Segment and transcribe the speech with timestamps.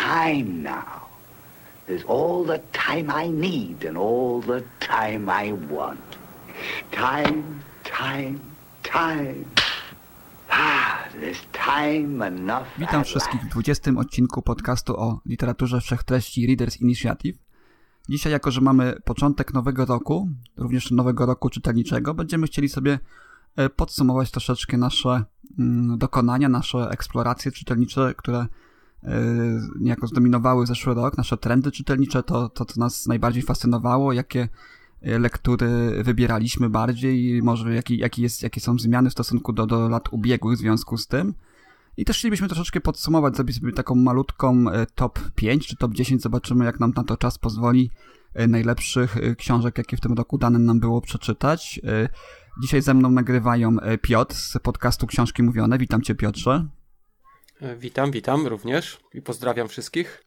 [0.00, 1.00] time now.
[1.86, 6.00] There's all the time I need and all the time I want.
[6.92, 7.42] Time,
[7.84, 8.40] time,
[8.82, 9.44] time.
[10.50, 12.66] Ah, there's time enough.
[12.78, 13.52] Witam wszystkich w last.
[13.52, 17.38] 20 odcinku podcastu o literaturze wszechtreści Readers Initiative.
[18.08, 22.98] Dzisiaj, jako że mamy początek nowego roku, również nowego roku czytelniczego, będziemy chcieli sobie
[23.56, 25.24] e, podsumować troszeczkę nasze
[25.58, 28.46] mm, dokonania, nasze eksploracje czytelnicze, które
[29.80, 34.48] niejako zdominowały zeszły rok, nasze trendy czytelnicze, to, to co nas najbardziej fascynowało, jakie
[35.02, 35.68] e, lektury
[36.04, 40.56] wybieraliśmy bardziej, może jaki, jaki jest, jakie są zmiany w stosunku do, do lat ubiegłych
[40.56, 41.34] w związku z tym.
[41.96, 46.22] I też chcielibyśmy troszeczkę podsumować, zrobić sobie taką malutką e, top 5 czy top 10,
[46.22, 47.90] zobaczymy jak nam na to czas pozwoli
[48.34, 51.80] e, najlepszych e, książek, jakie w tym roku dane nam było przeczytać.
[51.84, 52.08] E,
[52.58, 55.78] Dzisiaj ze mną nagrywają e, Piotr z podcastu Książki Mówione.
[55.78, 56.66] Witam Cię Piotrze.
[57.62, 60.24] E, Witam, witam również i pozdrawiam wszystkich.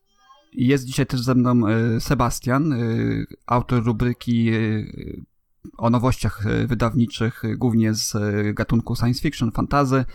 [0.53, 2.77] Jest dzisiaj też ze mną e, Sebastian, e,
[3.45, 4.51] autor rubryki
[5.77, 8.15] o nowościach wydawniczych, głównie z
[8.53, 10.05] gatunku science fiction, fantazy,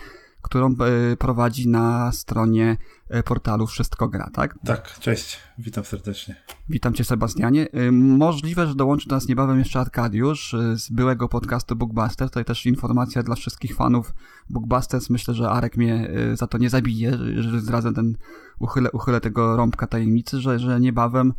[0.42, 0.74] którą
[1.12, 2.76] e, prowadzi na stronie
[3.08, 4.58] e, portalu Wszystko Gra, tak?
[4.64, 6.36] Tak, cześć, witam serdecznie.
[6.68, 7.66] Witam Cię Sebastianie.
[7.74, 12.28] Y, Możliwe, że dołączy do nas niebawem jeszcze Arkadiusz y, z byłego podcastu Bookbuster.
[12.28, 14.14] Tutaj też informacja dla wszystkich fanów
[14.50, 15.10] Bookbusters.
[15.10, 18.16] Myślę, że Arek mnie y, za to nie zabije, że- zdradzę ten,
[18.58, 21.32] uchylę, uchylę tego rąbka tajemnicy, że, że niebawem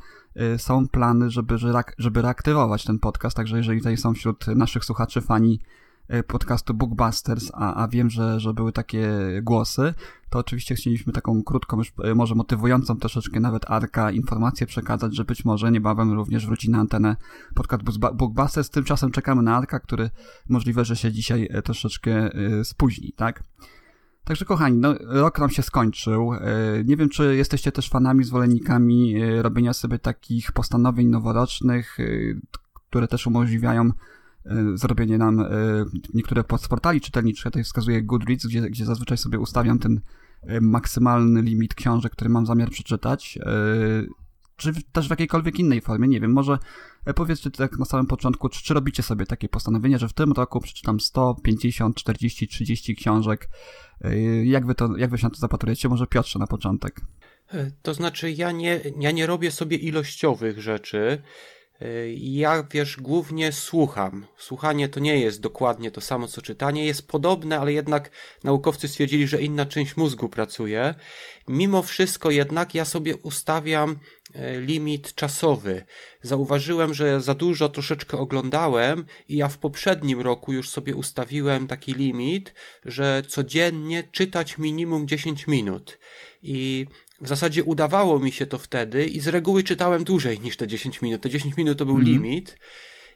[0.58, 1.55] są plany, żeby,
[1.97, 3.36] żeby reaktywować ten podcast.
[3.38, 5.59] Także jeżeli tutaj są wśród naszych słuchaczy fani
[6.27, 9.09] podcastu Bookbusters, a, a wiem, że, że były takie
[9.42, 9.93] głosy,
[10.30, 15.25] to oczywiście chcieliśmy taką krótką, już e, może motywującą troszeczkę nawet Arka informację przekazać, że
[15.25, 17.15] być może niebawem również wróci na antenę
[17.55, 18.70] podcast Bookbusters.
[18.70, 20.09] Tymczasem czekamy na Arka, który
[20.49, 23.43] możliwe, że się dzisiaj e, troszeczkę e, spóźni, tak?
[24.23, 26.33] Także kochani, no, rok nam się skończył.
[26.33, 26.39] E,
[26.86, 32.03] Nie wiem, czy jesteście też fanami, zwolennikami e, robienia sobie takich postanowień noworocznych, e,
[32.89, 33.93] które też umożliwiają e,
[34.73, 35.45] zrobienie nam e,
[36.14, 40.02] niektóre portali czytelniczych, ja tutaj wskazuję Goodreads, gdzie, gdzie zazwyczaj sobie ustawiam ten
[40.42, 43.39] e, maksymalny limit książek, który mam zamiar przeczytać,
[44.55, 46.58] czy też w jakiejkolwiek innej formie, nie wiem, może
[47.15, 50.61] powiedzcie tak na samym początku, czy, czy robicie sobie takie postanowienie, że w tym roku
[50.61, 53.49] przeczytam 100, 50, 40, 30 książek,
[54.43, 55.89] jak wy, to, jak wy się na to zapatrujecie?
[55.89, 57.02] Może Piotrze na początek.
[57.82, 61.21] To znaczy, ja nie, ja nie robię sobie ilościowych rzeczy.
[62.16, 64.26] Ja, wiesz, głównie słucham.
[64.38, 66.86] Słuchanie to nie jest dokładnie to samo co czytanie.
[66.86, 68.12] Jest podobne, ale jednak
[68.44, 70.95] naukowcy stwierdzili, że inna część mózgu pracuje.
[71.48, 74.00] Mimo wszystko jednak ja sobie ustawiam
[74.34, 75.84] e, limit czasowy.
[76.22, 81.94] Zauważyłem, że za dużo troszeczkę oglądałem i ja w poprzednim roku już sobie ustawiłem taki
[81.94, 82.54] limit,
[82.86, 86.00] że codziennie czytać minimum 10 minut.
[86.42, 86.86] I
[87.22, 91.02] w zasadzie udawało mi się to wtedy i z reguły czytałem dłużej niż te 10
[91.02, 91.22] minut.
[91.22, 92.58] Te 10 minut to był limit.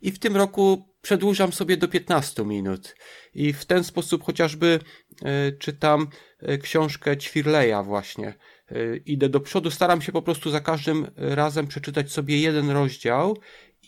[0.01, 2.95] I w tym roku przedłużam sobie do 15 minut.
[3.33, 4.79] I w ten sposób chociażby
[5.25, 6.07] e, czytam
[6.39, 8.27] e, książkę Ćwirleja właśnie.
[8.27, 13.37] E, idę do przodu, staram się po prostu za każdym razem przeczytać sobie jeden rozdział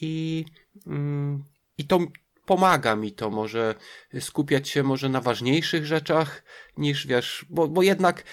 [0.01, 0.45] i,
[0.87, 1.43] mm,
[1.77, 1.99] i to
[2.45, 3.75] pomaga mi to może
[4.19, 6.43] skupiać się może na ważniejszych rzeczach
[6.77, 8.23] niż wiesz, bo, bo jednak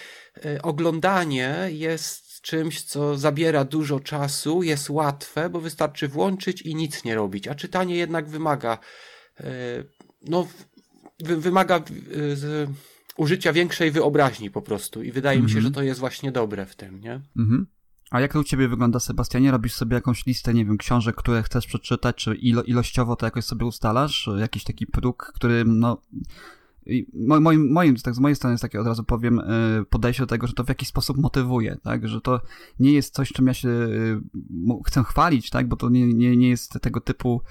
[0.44, 7.04] e, oglądanie jest czymś, co zabiera dużo czasu, jest łatwe, bo wystarczy włączyć i nic
[7.04, 8.78] nie robić, a czytanie jednak wymaga
[9.40, 9.44] e,
[10.22, 10.48] no
[11.20, 11.82] wy, wymaga
[13.16, 15.64] użycia większej wyobraźni po prostu i wydaje mi się, Mhm.
[15.64, 17.20] że to jest właśnie dobre w tym, nie?
[17.38, 17.66] Mhm.
[18.12, 19.50] A jak to u ciebie wygląda, Sebastianie?
[19.50, 23.44] Robisz sobie jakąś listę, nie wiem, książek, które chcesz przeczytać, czy ilo, ilościowo to jakoś
[23.44, 24.31] sobie ustalasz?
[24.38, 26.03] Jakiś taki próg, który, no...
[27.14, 30.47] Moim, moim, tak z mojej strony jest takie, od razu powiem, y, podejście do tego,
[30.47, 32.09] że to w jakiś sposób motywuje, tak?
[32.09, 32.41] Że to
[32.81, 34.20] nie jest coś, czym ja się y,
[34.87, 35.69] chcę chwalić, tak?
[35.69, 37.43] Bo to nie, nie, nie jest tego typu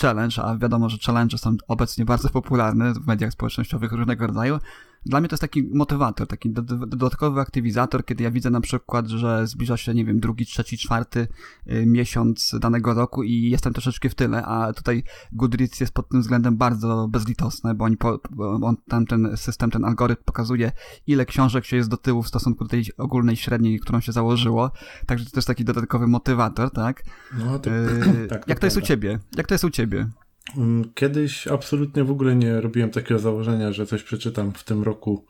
[0.00, 4.58] challenge, a wiadomo, że challenge są obecnie bardzo popularne w mediach społecznościowych różnego rodzaju,
[5.06, 6.50] dla mnie to jest taki motywator, taki
[6.86, 11.28] dodatkowy aktywizator, kiedy ja widzę na przykład, że zbliża się, nie wiem, drugi, trzeci, czwarty
[11.66, 15.02] y, miesiąc danego roku i jestem troszeczkę w tyle, a tutaj
[15.32, 19.84] Goodreads jest pod tym względem bardzo bezlitosny, bo oni po, on, tam ten system, ten
[19.84, 20.72] algorytm pokazuje,
[21.06, 24.70] ile książek się jest do tyłu w stosunku do tej ogólnej średniej, którą się założyło,
[25.06, 27.02] także to też taki dodatkowy motywator, tak?
[27.38, 29.18] No, to, yy, tak, to Jak to jest u ciebie?
[29.36, 30.08] Jak to jest u ciebie?
[30.56, 35.26] Mm, kiedyś absolutnie w ogóle nie robiłem takiego założenia, że coś przeczytam w tym roku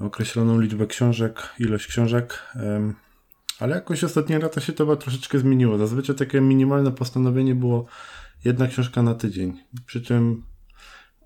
[0.00, 2.42] określoną liczbę książek, ilość książek,
[3.60, 5.78] ale jakoś ostatnie lata się to troszeczkę zmieniło.
[5.78, 7.86] Zazwyczaj takie minimalne postanowienie było
[8.44, 9.60] jedna książka na tydzień.
[9.86, 10.42] Przy czym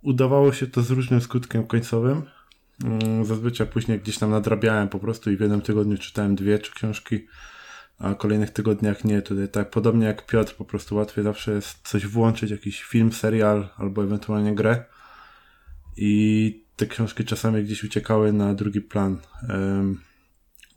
[0.02, 2.22] udawało się to z różnym skutkiem końcowym.
[2.84, 6.72] Mm, zazwyczaj później gdzieś tam nadrabiałem po prostu i w jednym tygodniu czytałem dwie, trzy
[6.72, 7.26] książki
[7.98, 9.22] a kolejnych tygodniach nie.
[9.22, 13.68] Tutaj tak podobnie jak Piotr, po prostu łatwiej zawsze jest coś włączyć, jakiś film, serial
[13.76, 14.84] albo ewentualnie grę.
[15.96, 19.18] I te książki czasami gdzieś uciekały na drugi plan.
[19.48, 20.00] Um,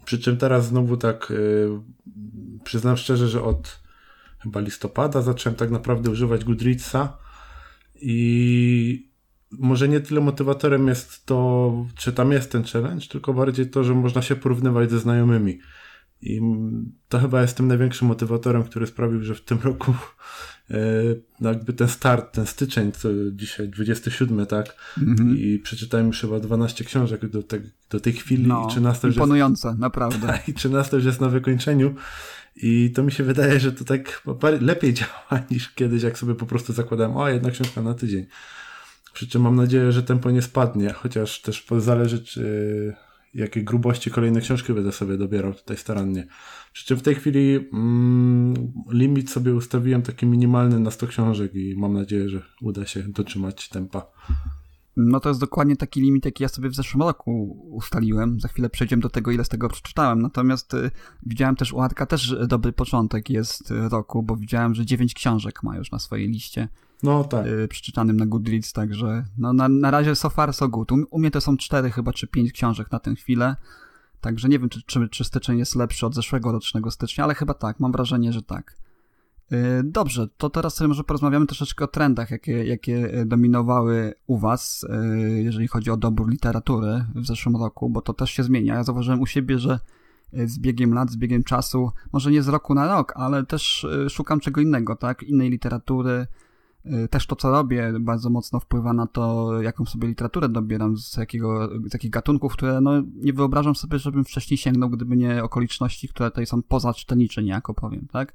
[0.06, 1.68] przy czym teraz znowu tak y,
[2.64, 3.80] przyznam szczerze, że od
[4.40, 7.18] chyba listopada zacząłem tak naprawdę używać Goodreadsa
[8.02, 9.10] i
[9.52, 13.96] może nie tyle motywatorem jest to, czy tam jest ten challenge, tylko bardziej to, że
[13.96, 15.60] można się porównywać ze znajomymi.
[16.22, 16.42] I
[17.10, 19.94] to chyba jest tym największym motywatorem, który sprawił, że w tym roku
[20.72, 20.76] e,
[21.42, 24.76] no jakby ten start, ten styczeń, co dzisiaj 27, tak?
[24.98, 25.38] Mm-hmm.
[25.38, 28.48] I przeczytałem już chyba 12 książek do, te, do tej chwili.
[28.48, 30.40] No, i 13 imponujące, jest, naprawdę.
[30.48, 31.96] I 13 już jest na wykończeniu.
[32.56, 34.24] I to mi się wydaje, że to tak
[34.62, 38.26] lepiej działa niż kiedyś, jak sobie po prostu zakładałem, o, jedna książka na tydzień.
[39.14, 42.94] Przy czym mam nadzieję, że tempo nie spadnie, chociaż też zależy, czy
[43.34, 46.28] jakiej grubości kolejne książki będę sobie dobierał tutaj starannie.
[46.74, 48.54] Przy czym w tej chwili mm,
[48.92, 53.70] limit sobie ustawiłem taki minimalny na 100 książek i mam nadzieję, że uda się dotrzymać
[53.70, 54.06] tempa.
[54.98, 58.40] No to jest dokładnie taki limit, jaki ja sobie w zeszłym roku ustaliłem.
[58.40, 60.22] Za chwilę przejdziemy do tego, ile z tego przeczytałem.
[60.22, 60.92] Natomiast y,
[61.26, 65.64] widziałem też u Arka też dobry początek jest y, roku, bo widziałem, że 9 książek
[65.64, 66.68] ma już na swojej liście.
[67.04, 67.48] No tak.
[67.48, 70.92] Y, przeczytanym na Goodreads, także no, na, na razie so far so good.
[70.92, 73.56] U, u mnie to są cztery chyba, czy pięć książek na tę chwilę.
[74.22, 77.54] Także nie wiem, czy, czy, czy styczeń jest lepszy od zeszłego rocznego stycznia, ale chyba
[77.54, 78.76] tak, mam wrażenie, że tak.
[79.52, 84.84] Y, dobrze, to teraz sobie może porozmawiamy troszeczkę o trendach, jakie, jakie dominowały u Was,
[84.84, 88.76] y, jeżeli chodzi o dobór literatury w zeszłym roku, bo to też się zmienia.
[88.76, 89.80] Ja zauważyłem u siebie, że
[90.34, 94.40] z biegiem lat, z biegiem czasu, może nie z roku na rok, ale też szukam
[94.40, 95.24] czego innego, tak?
[95.24, 96.28] Innej literatury, Y,
[97.10, 101.70] też to, co robię, bardzo mocno wpływa na to, jaką sobie literaturę dobieram, z, jakiego,
[101.90, 106.32] z jakich gatunków, które no, nie wyobrażam sobie, żebym wcześniej sięgnął, gdyby nie okoliczności, które
[106.32, 108.34] tutaj są poza czytelnicze, niejako powiem, tak?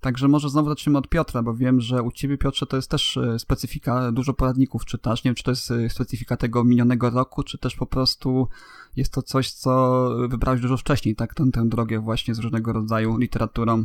[0.00, 3.16] Także może znowu zaczniemy od Piotra, bo wiem, że u ciebie, Piotrze, to jest też
[3.16, 5.24] y, specyfika, dużo poradników czytasz.
[5.24, 8.48] Nie wiem, czy to jest y, specyfika tego minionego roku, czy też po prostu
[8.96, 11.34] jest to coś, co wybrałeś dużo wcześniej, tak?
[11.34, 13.84] Tę, tę drogę właśnie z różnego rodzaju literaturą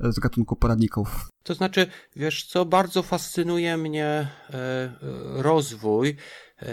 [0.00, 1.28] z gatunku poradników.
[1.42, 4.28] To znaczy, wiesz co, bardzo fascynuje mnie e,
[5.42, 6.16] rozwój,
[6.62, 6.66] e,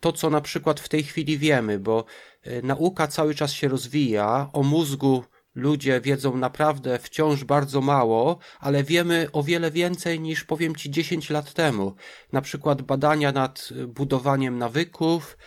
[0.00, 2.04] to co na przykład w tej chwili wiemy, bo
[2.42, 8.84] e, nauka cały czas się rozwija, o mózgu ludzie wiedzą naprawdę wciąż bardzo mało, ale
[8.84, 11.94] wiemy o wiele więcej niż powiem ci 10 lat temu.
[12.32, 15.38] Na przykład badania nad budowaniem nawyków,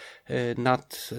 [0.58, 1.10] nad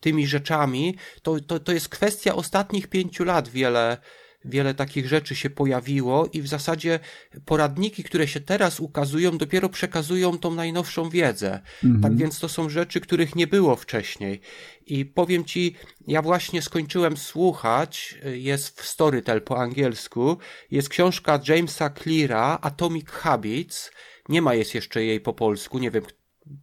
[0.00, 3.98] tymi rzeczami, to, to, to jest kwestia ostatnich pięciu lat wiele
[4.44, 7.00] wiele takich rzeczy się pojawiło i w zasadzie
[7.44, 11.60] poradniki, które się teraz ukazują, dopiero przekazują tą najnowszą wiedzę.
[11.84, 12.02] Mhm.
[12.02, 14.40] Tak więc to są rzeczy, których nie było wcześniej.
[14.86, 15.76] I powiem ci,
[16.06, 20.38] ja właśnie skończyłem słuchać, jest w Storytel po angielsku,
[20.70, 23.90] jest książka Jamesa Cleara, Atomic Habits,
[24.28, 26.04] nie ma jest jeszcze jej po polsku, nie wiem,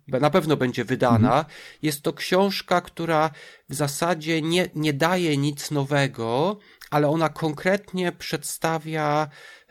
[0.07, 1.37] na pewno będzie wydana.
[1.37, 1.45] Mhm.
[1.81, 3.31] Jest to książka, która
[3.69, 9.29] w zasadzie nie, nie daje nic nowego, ale ona konkretnie przedstawia,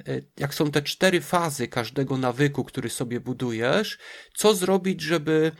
[0.08, 3.99] e, jak są te cztery fazy każdego nawyku, który sobie budujesz,
[4.35, 5.52] co zrobić, żeby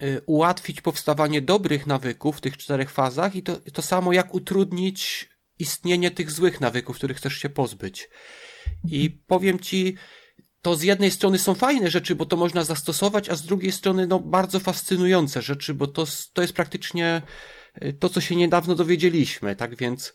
[0.00, 5.28] e, ułatwić powstawanie dobrych nawyków w tych czterech fazach i to, to samo jak utrudnić
[5.58, 8.08] istnienie tych złych nawyków, których chcesz się pozbyć.
[8.84, 9.96] I powiem ci,
[10.62, 14.06] to z jednej strony są fajne rzeczy, bo to można zastosować, a z drugiej strony
[14.06, 17.22] no, bardzo fascynujące rzeczy, bo to, to jest praktycznie
[17.74, 19.56] e, to, co się niedawno dowiedzieliśmy.
[19.56, 20.12] Tak więc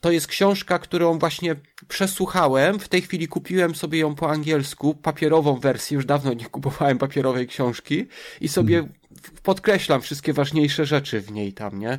[0.00, 1.56] to jest książka, którą właśnie
[1.88, 2.78] przesłuchałem.
[2.78, 5.94] W tej chwili kupiłem sobie ją po angielsku, papierową wersję.
[5.94, 8.06] Już dawno nie kupowałem papierowej książki
[8.40, 8.92] i sobie hmm.
[9.42, 11.98] podkreślam wszystkie ważniejsze rzeczy w niej tam, nie?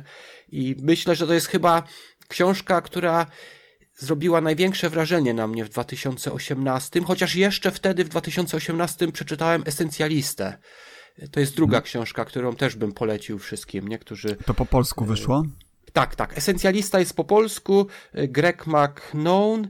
[0.52, 1.82] I myślę, że to jest chyba
[2.28, 3.26] książka, która
[3.96, 10.58] zrobiła największe wrażenie na mnie w 2018, chociaż jeszcze wtedy w 2018 przeczytałem Esencjalistę
[11.30, 11.84] To jest druga hmm.
[11.84, 14.36] książka, którą też bym polecił wszystkim, niektórzy.
[14.46, 15.42] To po polsku wyszło?
[15.92, 16.38] Tak, tak.
[16.38, 19.68] Esencjalista jest po polsku, Greg McKnown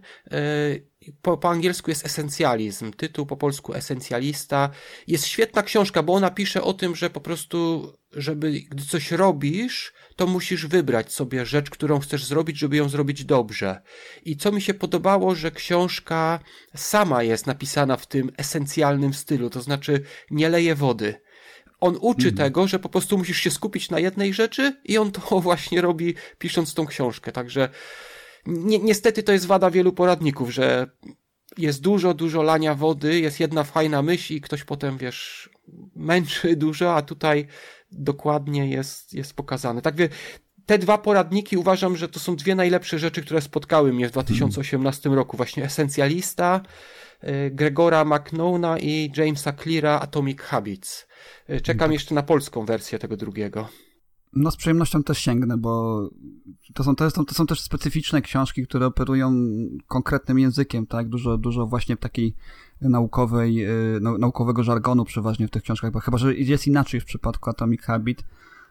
[1.22, 4.70] po, po angielsku jest esencjalizm, tytuł po polsku esencjalista.
[5.06, 9.92] Jest świetna książka, bo ona pisze o tym, że po prostu, żeby gdy coś robisz,
[10.16, 13.82] to musisz wybrać sobie rzecz, którą chcesz zrobić, żeby ją zrobić dobrze.
[14.24, 16.40] I co mi się podobało, że książka
[16.76, 21.14] sama jest napisana w tym esencjalnym stylu, to znaczy nie leje wody.
[21.80, 22.36] On uczy mhm.
[22.36, 26.14] tego, że po prostu musisz się skupić na jednej rzeczy i on to właśnie robi
[26.38, 27.32] pisząc tą książkę.
[27.32, 27.68] Także
[28.46, 30.90] ni niestety to jest wada wielu poradników, że
[31.58, 35.50] jest dużo, dużo lania wody, jest jedna fajna myśl i ktoś potem, wiesz,
[35.96, 37.46] męczy dużo, a tutaj
[37.92, 39.82] dokładnie jest, jest pokazane.
[39.82, 40.08] Tak wie,
[40.66, 45.10] te dwa poradniki uważam, że to są dwie najlepsze rzeczy, które spotkały mnie w 2018
[45.10, 45.36] roku.
[45.36, 46.60] Właśnie Esencjalista,
[47.24, 51.06] y, Gregora McNona i Jamesa Cleara Atomic Habits.
[51.50, 51.92] Y, czekam mhm.
[51.92, 53.68] jeszcze na polską wersję tego drugiego.
[54.32, 56.02] No z przyjemnością też sięgnę, bo
[56.74, 59.34] to są, to, są, to są też specyficzne książki, które operują
[59.86, 61.08] konkretnym językiem, tak?
[61.08, 62.34] Dużo, dużo właśnie takiej
[62.80, 63.64] naukowej,
[63.96, 67.82] y, naukowego żargonu przeważnie w tych książkach, bo chyba, że jest inaczej w przypadku Atomic
[67.82, 68.24] Habit,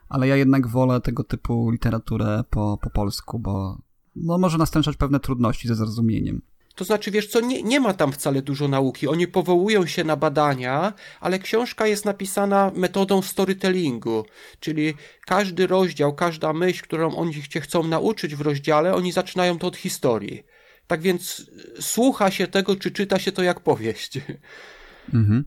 [0.10, 3.82] ale ja jednak wolę tego typu literaturę po, po polsku, bo
[4.16, 6.42] no, może następczać pewne trudności ze zrozumieniem.
[6.80, 9.08] To znaczy, wiesz co, nie, nie ma tam wcale dużo nauki.
[9.08, 14.26] Oni powołują się na badania, ale książka jest napisana metodą storytellingu,
[14.60, 14.94] czyli
[15.26, 19.78] każdy rozdział, każda myśl, którą oni cię chcą nauczyć w rozdziale, oni zaczynają to od
[19.78, 20.44] historii.
[20.88, 24.18] Tak więc słucha się tego, czy czyta się to jak powieść.
[25.14, 25.46] Mhm.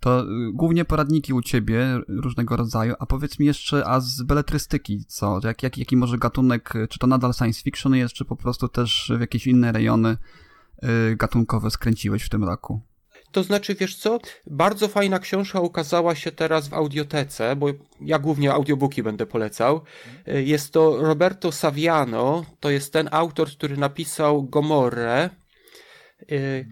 [0.00, 5.04] To y, głównie poradniki u ciebie różnego rodzaju, a powiedz mi jeszcze, a z beletrystyki
[5.08, 5.40] co?
[5.44, 9.12] Jak, jak, jaki może gatunek, czy to nadal science fiction jest, czy po prostu też
[9.16, 10.16] w jakieś inne rejony Y,
[11.16, 12.80] gatunkowe skręciłeś w tym roku?
[13.34, 17.66] To znaczy, wiesz co, bardzo fajna książka ukazała się teraz w audiotece, bo
[18.00, 19.80] ja głównie audiobooki będę polecał.
[20.28, 25.30] Y, jest to Roberto Saviano, to jest ten autor, który napisał Gomorrę.
[26.32, 26.66] Y,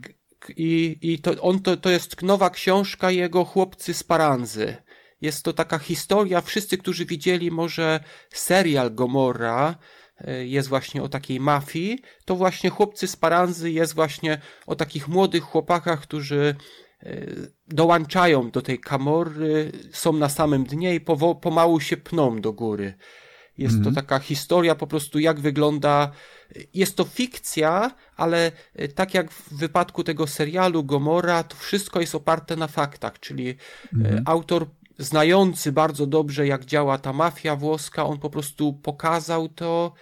[0.56, 4.76] I, i to, on, to, to jest nowa książka jego Chłopcy z Paranzy.
[5.21, 9.75] Jest to taka historia, wszyscy, którzy widzieli może serial Gomorra,
[10.45, 15.45] jest właśnie o takiej mafii, to właśnie chłopcy z Paranzy jest właśnie o takich młodych
[15.45, 16.55] chłopakach, którzy
[17.02, 17.26] e,
[17.69, 22.95] dołączają do tej kamory, są na samym dnie i powo- pomału się pną do góry.
[23.59, 23.95] Jest to mhm.
[23.95, 26.12] taka historia po prostu, jak wygląda.
[26.75, 28.52] Jest to fikcja, ale
[28.95, 33.57] tak jak w wypadku tego serialu Gomora, to wszystko jest oparte na faktach, czyli
[33.95, 34.23] mhm.
[34.26, 34.67] autor
[34.99, 39.93] znający bardzo dobrze, jak działa ta mafia włoska, on po prostu pokazał to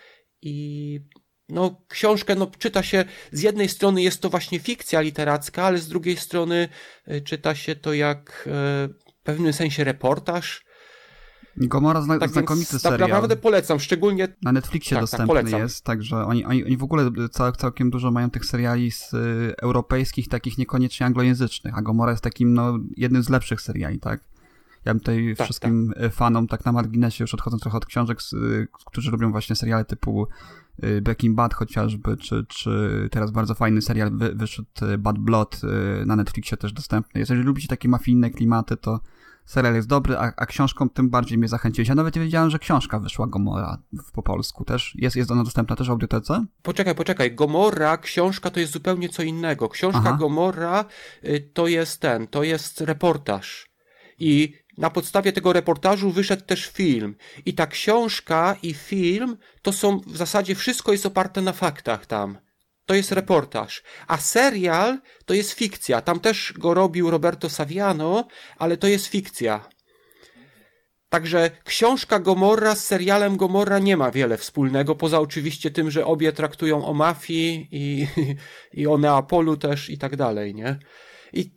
[0.43, 1.01] i
[1.49, 5.89] no, książkę no, czyta się, z jednej strony jest to właśnie fikcja literacka, ale z
[5.89, 6.69] drugiej strony
[7.07, 8.51] e, czyta się to jak e,
[8.89, 10.65] w pewnym sensie reportaż.
[11.57, 12.99] Gomora zna, tak znakomity serial.
[12.99, 14.29] Tak naprawdę polecam, szczególnie...
[14.43, 17.91] Na Netflixie tak, tak dostępny tak, jest, także oni, oni, oni w ogóle cał, całkiem
[17.91, 22.79] dużo mają tych seriali z y, europejskich, takich niekoniecznie anglojęzycznych, a Gomora jest takim, no,
[22.97, 24.30] jednym z lepszych seriali, tak?
[24.85, 26.15] Ja bym tutaj tak, wszystkim tak.
[26.15, 28.19] fanom, tak na marginesie, już odchodząc trochę od książek,
[28.87, 30.27] którzy robią właśnie seriale typu
[30.85, 34.69] y, Breaking Bad chociażby, czy, czy teraz bardzo fajny serial wy, wyszedł
[34.99, 35.61] Bad Blood
[36.07, 37.21] na Netflixie też dostępny.
[37.21, 39.01] Jeżeli lubicie takie mafijne klimaty, to
[39.51, 41.89] serial jest dobry, a, a książką tym bardziej mnie zachęciłeś.
[41.89, 44.95] Ja nawet nie wiedziałem, że książka wyszła Gomora w, po polsku też.
[44.95, 46.45] Jest, jest ona dostępna też w audiotece?
[46.63, 47.35] Poczekaj, poczekaj.
[47.35, 49.69] Gomora, książka to jest zupełnie co innego.
[49.69, 50.17] Książka Aha.
[50.21, 50.85] Gomora
[51.25, 53.71] y, to jest ten, to jest reportaż.
[54.19, 57.17] I na podstawie tego reportażu wyszedł też film.
[57.47, 62.39] I ta książka i film to są w zasadzie wszystko jest oparte na faktach tam.
[62.87, 63.83] To jest reportaż.
[64.07, 66.01] A serial to jest fikcja.
[66.01, 69.69] Tam też go robił Roberto Saviano, ale to jest fikcja.
[71.09, 76.33] Także książka Gomorra z serialem Gomorra nie ma wiele wspólnego, poza oczywiście tym, że obie
[76.33, 78.07] traktują o mafii i,
[78.81, 80.79] i o Neapolu też i tak dalej, nie?
[81.33, 81.51] I,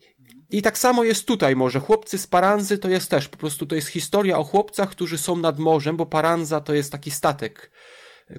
[0.53, 1.79] i tak samo jest tutaj może.
[1.79, 5.36] Chłopcy z Paranzy to jest też, po prostu to jest historia o chłopcach, którzy są
[5.36, 7.72] nad morzem, bo Paranza to jest taki statek,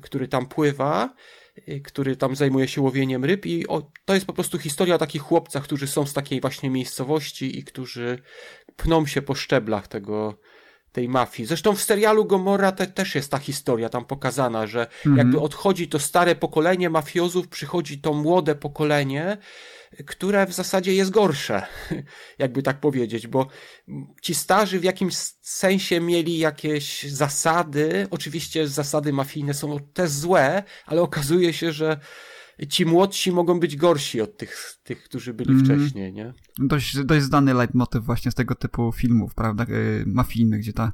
[0.02, 1.14] który tam pływa,
[1.84, 5.22] który tam zajmuje się łowieniem ryb i o, to jest po prostu historia o takich
[5.22, 8.18] chłopcach, którzy są z takiej właśnie miejscowości i którzy
[8.76, 10.38] pną się po szczeblach tego,
[10.94, 11.46] tej mafii.
[11.46, 15.16] Zresztą w serialu Gomorra te, też jest ta historia tam pokazana, że mhm.
[15.16, 19.38] jakby odchodzi to stare pokolenie mafiozów, przychodzi to młode pokolenie,
[20.06, 21.66] które w zasadzie jest gorsze,
[22.38, 23.46] jakby tak powiedzieć, bo
[24.22, 31.02] ci starzy w jakimś sensie mieli jakieś zasady, oczywiście zasady mafijne są też złe, ale
[31.02, 32.00] okazuje się, że
[32.68, 35.64] ci młodsi mogą być gorsi od tych, tych którzy byli Mhm.
[35.80, 36.34] wcześniej, nie?
[36.58, 40.92] Dość, dość znany leitmotyw właśnie z tego typu filmów, prawda, y, mafijnych, gdzie ta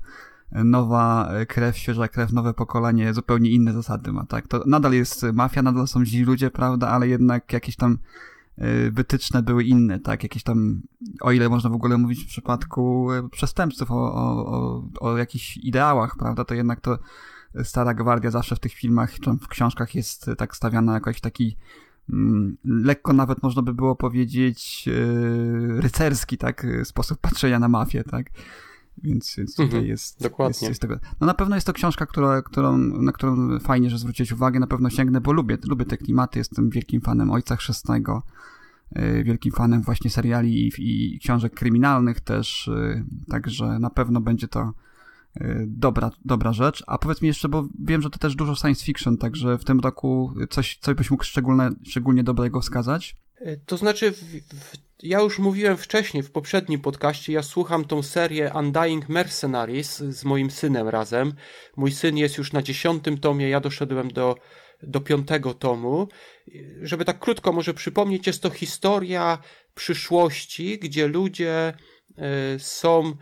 [0.52, 4.48] nowa krew, świeża krew, nowe pokolenie zupełnie inne zasady ma, tak?
[4.48, 7.98] To nadal jest mafia, nadal są źli ludzie, prawda, ale jednak jakieś tam
[8.90, 10.22] wytyczne były inne, tak?
[10.22, 10.82] Jakieś tam,
[11.20, 16.16] o ile można w ogóle mówić w przypadku y, przestępców o, o, o, jakichś ideałach,
[16.18, 16.98] prawda, to jednak to
[17.62, 21.20] Stara Gwardia zawsze w tych filmach, czy w książkach jest y, tak stawiana jako jakiś
[21.20, 21.56] taki
[22.10, 24.88] mm, lekko nawet można by było powiedzieć
[25.78, 28.26] rycerski, tak, y, sposób patrzenia na mafię, tak.
[29.02, 30.48] Więc, więc tutaj Mhm, jest, dokładnie.
[30.50, 30.98] jest, jest tego.
[31.20, 34.66] No na pewno jest to książka, która, którą, na którą fajnie, że zwróciłeś uwagę, na
[34.66, 38.22] pewno sięgnę, bo lubię, lubię te klimaty, jestem wielkim fanem Ojca Chrzestnego,
[38.92, 44.48] yy, wielkim fanem właśnie seriali i, i książek kryminalnych też, yy, także na pewno będzie
[44.48, 44.72] to
[45.40, 46.84] yy, dobra, dobra rzecz.
[46.86, 49.80] A powiedz mi jeszcze, bo wiem, że to też dużo science fiction, także w tym
[49.80, 53.16] roku coś, coś byś mógł szczególne, szczególnie dobrego wskazać?
[53.66, 58.52] To znaczy, w, w, ja już mówiłem wcześniej, w poprzednim podcaście, ja słucham tą serię
[58.54, 61.34] Undying Mercenaries z moim synem razem.
[61.76, 64.36] Mój syn jest już na dziesiątym tomie, ja doszedłem do,
[64.82, 66.08] do piątego tomu.
[66.82, 69.38] Żeby tak krótko może przypomnieć, jest to historia
[69.74, 71.72] przyszłości, gdzie ludzie
[72.18, 73.14] e, są e,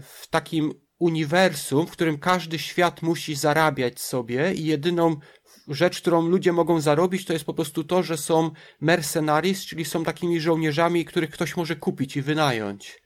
[0.00, 5.16] w takim uniwersum, w którym każdy świat musi zarabiać sobie i jedyną
[5.68, 8.50] rzecz, którą ludzie mogą zarobić, to jest po prostu to, że są
[8.80, 13.02] mercenaries, czyli są takimi żołnierzami, których ktoś może kupić i wynająć.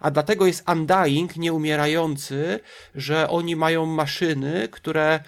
[0.00, 2.60] A dlatego jest Undying, nieumierający,
[2.94, 5.20] że oni mają maszyny, które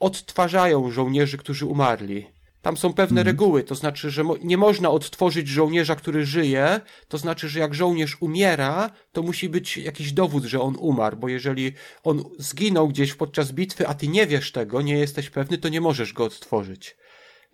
[0.00, 2.26] odtwarzają żołnierzy, którzy umarli.
[2.62, 7.18] Tam są pewne reguły, to znaczy, że mo- nie można odtworzyć żołnierza, który żyje, to
[7.18, 11.72] znaczy, że jak żołnierz umiera, to musi być jakiś dowód, że on umarł, bo jeżeli
[12.04, 15.80] on zginął gdzieś podczas bitwy, a ty nie wiesz tego, nie jesteś pewny, to nie
[15.80, 16.96] możesz go odtworzyć.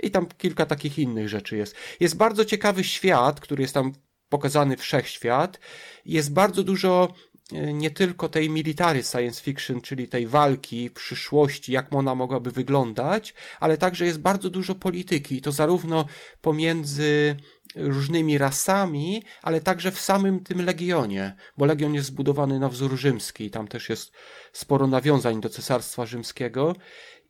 [0.03, 1.75] I tam kilka takich innych rzeczy jest.
[2.00, 3.93] Jest bardzo ciekawy świat, który jest tam
[4.29, 5.61] pokazany wszechświat.
[6.05, 7.15] Jest bardzo dużo
[7.52, 13.78] nie tylko tej military science fiction, czyli tej walki przyszłości, jak ona mogłaby wyglądać, ale
[13.78, 16.05] także jest bardzo dużo polityki i to zarówno
[16.40, 17.37] pomiędzy
[17.75, 23.50] różnymi rasami, ale także w samym tym Legionie, bo Legion jest zbudowany na wzór rzymski
[23.50, 24.12] tam też jest
[24.52, 26.76] sporo nawiązań do Cesarstwa Rzymskiego.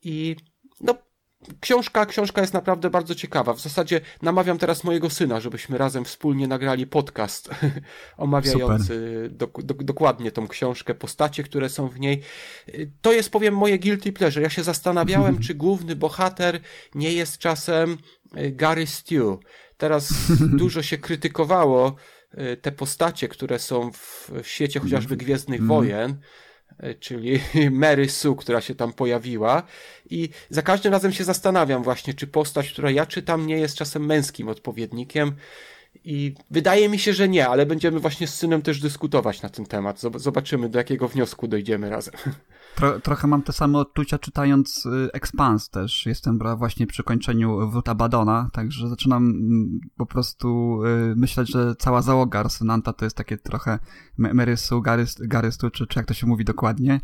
[0.03, 0.37] I
[0.81, 0.95] no
[1.61, 3.53] Książka, książka jest naprawdę bardzo ciekawa.
[3.55, 7.51] W zasadzie namawiam teraz mojego syna, żebyśmy razem wspólnie nagrali podcast
[8.17, 12.23] omawiający dok- dok- dokładnie tą książkę, postacie, które są w niej.
[13.01, 14.43] To jest, powiem, moje guilty pleasure.
[14.43, 16.61] Ja się zastanawiałem, czy główny bohater
[16.95, 17.99] nie jest czasem
[18.37, 19.39] y, Gary Stew.
[19.77, 20.13] Teraz
[20.61, 21.97] dużo się krytykowało
[22.35, 26.48] y, te postacie, które są w świecie chociażby Gwiezdnych Wojen y,
[27.01, 29.63] czyli Mary Sue, która się tam pojawiła.
[30.11, 34.07] I za każdym razem się zastanawiam właśnie, czy postać, która ja czytam, nie jest czasem
[34.07, 35.33] męskim odpowiednikiem.
[36.05, 39.67] I wydaje mi się, że nie, ale będziemy właśnie z synem też dyskutować na ten
[39.67, 39.99] temat.
[39.99, 42.15] Zob- Zobaczymy, do jakiego wniosku dojdziemy razem.
[42.79, 46.07] Tro, trochę mam te same odczucia czytając y, Expans też.
[46.07, 52.03] Jestem właśnie przy kończeniu Wruta Badona, także zaczynam mm, po prostu y, myśleć, że cała
[52.03, 53.79] załoga Arsonanta to jest takie trochę
[54.19, 54.83] Me- Marysu,
[55.21, 57.01] Garystu, czy, czy jak to się mówi dokładnie.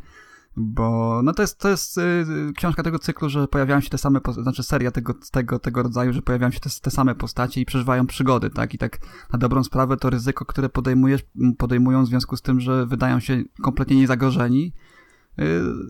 [0.57, 4.21] Bo no to jest, to jest y, książka tego cyklu, że pojawiają się te same,
[4.43, 8.07] znaczy seria tego, tego, tego rodzaju, że pojawiają się te, te same postacie i przeżywają
[8.07, 8.75] przygody, tak?
[8.75, 8.99] I tak
[9.33, 11.23] na dobrą sprawę to ryzyko, które podejmujesz,
[11.59, 14.84] podejmują w związku z tym, że wydają się kompletnie niezagrożeni, y,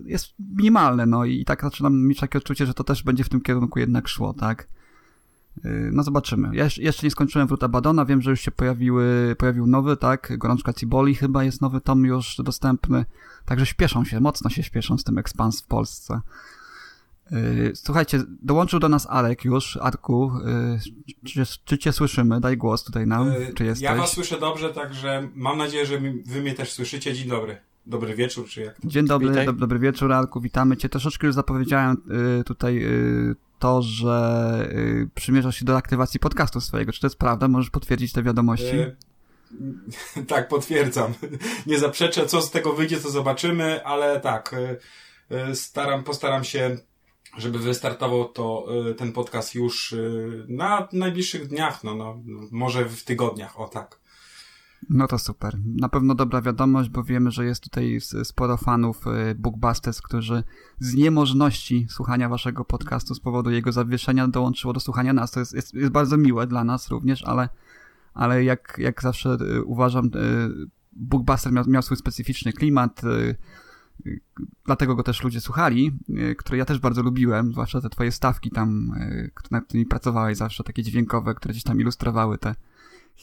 [0.07, 3.40] jest minimalne, no i tak zaczynam mieć takie odczucie, że to też będzie w tym
[3.40, 4.68] kierunku jednak szło, tak?
[5.64, 6.57] Y, No zobaczymy.
[6.57, 10.33] Ja jeszcze- nie skończyłem Wruta Badona, wiem, że już się pojawiły, pojawił nowy, tak?
[10.38, 13.04] Gorączka Ciboli chyba jest nowy tom już dostępny,
[13.44, 16.20] także śpieszą się, mocno się śpieszą z tym Expans w Polsce.
[17.33, 19.78] Y, Słuchajcie, dołączył do nas Arek już.
[19.83, 20.33] Arku,
[21.24, 22.40] y, czy, czy cię słyszymy?
[22.40, 23.83] Daj głos tutaj nam, czy jesteś?
[23.83, 27.14] Ja was słyszę dobrze, także mam nadzieję, że wy mnie też słyszycie.
[27.14, 27.57] Dzień dobry.
[27.86, 28.76] Dobry wieczór, czy jak?
[28.84, 30.88] Dzień dobry, dobry wieczór, Arku, witamy cię.
[30.88, 31.96] Troszeczkę już zapowiedziałem
[32.40, 36.92] y, tutaj y, to, że y, przymierzasz się do aktywacji podcastu swojego.
[36.92, 37.48] Czy to jest prawda?
[37.48, 38.76] Możesz potwierdzić te wiadomości?
[38.76, 38.96] E,
[40.28, 41.14] tak, potwierdzam.
[41.66, 44.76] Nie zaprzeczę, co z tego wyjdzie, to zobaczymy, ale tak, e,
[45.36, 46.76] e, staram, postaram się,
[47.38, 49.94] żeby wystartował to e, ten podcast już
[50.48, 54.03] na najbliższych dniach, no, no, może w tygodniach, o tak.
[54.90, 55.58] No to super.
[55.64, 60.44] Na pewno dobra wiadomość, bo wiemy, że jest tutaj sporo fanów y, Bookbusters, którzy
[60.78, 65.30] z niemożności słuchania waszego podcastu z powodu jego zawieszenia dołączyło do słuchania nas.
[65.30, 67.48] To jest, jest, jest bardzo miłe dla nas również, ale,
[68.14, 70.10] ale jak, jak zawsze y, uważam, y,
[70.92, 73.02] Bookbuster miał, miał swój specyficzny klimat.
[74.64, 75.98] dlatego go też ludzie słuchali,
[76.38, 78.92] które ja też bardzo lubiłem, zwłaszcza te twoje stawki tam,
[79.50, 82.54] nad którymi pracowałeś zawsze, takie dźwiękowe, które gdzieś tam ilustrowały te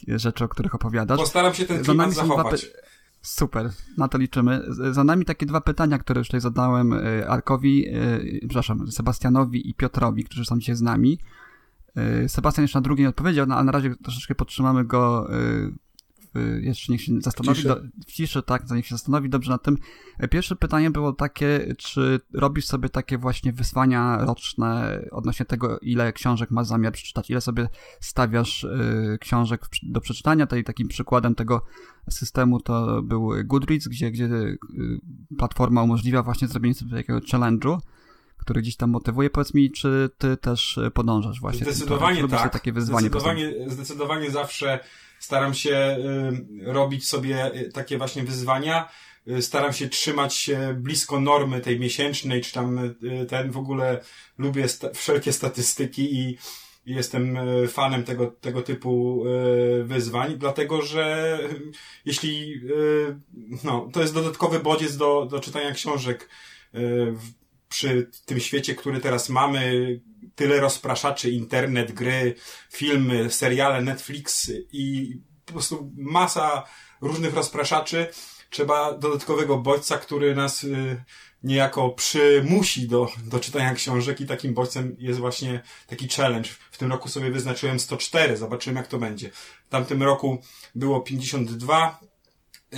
[0.08, 1.20] rzeczy, o których opowiadasz.
[1.20, 2.68] Postaram się ten klimat zachować.
[3.22, 4.62] Super, na to liczymy.
[4.92, 7.86] Za nami takie dwa pytania, które już tutaj zadałem y, Arkowi,
[8.40, 11.20] przepraszam, Sebastianowi i Piotrowi, którzy są dzisiaj z nami.
[12.28, 15.30] Sebastian jeszcze na drugie nie odpowiedział, no, ale na razie troszeczkę podtrzymamy go
[16.62, 17.64] jeszcze niech się zastanowi.
[17.64, 19.78] Do, w ciszy, tak, niech się zastanowi dobrze nad tym.
[20.30, 26.52] Pierwsze pytanie było takie, czy robisz sobie takie właśnie wyzwania roczne odnośnie tego, ile książek
[26.52, 30.46] masz zamiar przeczytać, ile sobie stawiasz y, książek do przeczytania.
[30.46, 31.66] Tutaj takim przykładem tego
[32.10, 34.58] systemu to był Goodreads, gdzie, gdzie y,
[35.38, 37.78] platforma umożliwia właśnie zrobienie sobie takiego challenge'u
[38.42, 39.30] który gdzieś tam motywuje.
[39.30, 42.54] Powiedz mi, czy ty też podążasz właśnie Zdecydowanie tak.
[42.54, 44.80] takie wyzwanie zdecydowanie, zdecydowanie zawsze
[45.22, 45.98] staram się
[46.62, 48.90] y, robić sobie y, takie właśnie wyzwania.
[49.28, 52.96] Y, staram się trzymać się blisko normy tej miesięcznej, czy tam
[53.30, 54.02] ten w ogóle
[54.38, 56.38] lubię sta wszelkie statystyki i
[56.86, 59.24] jestem fanem tego, tego typu
[59.84, 61.40] wyzwań, dlatego że
[62.06, 62.62] jeśli,
[63.64, 66.30] no, to jest dodatkowy bodziec do, do czytania książek
[67.72, 70.00] przy tym świecie, który teraz mamy,
[70.36, 72.36] tyle rozpraszaczy, internet, gry,
[72.72, 76.64] filmy, seriale, Netflix i po prostu masa
[77.02, 78.08] różnych rozpraszaczy.
[78.50, 81.04] Trzeba dodatkowego bodźca, który nas y,
[81.44, 86.50] niejako przymusi do, do czytania książek i takim bodźcem jest właśnie taki challenge.
[86.72, 89.30] W tym roku sobie wyznaczyłem 104, zobaczymy jak to będzie.
[89.66, 90.42] W tamtym roku
[90.76, 92.00] było 52,
[92.74, 92.78] y,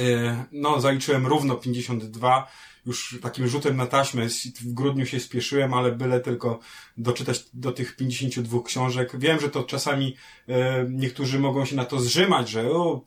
[0.52, 2.48] no zaliczyłem równo 52
[2.86, 4.28] już takim rzutem na taśmę
[4.62, 6.60] w grudniu się spieszyłem, ale byle tylko
[6.98, 9.20] doczytać do tych 52 książek.
[9.20, 10.16] Wiem, że to czasami
[10.48, 13.02] e, niektórzy mogą się na to zrzymać, że o,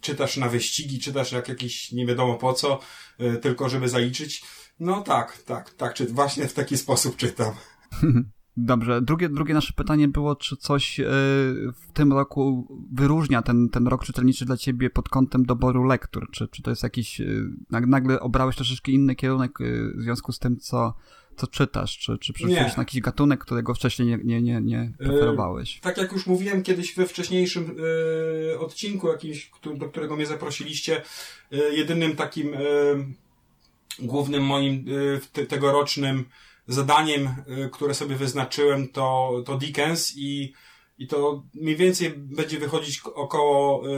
[0.00, 2.80] czytasz na wyścigi, czytasz jak jakiś nie wiadomo po co,
[3.18, 4.44] e, tylko żeby zaliczyć.
[4.80, 7.54] No tak, tak, tak, czy właśnie w taki sposób czytam.
[8.56, 9.02] Dobrze.
[9.02, 11.06] Drugie, drugie nasze pytanie było, czy coś yy,
[11.72, 16.28] w tym roku wyróżnia ten, ten rok czytelniczy dla ciebie pod kątem doboru lektur?
[16.32, 20.38] Czy, czy to jest jakiś, yy, nagle obrałeś troszeczkę inny kierunek yy, w związku z
[20.38, 20.94] tym, co,
[21.36, 21.98] co czytasz?
[21.98, 25.80] Czy, czy przeszedłeś na jakiś gatunek, którego wcześniej nie, nie, nie, nie preferowałeś?
[25.80, 27.76] tak jak już mówiłem kiedyś we wcześniejszym
[28.58, 31.02] odcinku jakimś, do którego mnie zaprosiliście,
[31.72, 32.50] jedynym takim
[33.98, 34.84] głównym moim
[35.48, 36.24] tegorocznym
[36.66, 40.52] zadaniem, y, które sobie wyznaczyłem, to, to Dickens i,
[40.98, 43.90] i to mniej więcej będzie wychodzić około y,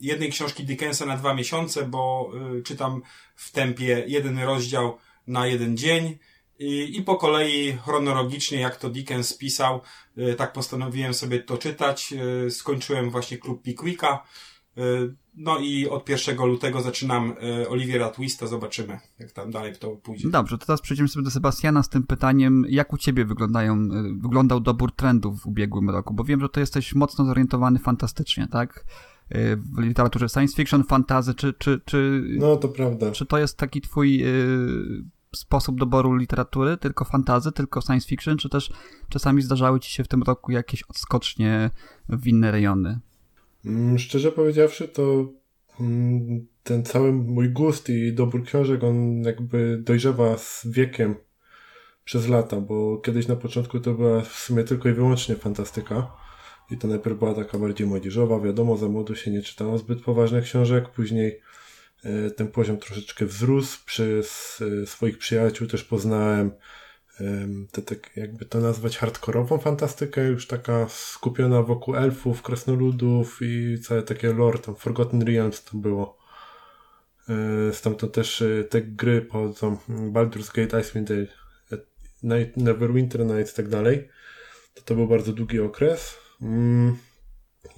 [0.00, 3.02] jednej książki Dickensa na dwa miesiące, bo y, czytam
[3.34, 6.18] w tempie jeden rozdział na jeden dzień.
[6.58, 9.80] I, I po kolei chronologicznie, jak to Dickens pisał,
[10.36, 12.14] tak postanowiłem sobie to czytać.
[12.50, 14.24] Skończyłem właśnie klub Pickwicka.
[15.36, 20.28] No i od 1 lutego zaczynam e, Oliwiera Twista, zobaczymy, jak tam dalej to pójdzie.
[20.30, 23.88] Dobrze, to teraz przejdziemy sobie do Sebastiana z tym pytaniem, jak u ciebie wyglądają, e,
[24.22, 28.84] wyglądał dobór trendów w ubiegłym roku, bo wiem, że to jesteś mocno zorientowany fantastycznie, tak?
[29.28, 32.24] E, w literaturze science fiction, fantazy, czy, czy, czy...
[32.38, 33.10] No, to prawda.
[33.10, 34.24] Czy to jest taki twój
[35.36, 38.72] sposób doboru literatury, tylko fantazy, tylko science fiction, czy też
[39.08, 41.70] czasami zdarzały ci się w tym roku jakieś odskocznie
[42.08, 43.00] w inne rejony?
[43.66, 45.32] Mm, szczerze powiedziawszy, to
[45.80, 51.14] mm, ten cały mój gust i dobór książek, on jakby dojrzewa z wiekiem
[52.04, 56.12] przez lata, bo kiedyś na początku to była w sumie tylko i wyłącznie fantastyka.
[56.70, 60.44] I to najpierw była taka bardziej młodzieżowa, wiadomo, za młodu się nie czytało zbyt poważnych
[60.44, 61.40] książek, później
[62.04, 66.50] e, ten poziom troszeczkę wzrósł, przez e, swoich przyjaciół też poznałem
[67.72, 74.02] te, tak jakby to nazwać hardkorową fantastykę, już taka skupiona wokół elfów, krasnoludów i całe
[74.02, 76.18] takie lore, tam Forgotten Realms to było.
[77.72, 81.26] Stamtąd też e, te gry pochodzą Baldur's Gate, Icewind Dale,
[81.72, 81.78] e,
[82.22, 84.08] Night, Neverwinter Nights i tak dalej.
[84.74, 86.18] To to był bardzo długi okres.
[86.42, 86.96] Mm,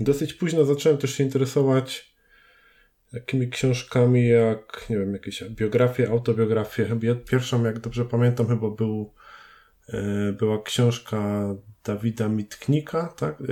[0.00, 2.16] dosyć późno zacząłem też się interesować
[3.12, 6.98] takimi książkami jak, nie wiem, jakieś biografie, autobiografie.
[7.30, 9.12] Pierwszą, jak dobrze pamiętam, chyba był
[10.38, 11.48] była książka
[11.84, 13.40] Dawida Mitknika, tak?
[13.40, 13.44] E,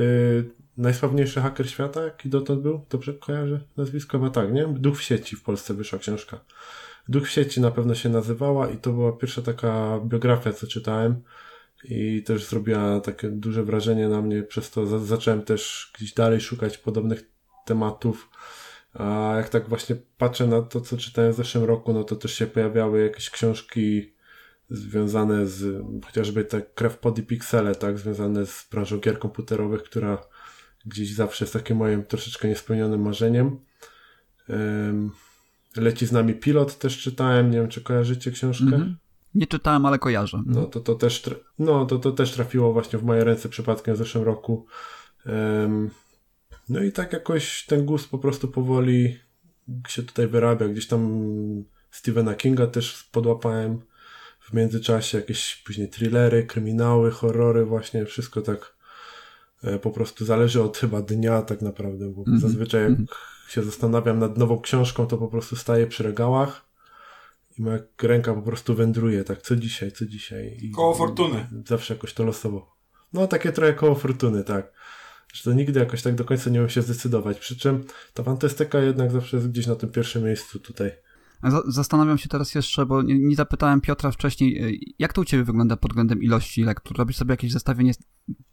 [0.77, 2.87] najsławniejszy haker świata, jaki dotąd był?
[2.91, 4.19] Dobrze kojarzę nazwisko?
[4.19, 4.67] Chyba tak, nie?
[4.67, 6.41] Duch w sieci w Polsce wyszła książka.
[7.09, 11.23] Duch w sieci na pewno się nazywała i to była pierwsza taka biografia, co czytałem
[11.85, 16.79] i też zrobiła takie duże wrażenie na mnie, przez to zacząłem też gdzieś dalej szukać
[16.79, 17.31] podobnych
[17.67, 18.31] tematów.
[18.95, 22.35] A jak tak właśnie patrzę na to, co czytałem w zeszłym roku, no to też
[22.35, 24.14] się pojawiały jakieś książki
[24.71, 30.19] związane z chociażby te krew pod i piksele, tak, związane z branżą gier komputerowych, która
[30.87, 33.61] gdzieś zawsze jest takim moim troszeczkę niespełnionym marzeniem.
[35.77, 38.65] Leci z nami pilot też czytałem, nie wiem czy kojarzycie książkę.
[38.65, 38.97] Mhm.
[39.35, 40.43] Nie czytałem, ale kojarzę.
[40.47, 41.23] No to, to, też,
[41.59, 44.67] no, to, to też trafiło właśnie w moje ręce przypadkiem w zeszłym roku.
[46.69, 49.19] No i tak jakoś ten gust po prostu powoli
[49.89, 50.69] się tutaj wyrabia.
[50.69, 51.29] Gdzieś tam
[51.91, 53.81] Stephena Kinga też podłapałem
[54.55, 58.75] międzyczasie, jakieś później thrillery, kryminały, horrory, właśnie wszystko tak
[59.65, 62.43] e, po prostu zależy od chyba dnia tak naprawdę, bo mm -hmm.
[62.43, 63.53] zazwyczaj jak mm -hmm.
[63.53, 66.65] się zastanawiam nad nową książką, to po prostu staję przy regałach
[67.59, 70.59] i moja ręka po prostu wędruje, tak, co dzisiaj, co dzisiaj.
[70.63, 71.49] I koło fortuny.
[71.67, 72.75] Zawsze jakoś to losowo.
[73.13, 74.73] No, takie trochę koło fortuny, tak.
[75.33, 77.39] Że to nigdy jakoś tak do końca nie umiem się zdecydować.
[77.39, 80.93] Przy czym ta fantastyka jednak zawsze jest gdzieś na tym pierwszym miejscu tutaj.
[81.67, 85.45] Zastanawiam się teraz jeszcze, bo nie, nie, zapytałem Piotra wcześniej, y, jak to u Ciebie
[85.45, 86.97] wygląda pod względem ilości lektur?
[86.97, 87.93] Robisz sobie jakieś zestawienie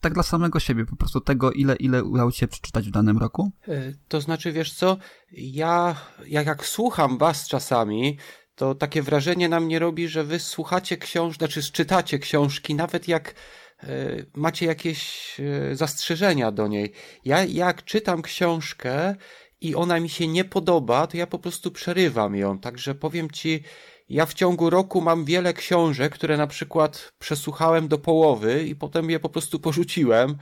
[0.02, 3.18] tak dla samego siebie, po prostu tego, ile, ile udało Ci się przeczytać w danym
[3.18, 3.52] roku?
[3.68, 4.98] Y, to znaczy, wiesz co,
[5.32, 5.96] ja
[6.28, 8.18] jak, jak słucham Was czasami,
[8.56, 13.36] to takie wrażenie na mnie robi, że Wy słuchacie książki, znaczy czytacie książki, nawet jak
[13.84, 15.32] y, macie jakieś
[15.74, 16.94] zastrzeżenia do niej.
[17.26, 19.16] Ja jak czytam książkę,
[19.62, 22.60] i ona mi się nie podoba, to ja po prostu przerywam ją.
[22.60, 23.64] Także powiem ci,
[24.10, 29.10] ja w ciągu roku mam wiele książek, które na przykład przesłuchałem do połowy i potem
[29.10, 30.38] je po prostu porzuciłem.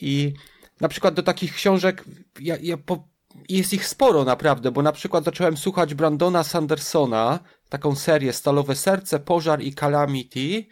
[0.00, 0.32] I
[0.80, 2.04] na przykład do takich książek,
[2.40, 3.08] ja, ja po,
[3.48, 9.20] jest ich sporo naprawdę, bo na przykład zacząłem słuchać Brandona Sandersona, taką serię Stalowe Serce,
[9.20, 10.66] Pożar i Calamity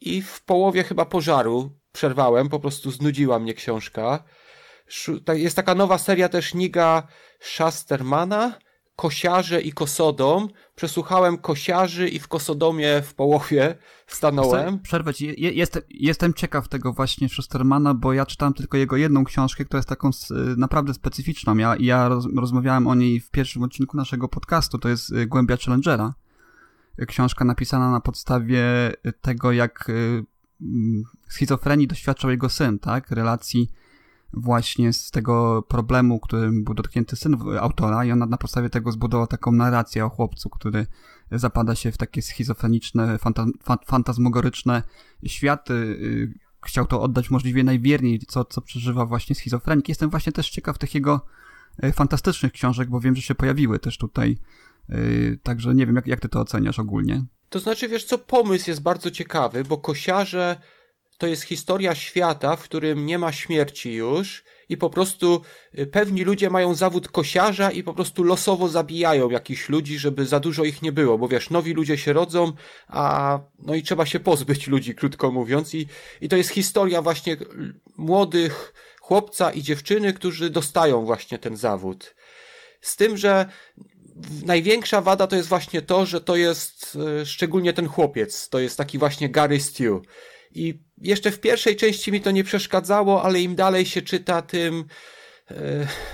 [0.00, 4.24] i w połowie chyba pożaru przerwałem, po prostu znudziła mnie książka.
[5.34, 7.02] Jest taka nowa seria też Niga
[7.40, 8.58] Schastermana,
[8.96, 10.48] Kosiarze i Kosodom.
[10.74, 14.78] Przesłuchałem Kosiarzy i w Kosodomie w połowie stanąłem.
[14.78, 15.34] Przerwę ci.
[15.56, 19.88] Jestem, jestem ciekaw tego właśnie Schustermana, bo ja czytałem tylko jego jedną książkę, która jest
[19.88, 20.10] taką
[20.56, 21.56] naprawdę specyficzną.
[21.56, 25.56] Ja, ja roz, rozmawiałem o niej w pierwszym odcinku naszego podcastu, to jest y, Głębia
[25.56, 26.14] Challengera.
[27.08, 28.62] Książka napisana na podstawie
[29.20, 30.24] tego, jak y,
[30.60, 33.10] mm, schizofrenii doświadczał jego syn, tak?
[33.10, 33.70] Relacji
[34.32, 39.26] właśnie z tego problemu, którym był dotknięty syn autora i on na podstawie tego zbudował
[39.26, 40.86] taką narrację o chłopcu, który
[41.32, 43.46] zapada się w takie schizofreniczne, fanta
[43.86, 44.82] fantazmogoryczne
[45.26, 45.74] światy.
[45.74, 49.88] Y, chciał to oddać możliwie najwierniej, co, co przeżywa właśnie schizofrenik.
[49.88, 51.20] Jestem właśnie też ciekaw tych jego
[51.84, 54.38] y, fantastycznych książek, bo wiem, że się pojawiły też tutaj.
[54.90, 57.24] Y, także nie wiem, jak, jak ty to oceniasz ogólnie.
[57.48, 60.56] To znaczy, wiesz co, pomysł jest bardzo ciekawy, bo kosiarze
[61.18, 65.42] to jest historia świata, w którym nie ma śmierci już i po prostu
[65.78, 70.40] y, pewni ludzie mają zawód kosiarza i po prostu losowo zabijają jakichś ludzi, żeby za
[70.40, 72.52] dużo ich nie było, bo wiesz, nowi ludzie się rodzą,
[72.88, 75.86] a no i trzeba się pozbyć ludzi, krótko mówiąc i,
[76.20, 77.36] i to jest historia właśnie
[77.96, 82.14] młodych chłopca i dziewczyny, którzy dostają właśnie ten zawód.
[82.80, 83.46] Z tym, że
[84.44, 88.78] największa wada to jest właśnie to, że to jest y, szczególnie ten chłopiec, to jest
[88.78, 90.00] taki właśnie Gary Stew
[90.54, 94.84] i jeszcze w pierwszej części mi to nie przeszkadzało, ale im dalej się czyta, tym
[95.50, 95.54] e,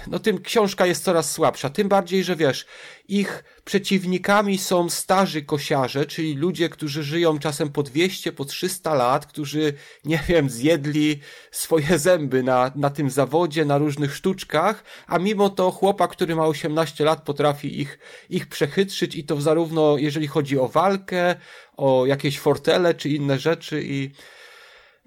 [0.07, 1.71] no tym książka jest coraz słabsza.
[1.71, 2.67] Tym bardziej, że wiesz,
[3.09, 9.27] ich przeciwnikami są starzy kosiarze, czyli ludzie, którzy żyją czasem po 200, po 300 lat,
[9.27, 9.73] którzy,
[10.05, 11.21] nie wiem, zjedli
[11.51, 16.47] swoje zęby na, na tym zawodzie, na różnych sztuczkach, a mimo to chłopak, który ma
[16.47, 17.99] 18 lat, potrafi ich,
[18.31, 21.35] ich przechytrzyć i to zarówno jeżeli chodzi o walkę,
[21.77, 24.11] o jakieś fortele czy inne rzeczy i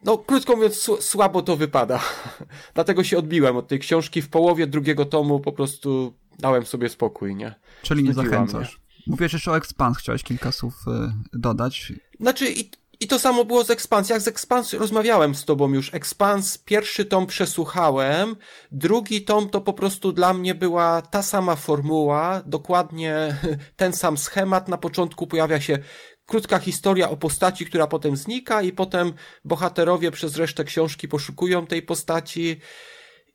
[0.04, 2.00] no, krótko mówiąc, słabo to wypada.
[2.76, 4.22] Dlatego się odbiłem od tej książki.
[4.22, 7.56] W połowie drugiego tomu po prostu dałem sobie spokój, nie?
[7.82, 8.78] Czyli nie zachęcasz.
[8.78, 8.88] Mnie.
[9.08, 11.94] Mówisz jeszcze o Expans, chciałeś kilka słów y, dodać.
[12.20, 14.10] Znaczy, i, i to samo było z Expans.
[14.10, 15.94] Jak z Expans rozmawiałem z tobą już.
[15.94, 18.36] Expans, pierwszy tom przesłuchałem,
[18.72, 23.38] drugi tom to po prostu dla mnie była ta sama formuła, dokładnie
[23.76, 24.68] ten sam schemat.
[24.68, 25.80] Na początku pojawia się
[26.28, 29.14] krótka historia o postaci, która potem znika i potem
[29.46, 32.60] bohaterowie przez resztę książki poszukują tej postaci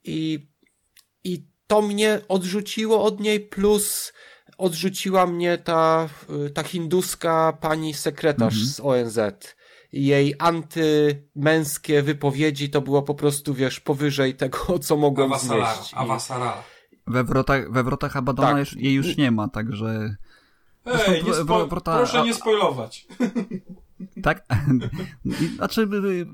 [0.05, 0.48] i,
[1.24, 4.12] i to mnie odrzuciło od niej, plus
[4.59, 6.09] odrzuciła mnie ta,
[6.55, 8.66] ta hinduska pani sekretarz mhm.
[8.66, 9.18] z ONZ.
[9.92, 15.94] Jej antymęskie wypowiedzi to było po prostu, wiesz, powyżej tego, co mogłem Awasara, znieść.
[15.94, 16.62] Awasara.
[17.07, 18.72] We wrotach, we wrotach Abadona tak.
[18.72, 20.16] jej już nie ma, także...
[20.85, 21.66] Ej, nie spo...
[21.66, 23.07] proszę nie spoilować.
[24.23, 24.47] Tak?
[25.57, 25.88] Znaczy,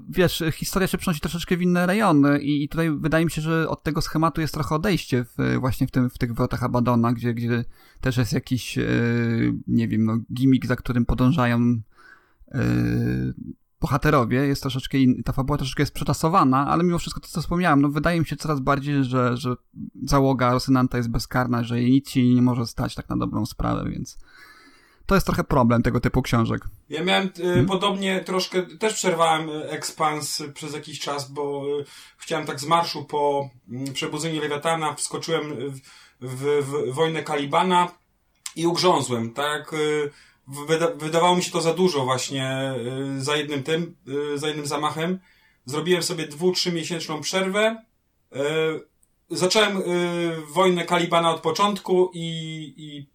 [0.08, 3.82] wiesz, historia się przenosi troszeczkę w inne rejony i tutaj wydaje mi się, że od
[3.82, 7.64] tego schematu jest trochę odejście w, właśnie w, tym, w tych wrotach Abadona, gdzie, gdzie
[8.00, 8.78] też jest jakiś,
[9.66, 11.80] nie wiem, no, gimmick, za którym podążają
[13.80, 17.82] bohaterowie, jest troszeczkę in, ta fabuła troszeczkę jest przetasowana, ale mimo wszystko to, co wspomniałem,
[17.82, 19.54] no wydaje mi się coraz bardziej, że, że
[20.04, 23.90] załoga Rosynanta jest bezkarna, że jej nic się nie może stać tak na dobrą sprawę,
[23.90, 24.18] więc
[25.08, 26.62] to jest trochę problem tego typu książek.
[26.88, 27.66] Ja miałem y, hmm?
[27.66, 31.84] podobnie troszkę, też przerwałem y, Expans przez jakiś czas, bo y,
[32.18, 33.50] chciałem tak z marszu po
[33.88, 35.80] y, przebudzeniu Lewiatana, wskoczyłem w,
[36.20, 37.88] w, w wojnę Kalibana
[38.56, 39.74] i ugrzązłem, tak?
[40.68, 42.74] Wyda wydawało mi się to za dużo właśnie
[43.18, 43.96] za jednym tym,
[44.34, 45.18] za jednym zamachem.
[45.64, 47.84] Zrobiłem sobie dwu, trzy miesięczną przerwę.
[49.30, 49.82] Zacząłem
[50.48, 52.28] wojnę Kalibana od początku i,
[52.76, 53.06] i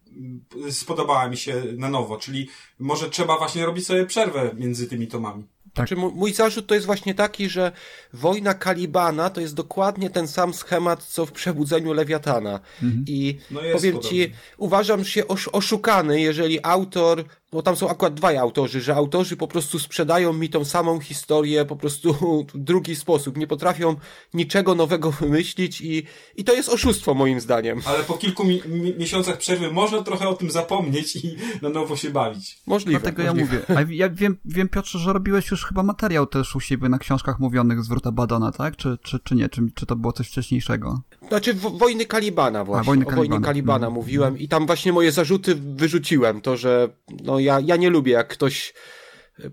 [0.70, 2.48] spodobała mi się na nowo, czyli
[2.78, 5.44] może trzeba właśnie robić sobie przerwę między tymi tomami.
[5.74, 5.88] Tak.
[5.88, 7.72] Znaczy, mój zarzut to jest właśnie taki, że
[8.12, 12.60] wojna Kalibana to jest dokładnie ten sam schemat, co w przebudzeniu Lewiatana.
[12.82, 13.04] Mhm.
[13.08, 14.26] I no powiem podobnie.
[14.26, 15.22] ci, uważam się
[15.52, 17.24] oszukany, jeżeli autor
[17.54, 21.64] bo tam są akurat dwaj autorzy, że autorzy po prostu sprzedają mi tą samą historię
[21.64, 22.14] po prostu
[22.54, 23.36] w drugi sposób.
[23.36, 23.96] Nie potrafią
[24.34, 26.02] niczego nowego wymyślić i,
[26.36, 27.80] i to jest oszustwo moim zdaniem.
[27.86, 28.60] Ale po kilku mi
[28.98, 32.58] miesiącach przerwy można trochę o tym zapomnieć i na nowo się bawić.
[32.66, 33.00] Możliwe.
[33.00, 33.56] Dlatego możliwe.
[33.68, 33.86] ja mówię.
[33.90, 37.40] A ja wiem, wiem, Piotrze, że robiłeś już chyba materiał też u siebie na książkach
[37.40, 38.76] mówionych z Wróta Badona, tak?
[38.76, 39.48] Czy, czy, czy nie?
[39.48, 41.00] Czy, czy to było coś wcześniejszego?
[41.28, 42.80] Znaczy w, Wojny Kalibana właśnie.
[42.80, 43.26] A, Wojny Kalibana.
[43.26, 43.94] O Wojnie Kalibana mm.
[43.94, 46.40] mówiłem i tam właśnie moje zarzuty wyrzuciłem.
[46.40, 46.88] To, że
[47.24, 48.74] no ja, ja nie lubię, jak ktoś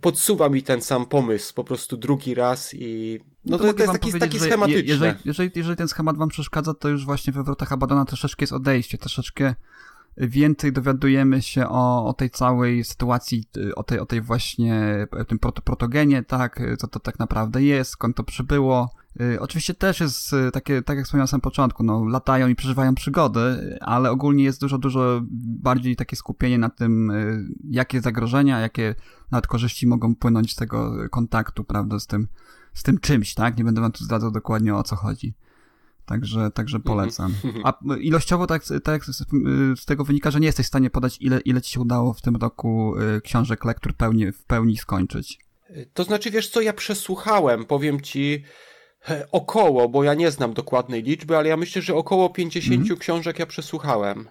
[0.01, 3.83] podsuwa mi ten sam pomysł po prostu drugi raz i no, no to, to, to
[3.83, 4.83] jest taki, taki schematyczny.
[4.83, 8.53] Jeżeli, jeżeli, jeżeli ten schemat wam przeszkadza, to już właśnie we Wrotach Abadona troszeczkę jest
[8.53, 9.55] odejście, troszeczkę
[10.17, 13.43] więcej dowiadujemy się o, o tej całej sytuacji,
[13.75, 18.23] o tej, o tej właśnie, tym protogenie, tak, co to tak naprawdę jest, skąd to
[18.23, 18.89] przybyło,
[19.39, 22.95] oczywiście też jest y, takie, tak jak wspomniałem na samym początku, no, latają i przeżywają
[22.95, 25.21] przygody, ale ogólnie jest dużo, dużo
[25.61, 28.95] bardziej takie skupienie na tym, y, jakie zagrożenia, jakie
[29.31, 32.27] nawet korzyści mogą płynąć z tego kontaktu, prawda, z tym,
[32.73, 33.57] z tym czymś, tak?
[33.57, 35.33] Nie będę wam tu zdradzał dokładnie o co chodzi.
[36.05, 37.33] Także, także polecam.
[37.63, 39.05] A ilościowo tak, tak
[39.75, 42.21] z tego wynika, że nie jesteś w stanie podać, ile, ile ci się udało w
[42.21, 45.39] tym roku książek, lektur pełni, w pełni skończyć.
[45.93, 48.43] To znaczy, wiesz co, ja przesłuchałem, powiem ci,
[49.31, 52.97] Około, bo ja nie znam dokładnej liczby, ale ja myślę, że około 50 mm.
[52.97, 54.29] książek ja przesłuchałem.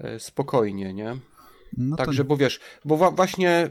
[0.00, 1.16] E, spokojnie, nie?
[1.76, 2.28] No Także, to...
[2.28, 3.70] bo wiesz, bo właśnie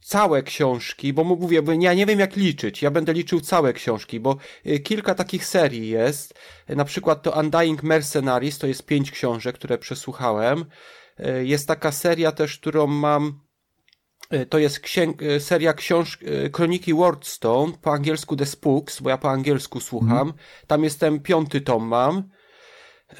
[0.00, 4.20] całe książki, bo mówię, bo ja nie wiem jak liczyć, ja będę liczył całe książki,
[4.20, 6.34] bo e, kilka takich serii jest,
[6.66, 10.64] e, na przykład to Undying Mercenaries, to jest pięć książek, które przesłuchałem,
[11.42, 13.47] jest taka seria też, którą mam E,
[14.48, 16.20] to jest księg, e, seria książek,
[16.52, 20.22] kroniki Wordstone, po angielsku The Spooks, bo ja po angielsku słucham.
[20.22, 20.34] Mm.
[20.66, 22.22] Tam jestem piąty tom mam.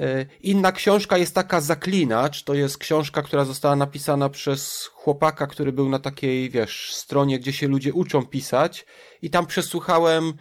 [0.00, 5.72] E, inna książka jest taka Zaklinacz, to jest książka, która została napisana przez chłopaka, który
[5.72, 8.86] był na takiej, wiesz, stronie, gdzie się ludzie uczą pisać
[9.22, 10.32] i tam przesłuchałem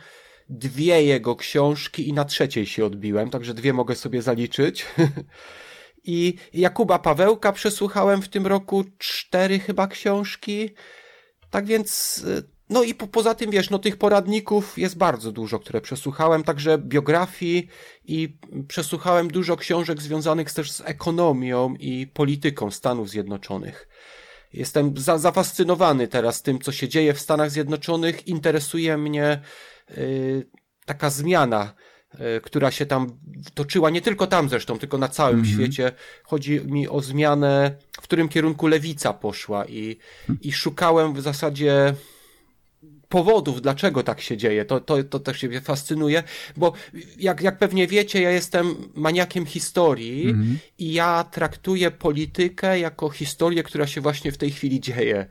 [0.50, 4.86] dwie jego książki i na trzeciej się odbiłem, także dwie mogę sobie zaliczyć.
[6.08, 10.70] I Jakuba Pawełka przesłuchałem w tym roku cztery chyba książki.
[11.50, 15.60] Tak więc, y, no i po, poza tym, wiesz, no tych poradników jest bardzo dużo,
[15.60, 17.68] które przesłuchałem, także biografii
[18.06, 23.88] i przesłuchałem dużo książek związanych też z ekonomią i polityką Stanów Zjednoczonych.
[24.54, 28.28] Jestem za, zafascynowany teraz tym, co się dzieje w Stanach Zjednoczonych.
[28.28, 29.42] Interesuje mnie
[29.90, 30.50] yy,
[30.86, 31.74] taka zmiana
[32.44, 33.08] która się tam
[33.54, 35.54] toczyła, nie tylko tam zresztą, tylko na całym mm -hmm.
[35.54, 35.92] świecie.
[36.24, 39.98] Chodzi mi o zmianę, w którym kierunku lewica poszła i,
[40.42, 41.94] i szukałem w zasadzie
[43.10, 44.66] powodów, dlaczego tak się dzieje.
[44.66, 46.24] To, to, to też się fascynuje,
[46.58, 46.74] bo
[47.20, 50.56] jak, jak pewnie wiecie, ja jestem maniakiem historii mm -hmm.
[50.78, 55.26] i ja traktuję politykę jako historię, która się właśnie w tej chwili dzieje.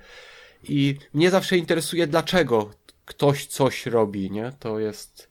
[0.69, 2.71] I mnie zawsze interesuje, dlaczego
[3.05, 4.53] ktoś coś robi, nie?
[4.59, 5.29] To jest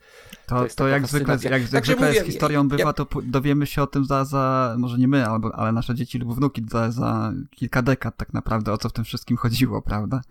[0.47, 2.93] to, to, to jak zwykle, jak, jak zwykle mówię, z historią bywa, ja...
[2.93, 6.35] to dowiemy się o tym za, za może nie my, albo, ale nasze dzieci lub
[6.35, 10.21] wnuki za, za kilka dekad tak naprawdę, o co w tym wszystkim chodziło, prawda?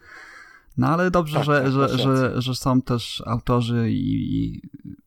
[0.77, 4.63] No ale dobrze, tak, że, tak, że, że, że są też autorzy, i, i,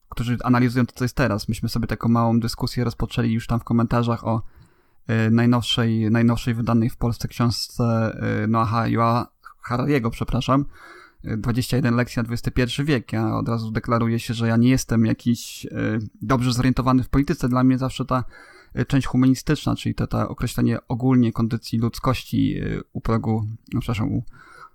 [0.09, 1.49] którzy analizują to, co jest teraz.
[1.49, 4.41] Myśmy sobie taką małą dyskusję rozpoczęli już tam w komentarzach o
[5.09, 9.27] y, najnowszej, najnowszej wydanej w Polsce książce y, Noaha Joa
[9.61, 10.65] Harariego, przepraszam,
[11.23, 13.13] 21 lekcji na XXI wiek.
[13.13, 15.69] Ja od razu deklaruję się, że ja nie jestem jakiś e,
[16.21, 17.49] dobrze zorientowany w polityce.
[17.49, 18.23] Dla mnie zawsze ta
[18.73, 24.11] e, część humanistyczna, czyli to, to określenie ogólnie kondycji ludzkości e, u progu, no przepraszam,
[24.11, 24.23] u,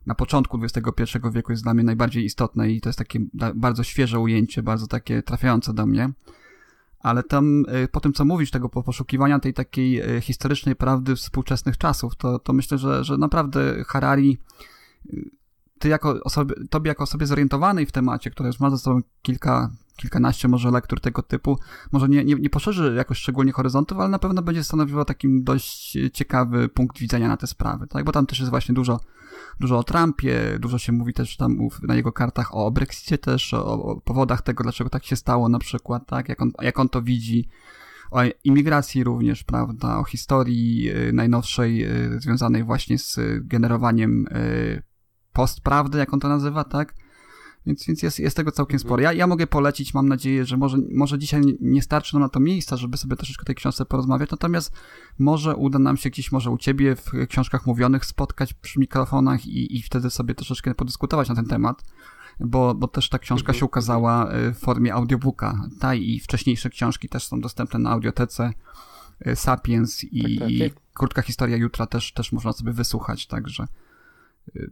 [0.07, 3.21] na początku XXI wieku jest dla mnie najbardziej istotne i to jest takie
[3.55, 6.11] bardzo świeże ujęcie, bardzo takie trafiające do mnie.
[7.01, 12.39] Ale tam, po tym co mówisz, tego poszukiwania tej takiej historycznej prawdy współczesnych czasów, to,
[12.39, 14.39] to myślę, że, że naprawdę Harari
[15.83, 19.71] ty jako osoby, tobie jako osobie zorientowanej w temacie, która już ma ze sobą kilka,
[19.97, 21.59] kilkanaście może lektur tego typu,
[21.93, 25.99] może nie, nie, nie poszerzy jakoś szczególnie horyzontów, ale na pewno będzie stanowiło takim dość
[26.13, 28.05] ciekawy punkt widzenia na te sprawy, tak?
[28.05, 29.01] Bo tam też jest właśnie dużo,
[29.61, 33.83] dużo o Trumpie, dużo się mówi też tam na jego kartach o Brexicie też, o,
[33.83, 36.29] o powodach tego, dlaczego tak się stało na przykład, tak?
[36.29, 37.49] Jak on, jak on to widzi,
[38.11, 44.92] o imigracji również, prawda, o historii y, najnowszej y, związanej właśnie z generowaniem y,
[45.33, 46.95] postprawdy, jak on to nazywa, tak?
[47.67, 49.03] Więc, więc jest, jest tego całkiem sporo.
[49.03, 52.41] Ja, ja mogę polecić, mam nadzieję, że może, może dzisiaj nie starczy nam na to
[52.41, 54.73] miejsca, żeby sobie troszeczkę o tej książce porozmawiać, natomiast
[55.19, 59.77] może uda nam się gdzieś, może u ciebie w książkach mówionych spotkać przy mikrofonach i,
[59.79, 61.85] i wtedy sobie troszeczkę podyskutować na ten temat
[62.41, 63.59] bo, bo też ta książka Mhm.
[63.59, 65.69] się ukazała y, w formie audiobooka.
[65.81, 68.53] Ta i wcześniejsze książki też są dostępne na audiotece.
[69.27, 70.51] y, Sapiens i, Tak, tak.
[70.51, 73.67] i krótka historia jutra też, też można sobie wysłuchać, także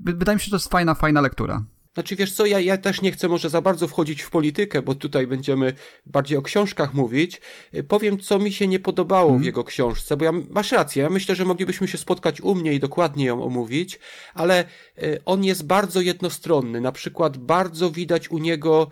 [0.05, 1.65] wydaje mi się, że to jest fajna, fajna lektura.
[1.95, 4.95] Znaczy, wiesz co, ja, ja też nie chcę może za bardzo wchodzić w politykę, bo
[4.95, 5.73] tutaj będziemy
[6.07, 7.41] bardziej o książkach mówić.
[7.75, 11.11] Y, Powiem, co mi się nie podobało w jego książce, bo ja, masz rację, ja
[11.11, 13.99] myślę, że moglibyśmy się spotkać u mnie i dokładnie ją omówić,
[14.35, 14.65] ale
[15.03, 16.81] y, on jest bardzo jednostronny.
[16.81, 18.89] Na przykład bardzo widać u niego,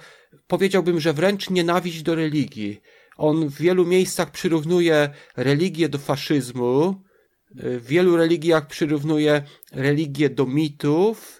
[0.46, 2.80] powiedziałbym, że wręcz nienawiść do religii.
[3.16, 7.02] On w wielu miejscach przyrównuje religię do faszyzmu,
[7.50, 9.42] w wielu religiach przyrównuje
[9.72, 11.38] religię do mitów,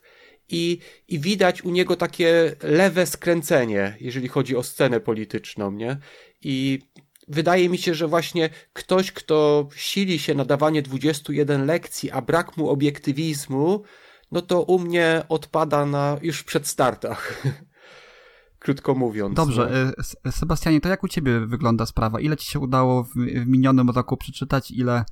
[0.49, 0.79] i,
[1.09, 5.99] i widać u niego takie lewe skręcenie, jeżeli chodzi o scenę polityczną, nie?
[6.43, 6.79] I
[7.29, 12.57] wydaje mi się, że właśnie ktoś, kto sili się na dawanie 21 lekcji, a brak
[12.57, 13.83] mu obiektywizmu,
[14.33, 17.43] no to u mnie odpada na już przed startach.
[18.59, 19.37] Krótko mówiąc.
[19.37, 19.93] Dobrze, no.
[19.99, 22.21] S- Sebastianie, to jak u ciebie wygląda sprawa?
[22.21, 24.71] Ile ci się udało w, minionym roku przeczytać?
[24.71, 25.05] Ile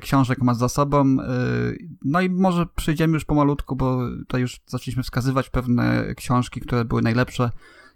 [0.00, 1.16] książek masz za sobą?
[1.20, 6.84] Y, No i może przejdziemy już pomalutku, bo tutaj już zaczęliśmy wskazywać pewne książki, które
[6.84, 7.50] były najlepsze.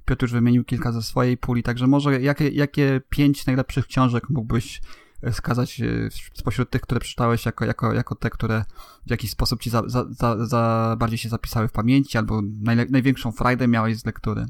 [0.05, 4.81] Piotr już wymienił kilka ze swojej puli, także może jakie, jakie pięć najlepszych książek mógłbyś
[5.27, 8.65] y, wskazać y, spośród tych, które przeczytałeś jako, jako, jako te, które
[9.07, 12.87] w jakiś sposób ci za, za, za, za bardziej się zapisały w pamięci albo najle,
[12.91, 14.47] największą frajdę miałeś z lektury?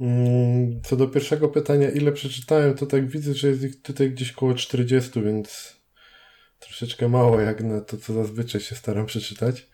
[0.00, 4.32] Mm, Co do pierwszego pytania, ile przeczytałem, to tak widzę, że jest ich tutaj gdzieś
[4.32, 5.77] koło 40, więc
[6.60, 9.68] troszeczkę mało jak na to, co zazwyczaj się staram przeczytać.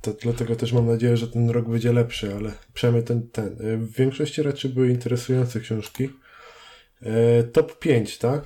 [0.00, 3.56] To dlatego też mam nadzieję, że ten rok będzie lepszy, ale przynajmniej ten, ten.
[3.86, 6.08] W większości raczej były interesujące książki.
[7.02, 8.44] E, Top 5, tak?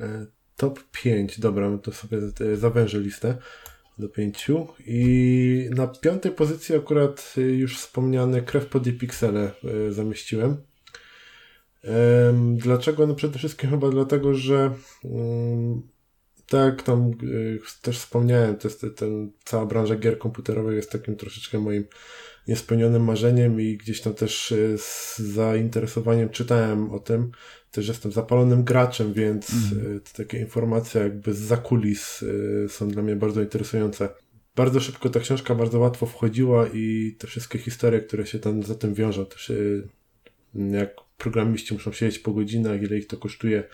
[0.00, 3.36] E, Top 5, dobra, no to sobie e, zawężę listę
[3.98, 4.68] do pięciu.
[4.86, 9.50] I na piątej pozycji akurat już wspomniane Krew pod jej piksele
[9.90, 10.56] zamieściłem.
[12.54, 13.06] Dlaczego?
[13.06, 14.74] No przede wszystkim chyba dlatego, że
[15.04, 15.82] mm,
[16.48, 21.58] tak tam y, też wspomniałem, to jest ten, cała branża gier komputerowych jest takim troszeczkę
[21.58, 21.84] moim
[22.48, 27.30] niespełnionym marzeniem i gdzieś tam też y, z zainteresowaniem czytałem o tym.
[27.70, 29.46] Też jestem zapalonym graczem, więc
[30.04, 32.24] te takie informacje jakby z zakulis
[32.68, 34.08] są dla mnie bardzo interesujące.
[34.56, 38.74] Bardzo szybko ta książka bardzo łatwo wchodziła i te wszystkie historie, które się tam za
[38.74, 39.52] tym wiążą, też
[40.54, 43.64] jak programiści muszą siedzieć po godzinach, ile ich to kosztuje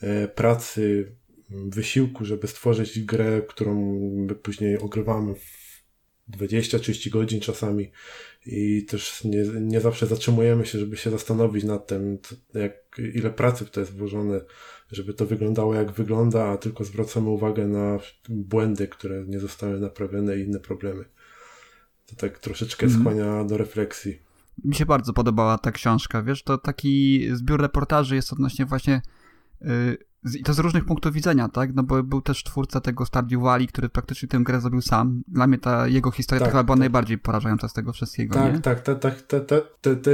[0.00, 1.12] e, pracy,
[1.50, 3.74] wysiłku, żeby stworzyć grę, którą
[4.28, 5.70] my później ogrywamy w
[6.30, 7.90] 20-30 godzin czasami
[8.46, 12.18] i też nie, nie zawsze zatrzymujemy się, żeby się zastanowić nad tym,
[12.54, 14.40] jak, ile pracy w to jest włożone,
[14.92, 20.36] żeby to wyglądało jak wygląda, a tylko zwracamy uwagę na błędy, które nie zostały naprawione
[20.36, 21.04] i inne problemy.
[22.06, 23.02] To tak troszeczkę Mhm.
[23.02, 24.29] skłania do refleksji.
[24.64, 29.02] Mi się bardzo podobała ta książka, wiesz, to taki zbiór reportaży jest odnośnie właśnie
[29.62, 29.96] y,
[30.38, 33.66] i to z różnych punktów widzenia, tak, no bo był też twórca tego Stardew Valley,
[33.66, 35.22] który praktycznie tę grę zrobił sam.
[35.28, 36.80] Dla mnie ta jego historia Tak, chyba była tak.
[36.80, 38.60] najbardziej porażająca z tego wszystkiego, Tak, nie?
[38.60, 40.10] tak, tak, tak, te, te, te, te,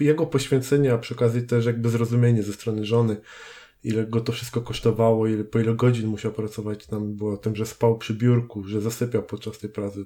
[0.00, 3.16] jego poświęcenie, a przy okazji też jakby zrozumienie ze strony żony,
[3.84, 7.56] ile go to wszystko kosztowało, ile, po ile godzin musiał pracować, tam było o tym,
[7.56, 10.04] że spał przy biurku, że zasypiał podczas tej pracy.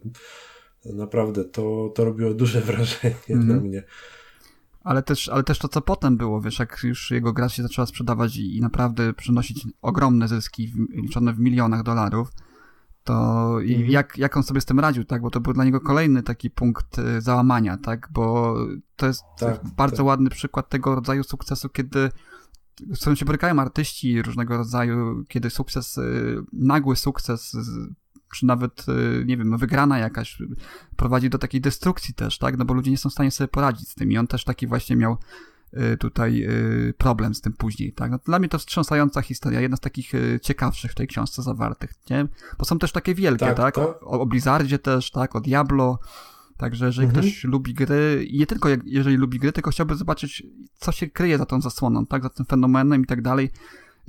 [0.87, 3.49] Naprawdę, to, to robiło duże wrażenie Mhm.
[3.49, 3.83] na mnie.
[4.85, 7.87] Ale też, ale też to, co potem było, wiesz, jak już jego gra się zaczęła
[7.87, 12.33] sprzedawać i, i naprawdę przynosić ogromne zyski, w, liczone w milionach dolarów,
[13.05, 13.91] to i Mhm.
[13.91, 15.23] jak, jak on sobie z tym radził, tak?
[15.23, 18.09] Bo to był dla niego kolejny taki punkt y, załamania, tak?
[18.13, 18.57] Bo
[18.97, 20.07] to jest Tak, bardzo tak.
[20.07, 22.11] ładny przykład tego rodzaju sukcesu, kiedy
[22.95, 27.57] z którym się borykają artyści różnego rodzaju, kiedy sukces, y, nagły sukces,
[28.35, 30.39] czy nawet, y, nie wiem, wygrana jakaś
[30.97, 32.59] prowadzi do takiej destrukcji też, tak?
[32.59, 34.67] No bo ludzie nie są w stanie sobie poradzić z tym i on też taki
[34.67, 35.17] właśnie miał
[35.93, 36.45] y, tutaj
[36.89, 38.11] y, problem z tym później, tak?
[38.11, 40.13] No, dla mnie to wstrząsająca historia, jedna z takich
[40.43, 42.27] ciekawszych w tej książce zawartych, nie?
[42.59, 43.57] Bo są też takie wielkie, tak?
[43.57, 43.79] Tak.
[43.79, 45.37] O, o Blizzardzie też, tak?
[45.37, 45.99] O Diablo,
[46.57, 47.23] Także jeżeli Mhm.
[47.27, 50.43] ktoś lubi gry, i nie tylko jeżeli lubi gry, tylko chciałby zobaczyć,
[50.77, 53.51] co się kryje za tą zasłoną, tak, za tym fenomenem i tak dalej,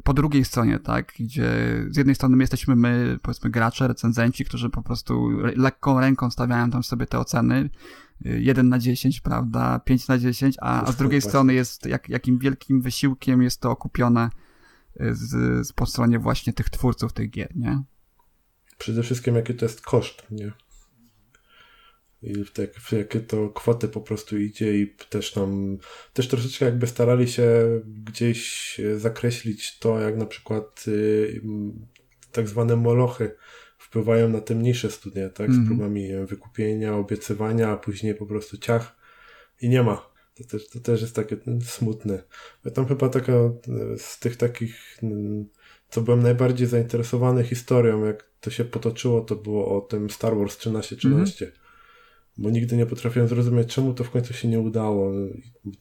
[0.03, 1.49] po drugiej stronie, tak, gdzie
[1.89, 6.71] z jednej strony my jesteśmy my, powiedzmy, gracze, recenzenci, którzy po prostu lekką ręką stawiają
[6.71, 7.69] tam sobie te oceny,
[8.25, 12.09] y, 1 na 10, prawda, 5 na 10, a, a z drugiej strony jest, jak,
[12.09, 14.29] jakim wielkim wysiłkiem jest to okupione
[15.01, 17.83] y, z, z po stronie właśnie tych twórców tych gier, nie?
[18.77, 20.51] Przede wszystkim jaki to jest koszt, nie?
[22.25, 25.77] I w, te, w jakie to kwoty po prostu idzie i też tam,
[26.13, 27.47] też troszeczkę jakby starali się
[28.03, 31.41] gdzieś e, zakreślić to, jak na przykład y,
[32.31, 33.35] tak zwane molochy
[33.77, 35.51] wpływają na te mniejsze studia, tak?
[35.51, 35.67] Z Mhm.
[35.67, 38.95] próbami wykupienia, obiecywania, a później po prostu ciach
[39.61, 40.09] i nie ma.
[40.35, 42.23] To też, to też jest takie mm, smutne.
[42.65, 43.51] Ja tam chyba taka e,
[43.97, 45.45] z tych takich, mm,
[45.89, 50.57] co byłem najbardziej zainteresowany historią, jak to się potoczyło, to było o tym Star Wars
[50.57, 51.51] 1313.
[52.37, 55.11] Bo nigdy nie potrafiłem zrozumieć, czemu to w końcu się nie udało.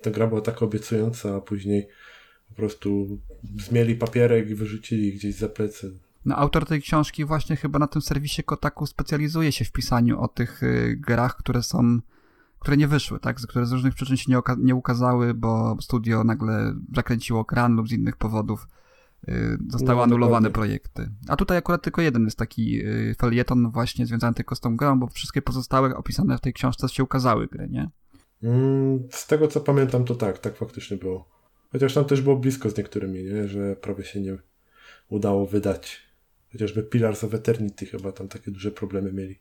[0.03, 1.89] Ta gra była tak obiecująca, a później
[2.49, 3.19] po prostu
[3.59, 5.99] zmieli papierek i wyrzucili gdzieś za plecy.
[6.25, 10.29] No, autor tej książki właśnie chyba na tym serwisie Kotaku specjalizuje się w pisaniu o
[10.29, 11.99] tych y, grach, które są,
[12.59, 13.37] które nie wyszły, tak?
[13.37, 17.93] Które z różnych przyczyn się nie, nie ukazały, bo studio nagle zakręciło kran lub z
[17.93, 18.67] innych powodów
[19.69, 20.51] zostały No, anulowane dokładnie.
[20.51, 21.11] projekty.
[21.29, 25.01] A tutaj akurat tylko jeden jest taki y, felieton właśnie związany tylko z tą grą,
[25.01, 27.91] bo wszystkie pozostałe opisane w tej książce się ukazały gry, nie?
[28.43, 31.29] Mm, z tego co pamiętam, to tak, tak faktycznie było.
[31.73, 33.49] Chociaż tam też było blisko z niektórymi, nie?
[33.49, 34.39] że prawie się nie
[35.09, 36.01] udało wydać.
[36.53, 39.39] Chociażby Pillars of Eternity chyba tam takie duże problemy mieli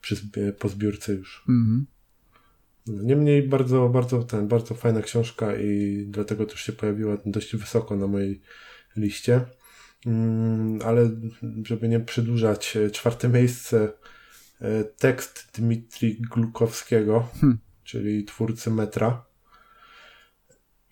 [0.00, 0.16] przy,
[0.58, 1.44] po zbiórce już.
[1.48, 1.86] Mhm.
[2.86, 8.06] Niemniej bardzo, bardzo, ten, bardzo fajna książka i dlatego też się pojawiła dość wysoko na
[8.06, 8.42] mojej
[8.96, 9.40] liście.
[10.06, 11.10] Mm, ale
[11.64, 13.92] żeby nie przedłużać, e, czwarte miejsce
[14.60, 17.58] e, tekst Dmitri Glukowskiego, Hmm.
[17.84, 19.24] czyli twórcy Metra.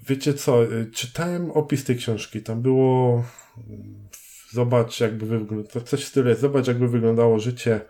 [0.06, 3.24] Wiecie co, e, czytałem opis tej książki, tam było
[3.68, 4.08] mm,
[4.50, 7.80] zobacz jakby wyglądało, coś w stylu, zobacz jakby wyglądało życie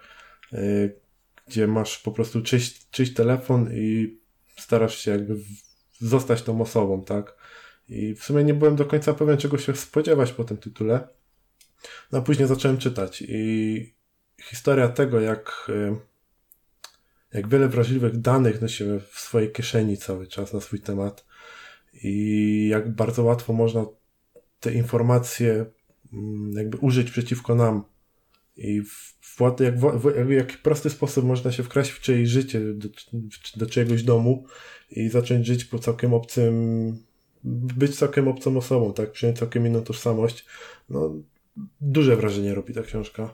[1.51, 2.43] gdzie masz po prostu
[2.91, 4.19] czyjś telefon i
[4.59, 5.47] starasz się jakby w-
[6.01, 7.37] zostać tą osobą, tak?
[7.91, 11.09] I w sumie nie byłem do końca pewien, czego się spodziewać po tym tytule.
[12.13, 13.95] No a później zacząłem czytać i
[14.43, 15.97] historia tego, jak, e,
[17.33, 21.25] jak wiele wrażliwych danych nosimy w swojej kieszeni cały czas na swój temat
[22.03, 23.87] i jak bardzo łatwo można
[24.61, 25.67] te informacje
[26.13, 27.85] mm, jakby użyć przeciwko nam
[28.57, 29.61] i w, w,
[30.31, 32.89] jak, w, prosty sposób można się wkraść w czyjeś życie, do,
[33.57, 34.47] do czyjegoś domu
[34.91, 37.10] i zacząć żyć po całkiem obcym,
[37.45, 39.13] być całkiem obcą osobą, tak?
[39.13, 40.47] Przyjąć całkiem inną tożsamość.
[40.89, 41.11] No,
[41.81, 43.31] duże wrażenie robi ta książka.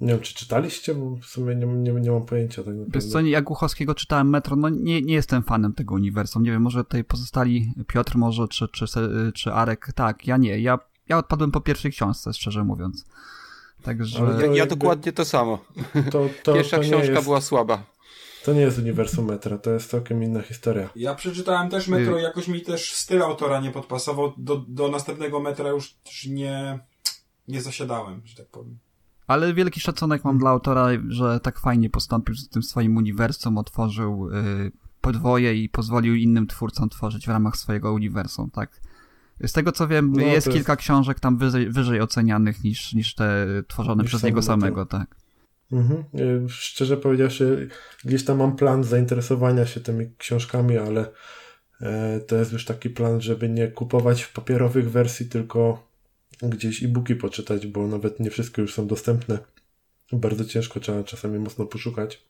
[0.00, 3.08] Nie wiem, czy czytaliście, bo w sumie nie, nie, nie mam pojęcia tak Wiesz naprawdę.
[3.10, 6.84] co, ja Głuchowskiego czytałem Metro, no nie, nie jestem fanem tego uniwersum, nie wiem, może
[6.84, 8.84] tutaj pozostali Piotr może, czy, czy,
[9.34, 10.78] czy Arek, tak, ja nie, ja,
[11.08, 13.04] ja odpadłem po pierwszej książce, szczerze mówiąc.
[13.82, 14.36] Także...
[14.40, 15.64] Ja, ja dokładnie to samo.
[16.10, 17.93] To, to, Pierwsza to książka jest, była słaba.
[18.44, 20.88] To nie jest uniwersum metra, to jest całkiem inna historia.
[20.96, 24.32] Ja przeczytałem też Metro, jakoś mi też styl autora nie podpasował.
[24.36, 25.96] Do, do następnego metra już
[26.28, 26.78] nie,
[27.48, 28.78] nie zasiadałem, że tak powiem.
[29.26, 34.28] Ale wielki szacunek mam dla autora, że tak fajnie postąpił z tym swoim uniwersum, otworzył
[34.28, 38.80] y, podwoje i pozwolił innym twórcom tworzyć w ramach swojego uniwersum, tak?
[39.46, 43.14] Z tego co wiem, No, jest jest- kilka książek tam wyżej, wyżej ocenianych niż, niż
[43.14, 44.52] te tworzone Niż przez niego Metro.
[44.52, 45.16] samego, tak.
[45.74, 46.04] Mhm.
[46.44, 47.68] Y, Szczerze powiedziawszy,
[48.04, 51.10] gdzieś tam mam plan zainteresowania się tymi książkami, ale
[51.80, 55.88] e, to jest już taki plan, żeby nie kupować papierowych wersji, tylko
[56.42, 59.38] gdzieś e-booki poczytać, bo nawet nie wszystkie już są dostępne.
[60.12, 62.24] Bardzo ciężko, trzeba czasami mocno poszukać.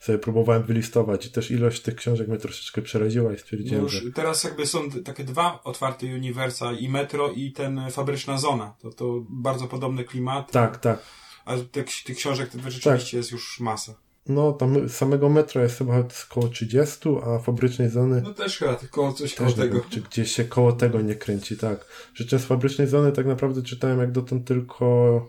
[0.00, 3.92] Sobie próbowałem wylistować i też ilość tych książek mnie troszeczkę przeraziła i No stwierdziłem, już
[3.92, 8.74] że teraz jakby są takie dwa otwarte uniwersa, i Metro, i ten Fabryczna Zona.
[8.80, 10.52] To, to bardzo podobny klimat.
[10.52, 11.02] tak, tak.
[11.48, 13.94] A tych, tych książek to rzeczywiście jest już masa.
[14.26, 19.12] No, tam samego metra jest chyba około 30, a fabrycznej zony No też chyba tylko
[19.12, 19.80] coś koło Też nie tego.
[19.80, 21.86] wiem, czy gdzieś się koło tego nie kręci, tak.
[22.14, 25.28] Przy czym z fabrycznej zony tak naprawdę czytałem jak dotąd tylko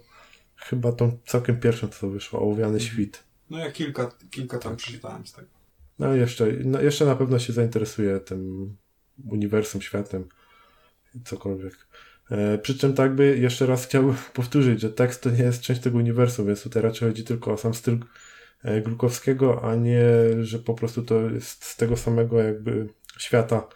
[0.55, 3.23] chyba tą całkiem pierwszą, co wyszło, Ołowiany Świt.
[3.49, 5.47] No ja kilka, kilka tam przeczytałem z tego.
[5.99, 8.75] No jeszcze, no jeszcze na pewno się zainteresuje tym
[9.29, 10.25] uniwersum, światem,
[11.25, 11.87] cokolwiek.
[12.31, 15.81] E, przy czym tak by jeszcze raz chciałbym powtórzyć, że tekst to nie jest część
[15.81, 17.97] tego uniwersum, więc tutaj raczej chodzi tylko o sam styl
[18.63, 20.03] e, Glukowskiego, a nie,
[20.41, 23.67] że po prostu to jest z tego samego jakby świata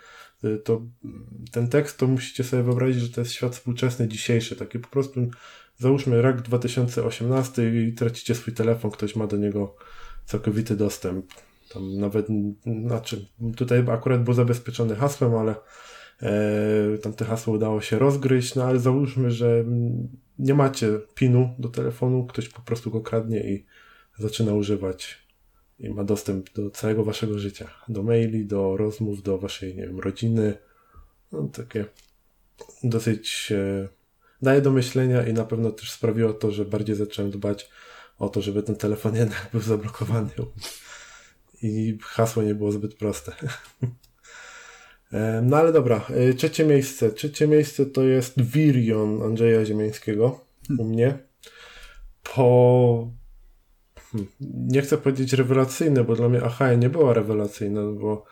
[0.43, 0.82] y, to
[1.51, 5.30] ten tekst to musicie sobie wyobrazić, że to jest świat współczesny, dzisiejszy, taki po prostu
[5.78, 9.76] załóżmy rok 2018 i tracicie swój telefon, ktoś ma do niego
[10.26, 11.26] całkowity dostęp.
[11.74, 12.28] Tam nawet,
[12.86, 13.26] znaczy,
[13.56, 15.56] tutaj akurat był zabezpieczony hasłem, ale e,
[17.01, 19.64] tam te hasło udało się rozgryźć, no ale załóżmy, że
[20.39, 23.66] nie macie pinu do telefonu, ktoś po prostu go kradnie i
[24.18, 25.24] zaczyna używać
[25.80, 27.70] i ma dostęp do całego waszego życia.
[27.88, 30.57] Do maili, do rozmów, do waszej, nie wiem, rodziny.
[31.32, 31.86] No, takie
[32.84, 33.88] dosyć e,
[34.41, 37.70] daje do myślenia i na pewno też sprawiło to, że bardziej zacząłem dbać
[38.18, 40.30] o to, żeby ten telefon jednak był zablokowany
[41.61, 43.32] i hasło nie było zbyt proste.
[45.14, 47.11] E, no ale dobra, e, trzecie miejsce.
[47.11, 50.39] Trzecie miejsce to jest Virion Andrzeja Ziemiańskiego
[50.78, 51.18] u mnie.
[52.36, 53.07] Po
[54.11, 58.26] hmm, nie chcę powiedzieć rewelacyjne, bo dla mnie Achaja nie była rewelacyjna, bo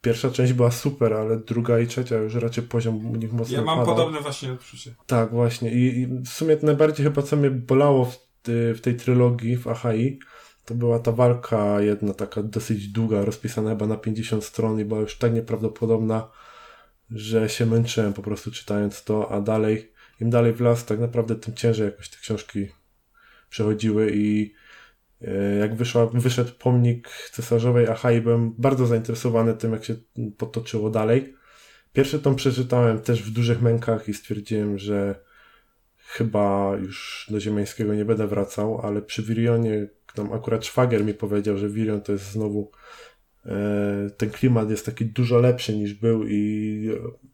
[0.00, 3.64] pierwsza część była super, ale druga i trzecia już raczej poziom u nich mocno Ja
[3.64, 3.96] mam padał.
[3.96, 4.94] podobne właśnie odczucie.
[5.06, 5.72] Tak, właśnie.
[5.72, 8.18] I, I w sumie najbardziej chyba co mnie bolało w,
[8.48, 10.18] w tej trylogii, w Achai,
[10.66, 15.00] to była ta walka jedna taka dosyć długa, rozpisana chyba na 50 stron i była
[15.00, 16.28] już tak nieprawdopodobna,
[17.10, 21.34] że się męczyłem po prostu czytając to, a dalej, im dalej w las, tak naprawdę
[21.34, 22.68] tym ciężej jakoś te książki
[23.50, 24.54] przechodziły i
[25.22, 29.94] e, jak wyszła, wyszedł pomnik cesarzowej Achai, byłem bardzo zainteresowany tym, jak się
[30.38, 31.36] potoczyło dalej.
[31.92, 35.26] Pierwszy tom przeczytałem też w dużych mękach i stwierdziłem, że
[36.06, 41.58] chyba już do Ziemiańskiego nie będę wracał, ale przy Wirionie, tam akurat szwagier mi powiedział,
[41.58, 42.70] że Wirion to jest znowu
[43.46, 47.26] e, ten klimat jest taki dużo lepszy niż był i e,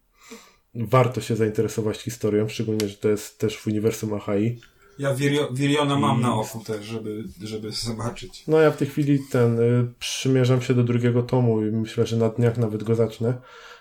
[0.75, 4.59] warto się zainteresować historią, szczególnie, że to jest też w uniwersum Achai.
[4.99, 8.45] Ja Wirio, Wiriona mam I- na oku też, żeby, żeby zobaczyć.
[8.49, 12.17] No ja w tej chwili ten y, przymierzam się do drugiego tomu i myślę, że
[12.17, 13.35] na dniach nawet go zacznę.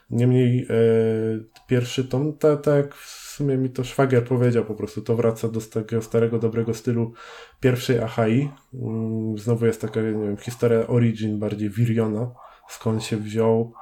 [0.10, 2.96] Niemniej y, pierwszy tom, tak ta, jak
[3.42, 7.14] sumie mi to szwagier powiedział po prostu, to wraca do takiego starego, dobrego stylu
[7.60, 8.50] pierwszej Achai.
[8.74, 12.32] Mm, znowu jest taka, nie wiem, historia origin bardziej Viriona,
[12.70, 13.74] skąd się wziął,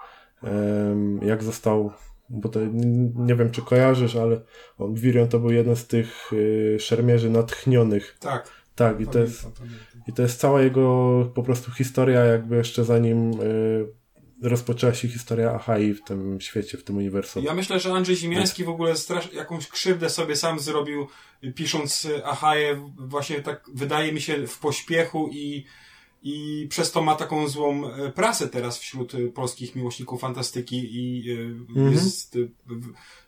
[1.22, 1.91] jak został,
[2.30, 2.60] bo to
[3.16, 4.41] nie wiem czy kojarzysz, ale
[4.78, 8.18] on, Virion to był jeden z tych y, szermierzy natchnionych.
[8.20, 8.60] Tak.
[8.76, 9.47] Tak, i to jest
[10.07, 13.99] i to jest cała jego po prostu historia, jakby jeszcze zanim y,
[14.42, 17.44] rozpoczęła się historia Achai w tym świecie, w tym uniwersum.
[17.44, 19.34] Ja myślę, że Andrzej Zimiański w ogóle strasz...
[19.34, 21.08] jakąś krzywdę sobie sam zrobił,
[21.56, 25.66] pisząc Achaję, właśnie tak wydaje mi się w pośpiechu i,
[26.24, 31.32] i przez to ma taką złą y, prasę teraz wśród y, polskich miłośników fantastyki i
[31.32, 31.92] y, Mhm.
[31.92, 32.38] jest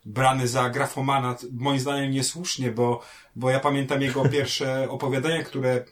[0.05, 3.01] brany za grafomana, moim zdaniem niesłusznie, bo,
[3.35, 5.85] bo ja pamiętam jego pierwsze opowiadania, które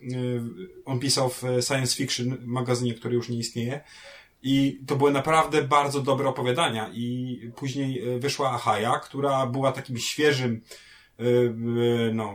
[0.85, 3.81] on pisał w Science Fiction magazynie, który już nie istnieje.
[4.43, 6.89] I to były naprawdę bardzo dobre opowiadania.
[6.93, 10.61] I później e, wyszła Achaja, która była takim świeżym,
[11.19, 12.33] e, e, no,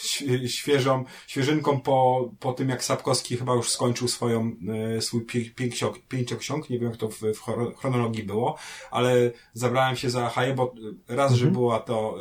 [0.00, 4.52] świe- świeżą, świeżynką po, po tym, jak Sapkowski chyba już skończył swoją,
[5.00, 6.70] swój pię- pięcio- pięcioksiąg.
[6.70, 8.58] Nie wiem, jak to w, w chro- chronologii było,
[8.90, 10.74] ale zabrałem się za Achaję, bo
[11.08, 12.18] raz, że była to,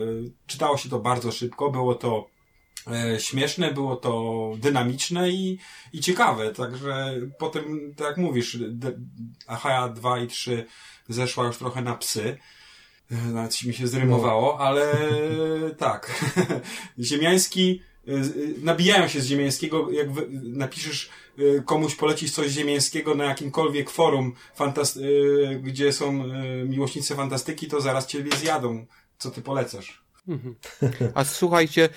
[0.47, 2.34] czytało się to bardzo szybko, było to
[3.17, 5.59] śmieszne, było to dynamiczne i,
[5.93, 8.57] i ciekawe, także potem, tak jak mówisz,
[9.47, 10.65] Achaja 2 i 3
[11.09, 12.37] zeszła już trochę na psy,
[13.11, 14.93] E, nawet mi się zrymowało, ale
[15.77, 16.23] tak,
[16.99, 18.21] Ziemiański, e, e,
[18.61, 20.07] nabijają się z Ziemiańskiego, jak
[20.43, 27.67] napiszesz e, komuś polecić coś Ziemiańskiego na jakimkolwiek forum, e, gdzie są e, miłośnicy fantastyki,
[27.67, 28.85] to zaraz ciebie zjadą,
[29.17, 30.04] co ty polecasz.
[31.13, 31.89] A słuchajcie,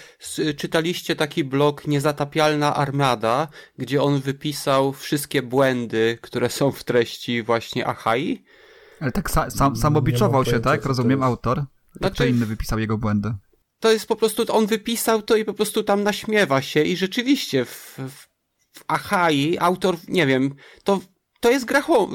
[0.56, 3.48] czytaliście taki blog Niezatapialna Armada,
[3.78, 8.44] gdzie on wypisał wszystkie błędy, które są w treści właśnie Achai?
[9.00, 10.84] Ale tak sa, sam, samobiczował się, pojęcia, tak?
[10.84, 11.64] Rozumiem, autor.
[11.96, 13.34] Znaczy- Kto inny wypisał jego błędy?
[13.80, 17.64] To jest po prostu, on wypisał to i po prostu tam naśmiewa się i rzeczywiście
[17.64, 18.28] w, w,
[18.78, 20.54] w Achai autor, nie wiem,
[20.84, 21.00] to,
[21.40, 21.64] to jest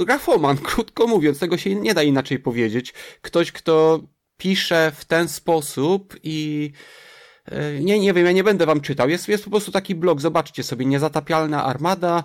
[0.06, 2.94] grafoman, krótko mówiąc, tego się nie da inaczej powiedzieć.
[3.22, 4.00] Ktoś, kto
[4.38, 6.72] pisze w ten sposób i
[7.46, 9.10] e, nie, nie wiem, ja nie będę wam czytał.
[9.10, 12.24] Jest, jest po prostu taki blog, zobaczcie sobie, Niezatapialna Armada,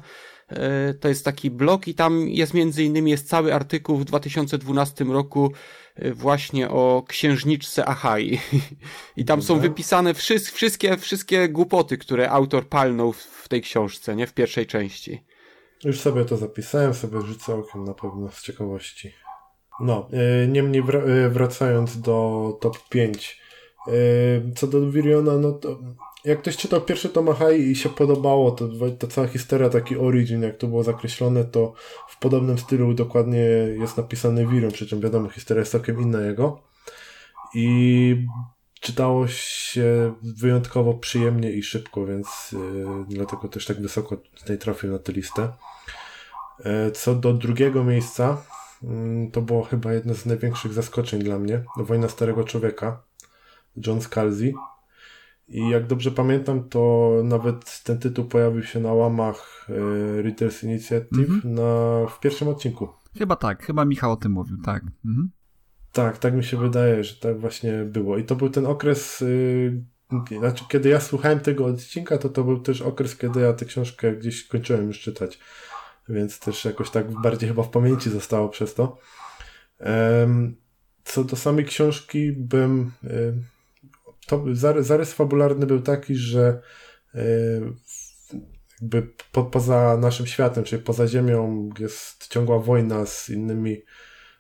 [0.49, 5.05] e, to jest taki blog i tam jest między innymi jest cały artykuł w 2012
[5.05, 5.53] roku
[5.95, 8.41] e, właśnie o księżniczce Achai.
[9.17, 14.17] I tam są wypisane wszys- wszystkie, wszystkie głupoty, które autor palnął w- w tej książce,
[14.17, 14.27] nie?
[14.27, 15.25] W pierwszej części.
[15.85, 19.13] Już sobie to zapisałem, sobie rzucę okiem na pewno z ciekawości.
[19.81, 23.41] No, e, niemniej e, wracając do top 5.
[23.87, 25.79] Yy, co do Viriona, no to
[26.25, 28.69] jak ktoś czytał pierwszy tom i się podobało, to
[28.99, 31.73] ta cała historia, taki origin, jak to było zakreślone, to
[32.09, 33.39] w podobnym stylu dokładnie
[33.79, 36.63] jest napisany Virion, przy czym wiadomo, historia jest całkiem inna jego.
[37.55, 38.27] I
[38.81, 42.55] czytało się wyjątkowo przyjemnie i szybko, więc
[43.09, 45.53] dlatego też tak wysoko tutaj trafił na tę listę.
[46.95, 48.43] Co do drugiego miejsca,
[49.33, 51.65] to było chyba jedno z największych zaskoczeń dla mnie.
[51.77, 53.03] Wojna Starego Człowieka,
[53.87, 54.55] John Scalzi.
[55.49, 61.31] I jak dobrze pamiętam, to nawet ten tytuł pojawił się na łamach yy, Readers Initiative
[61.31, 61.55] Mhm.
[61.55, 61.63] na,
[62.09, 62.89] w pierwszym odcinku.
[63.19, 64.83] Chyba tak, chyba Michał o tym mówił, tak.
[65.05, 65.31] Mhm.
[65.93, 68.19] Tak, tak mi się wydaje, że tak właśnie było.
[68.19, 72.61] I to był ten okres, yy, znaczy kiedy ja słuchałem tego odcinka, to to był
[72.61, 75.39] też okres, kiedy ja tę książkę gdzieś kończyłem już czytać.
[76.09, 78.99] Więc też jakoś tak bardziej chyba w pamięci zostało przez to.
[81.05, 82.93] Co do samej książki, bym.
[83.05, 83.35] y,
[84.27, 84.45] To
[84.83, 86.61] zarys, fabularny był taki, że
[87.15, 87.19] y,
[88.81, 89.03] jakby
[89.33, 93.83] po, poza naszym światem, czyli poza Ziemią, jest ciągła wojna z innymi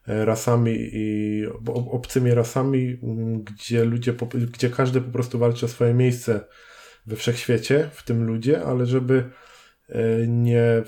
[0.08, 4.14] e, rasami i ob- obcymi rasami, m, gdzie ludzie,
[4.52, 6.44] gdzie każdy po prostu walczy o swoje miejsce
[7.06, 9.30] we wszechświecie, w tym ludzie, ale żeby
[9.88, 10.82] e, nie,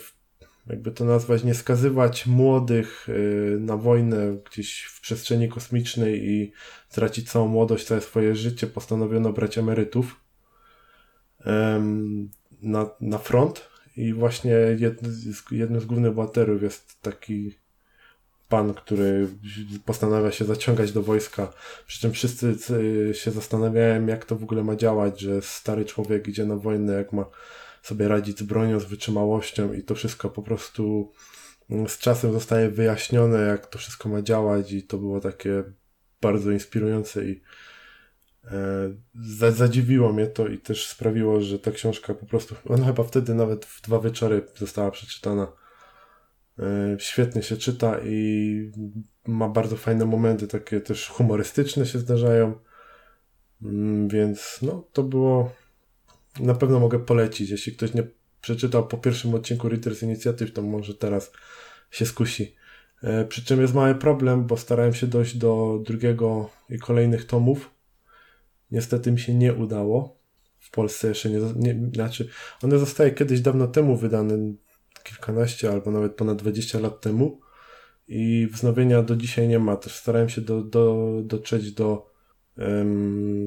[0.66, 6.52] jakby to nazwać, nie skazywać młodych e, na wojnę gdzieś w przestrzeni kosmicznej i
[6.90, 10.20] tracić całą młodość, całe swoje życie, postanowiono brać emerytów
[11.44, 12.30] em,
[12.62, 17.54] na, na front i właśnie jednym z, jednym z głównych bohaterów jest taki
[18.48, 19.28] pan, który
[19.84, 21.52] postanawia się zaciągać do wojska.
[21.86, 22.56] Przy czym wszyscy
[23.10, 26.92] y, się zastanawiają, jak to w ogóle ma działać, że stary człowiek idzie na wojnę,
[26.92, 27.24] jak ma
[27.82, 31.12] sobie radzić z bronią, z wytrzymałością i to wszystko po prostu
[31.70, 35.62] mm, z czasem zostaje wyjaśnione, jak to wszystko ma działać i to było takie
[36.20, 37.40] bardzo inspirujące i
[38.44, 38.50] e,
[39.14, 43.34] za- zadziwiło mnie to i też sprawiło, że ta książka po prostu, ona chyba wtedy
[43.34, 45.52] nawet w dwa wieczory została przeczytana.
[46.58, 48.72] E, Świetnie się czyta i
[49.26, 52.58] ma bardzo fajne momenty, takie też humorystyczne się zdarzają.
[53.62, 55.52] Mm, Więc no, to było
[56.40, 57.50] na pewno mogę polecić.
[57.50, 58.02] Jeśli ktoś nie
[58.40, 61.32] przeczytał po pierwszym odcinku Readers Initiative, to może teraz
[61.90, 62.54] się skusi.
[63.02, 67.70] E, Przy czym jest mały problem, bo starałem się dojść do drugiego i kolejnych tomów.
[68.70, 70.20] Niestety mi się nie udało.
[70.58, 72.28] W Polsce jeszcze nie, nie znaczy,
[72.62, 74.52] one zostały kiedyś dawno temu wydane,
[75.04, 77.40] kilkanaście albo nawet ponad 20 lat temu
[78.08, 79.76] i wznowienia do dzisiaj nie ma.
[79.76, 82.09] Też starałem się do, do, dotrzeć do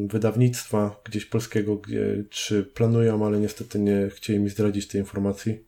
[0.07, 5.59] wydawnictwa gdzieś polskiego, gdzie, czy planują, ale niestety nie chcieli mi zdradzić tej informacji.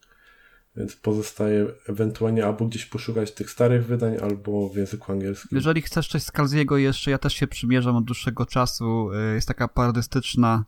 [0.77, 5.49] Więc pozostaje ewentualnie albo gdzieś poszukać tych starych wydań, albo w języku angielskim.
[5.51, 9.09] Jeżeli chcesz coś z Kalziego jeszcze, ja też się przymierzam od dłuższego czasu.
[9.31, 10.65] Y, Jest taka parodystyczna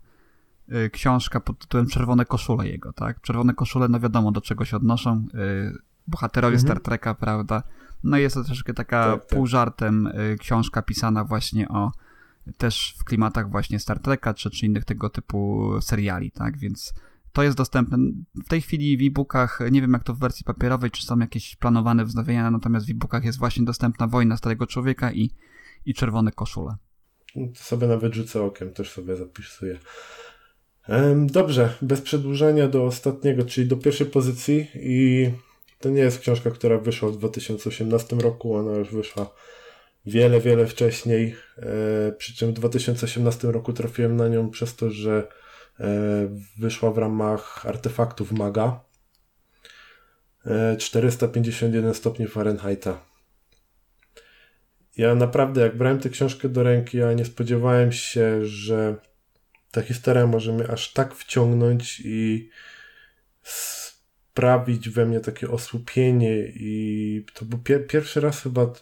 [0.86, 3.21] y, książka pod tytułem Czerwone koszule jego, tak?
[3.21, 5.25] Czerwone koszule, no wiadomo do czego się odnoszą.
[5.36, 6.67] y, Bohaterowie Mhm.
[6.67, 7.63] Star Treka, prawda?
[8.03, 9.38] No i jest to troszeczkę taka Tak, tak.
[9.38, 10.09] pół żartem
[10.39, 11.91] książka pisana właśnie o
[12.57, 16.57] też w klimatach właśnie Star Treka czy, czy innych tego typu seriali, tak?
[16.57, 16.93] Więc
[17.33, 17.97] to jest dostępne.
[18.45, 21.55] W tej chwili w e-bookach, nie wiem jak to w wersji papierowej, czy są jakieś
[21.55, 25.31] planowane wznowienia, natomiast w e-bookach jest właśnie dostępna Wojna Starego Człowieka i,
[25.85, 26.75] i Czerwone Koszule.
[27.33, 29.79] To sobie nawet rzucę okiem, też sobie zapisuję.
[31.15, 35.29] Dobrze, bez przedłużania do ostatniego, czyli do pierwszej pozycji i
[35.79, 39.33] to nie jest książka, która wyszła w 2018 roku, ona już wyszła
[40.08, 45.28] wiele, wiele wcześniej, e, przy czym w 2018 roku trafiłem na nią przez to, że
[45.80, 45.86] e,
[46.60, 48.80] wyszła w ramach artefaktów Maga.
[50.45, 52.99] E, 451 stopni Fahrenheita.
[54.97, 58.95] Ja naprawdę, jak brałem tę książkę do ręki, ja nie spodziewałem się, że
[59.72, 62.49] ta historia może mnie aż tak wciągnąć i
[63.43, 68.74] sprawić we mnie takie osłupienie i to był pier pierwszy raz chyba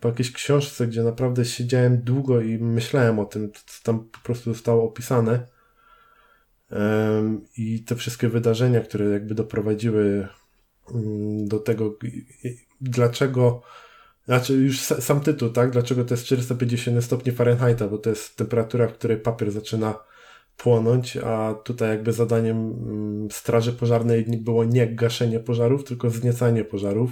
[0.00, 4.54] po jakiejś książce, gdzie naprawdę siedziałem długo i myślałem o tym, co tam po prostu
[4.54, 5.46] zostało opisane.
[7.56, 10.28] I te wszystkie wydarzenia, które jakby doprowadziły
[10.94, 11.98] mm, do tego,
[12.80, 13.62] dlaczego
[14.24, 15.70] znaczy już sa- sam tytuł, tak?
[15.70, 19.94] Dlaczego to jest 450 stopni Fahrenheita, bo to jest temperatura, w której papier zaczyna
[20.56, 27.10] płonąć, a tutaj jakby zadaniem mm, straży pożarnej było nie gaszenie pożarów, tylko wzniecanie pożarów,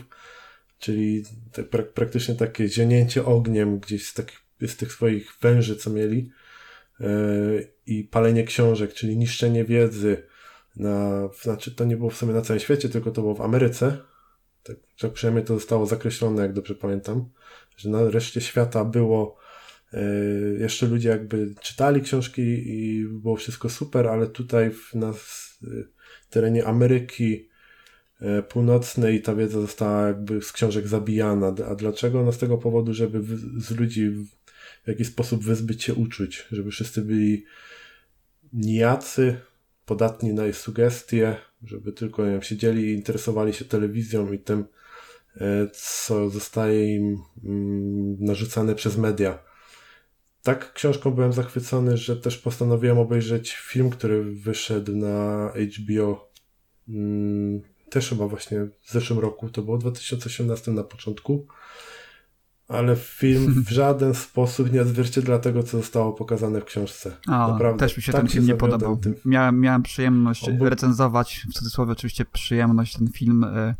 [0.78, 5.90] czyli te, pra praktycznie takie zionięcie ogniem gdzieś z, takich, z tych swoich węży, co
[5.90, 6.30] mieli
[7.00, 10.22] yy, i palenie książek, czyli niszczenie wiedzy
[10.76, 13.98] na, znaczy to nie było w sumie na całym świecie, tylko to było w Ameryce,
[14.62, 17.28] tak, tak przynajmniej to zostało zakreślone, jak dobrze pamiętam,
[17.76, 19.38] że na reszcie świata było
[19.92, 25.88] Yy, jeszcze ludzie jakby czytali książki i było wszystko super, ale tutaj w nas yy,
[26.30, 27.47] terenie Ameryki
[28.20, 31.54] yy, Północnej ta wiedza została jakby z książek zabijana.
[31.70, 32.24] A dlaczego?
[32.24, 33.22] No z tego powodu, żeby
[33.60, 34.10] z ludzi
[34.84, 37.44] w jakiś sposób wyzbyć się uczuć, żeby wszyscy byli
[38.52, 39.36] nijacy,
[39.86, 44.64] podatni na jej sugestie, żeby tylko wiem, siedzieli i interesowali się telewizją i tym,
[45.72, 49.48] co zostaje im mm, narzucane przez media
[50.48, 56.30] tak książką byłem zachwycony, że też postanowiłem obejrzeć film, który wyszedł na HBO
[56.86, 57.60] hmm,
[57.90, 61.46] też chyba właśnie w zeszłym roku, to było w 2018 na początku,
[62.68, 67.16] ale film w żaden sposób nie odzwierciedla tego, co zostało pokazane w książce.
[67.26, 68.96] O, Naprawdę, też mi się tak ten film nie podobał.
[68.96, 69.14] Tym...
[69.24, 70.68] Miałem, miałem przyjemność Obu...
[70.68, 73.74] recenzować, w cudzysłowie oczywiście przyjemność, ten film y,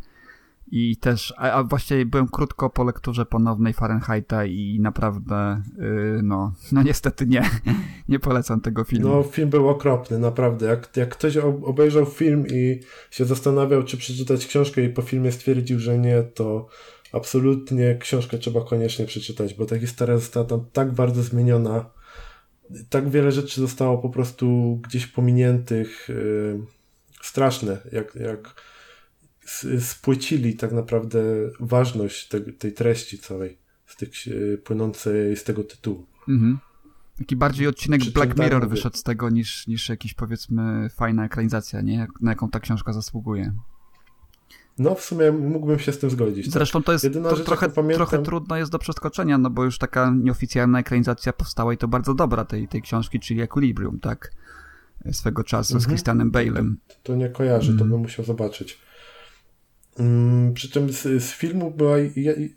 [0.70, 6.52] i też, a, a właściwie byłem krótko po lekturze ponownej Fahrenheita i naprawdę, yy, no,
[6.72, 7.50] no niestety nie,
[8.08, 9.08] nie polecam tego filmu.
[9.08, 10.66] No, film był okropny, naprawdę.
[10.66, 15.78] Jak, jak ktoś obejrzał film i się zastanawiał, czy przeczytać książkę i po filmie stwierdził,
[15.78, 16.68] że nie, to
[17.12, 21.90] absolutnie książkę trzeba koniecznie przeczytać, bo ta historia została tam tak bardzo zmieniona,
[22.90, 26.60] tak wiele rzeczy zostało po prostu gdzieś pominiętych, yy,
[27.22, 28.54] straszne, jak, jak
[29.80, 31.20] spłycili tak naprawdę
[31.60, 34.10] ważność te, tej treści całej, z tych,
[34.64, 36.06] płynącej z tego tytułu.
[36.28, 36.58] Mhm.
[37.18, 41.24] Taki bardziej odcinek Przy Black Mirror tak wyszedł z tego niż, niż jakiś powiedzmy fajna
[41.24, 42.06] ekranizacja, nie?
[42.20, 43.52] Na jaką ta książka zasługuje.
[44.78, 46.46] No, w sumie mógłbym się z tym zgodzić.
[46.46, 46.52] Tak.
[46.52, 48.06] Zresztą to jest to rzecz, trochę, pamiętam...
[48.06, 52.14] trochę trudno jest do przeskoczenia, no bo już taka nieoficjalna ekranizacja powstała i to bardzo
[52.14, 54.30] dobra tej, tej książki, czyli Equilibrium, tak?
[55.12, 55.80] Swego czasu mhm.
[55.80, 56.74] z Christianem Bale'em.
[56.88, 57.78] To, to, nie kojarzę, mhm.
[57.78, 58.78] to bym musiał zobaczyć.
[59.98, 61.96] Mm, przy czym z, z, filmu była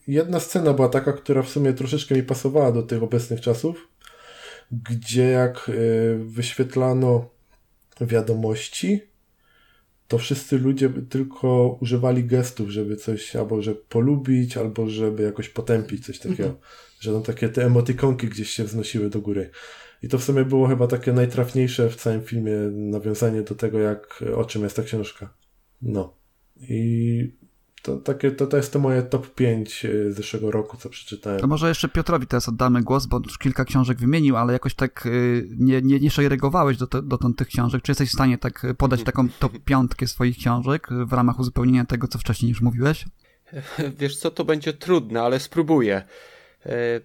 [0.07, 3.87] jedna scena była taka, która w sumie troszeczkę mi pasowała do tych obecnych czasów,
[4.71, 7.29] gdzie jak y, wyświetlano
[8.01, 9.01] wiadomości,
[10.07, 16.05] to wszyscy ludzie tylko używali gestów, żeby coś albo że polubić, albo żeby jakoś potępić
[16.05, 16.43] coś takiego.
[16.43, 16.61] Mhm.
[16.99, 19.49] Że tam takie te emotikonki gdzieś się wznosiły do góry.
[20.03, 24.23] I to w sumie było chyba takie najtrafniejsze w całym filmie nawiązanie do tego, jak
[24.35, 25.33] o czym jest ta książka.
[25.81, 26.20] No.
[26.69, 27.41] I
[27.81, 31.39] to, takie, to, to jest to moje top 5 e, zeszłego roku, co przeczytałem.
[31.39, 35.05] To może jeszcze Piotrowi teraz oddamy głos, bo już kilka książek wymienił, ale jakoś tak
[35.05, 35.09] e,
[35.57, 37.81] nie, nie, nie szajregowałeś do, do, tych książek.
[37.81, 42.07] Czy jesteś w stanie tak podać taką top piątkę swoich książek w ramach uzupełnienia tego,
[42.07, 43.05] co wcześniej już mówiłeś?
[43.99, 46.03] Wiesz co, to będzie trudne, ale spróbuję.
[46.65, 47.01] E,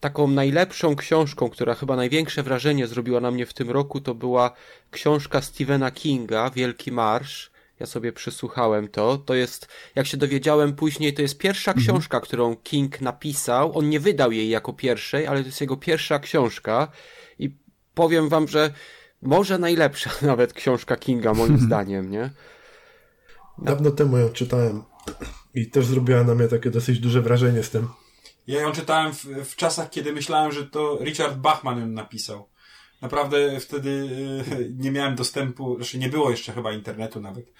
[0.00, 4.52] taką najlepszą książką, która chyba największe wrażenie zrobiła na mnie w tym roku, to była
[4.90, 7.49] książka Stephena Kinga, Wielki Marsz
[7.80, 9.18] ja sobie przysłuchałem to.
[9.18, 11.86] To jest, jak się dowiedziałem później, to jest pierwsza mhm.
[11.86, 13.78] książka, którą King napisał.
[13.78, 16.88] On nie wydał jej jako pierwszej, ale to jest jego pierwsza książka.
[17.38, 17.56] I
[17.94, 18.70] powiem wam, że
[19.22, 21.66] może najlepsza nawet książka Kinga, moim mhm.
[21.66, 22.30] zdaniem, nie?
[23.58, 24.82] Dawno temu ją czytałem
[25.54, 27.88] i też zrobiła na mnie takie dosyć duże wrażenie z tym.
[28.46, 32.49] Ja ją czytałem w, w czasach, kiedy myślałem, że to Richard Bachman ją napisał.
[33.02, 34.08] Naprawdę wtedy
[34.50, 37.46] e, nie miałem dostępu, znaczy nie było jeszcze chyba internetu nawet.
[37.48, 37.52] E,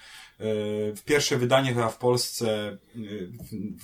[0.95, 2.77] w pierwsze wydanie chyba w Polsce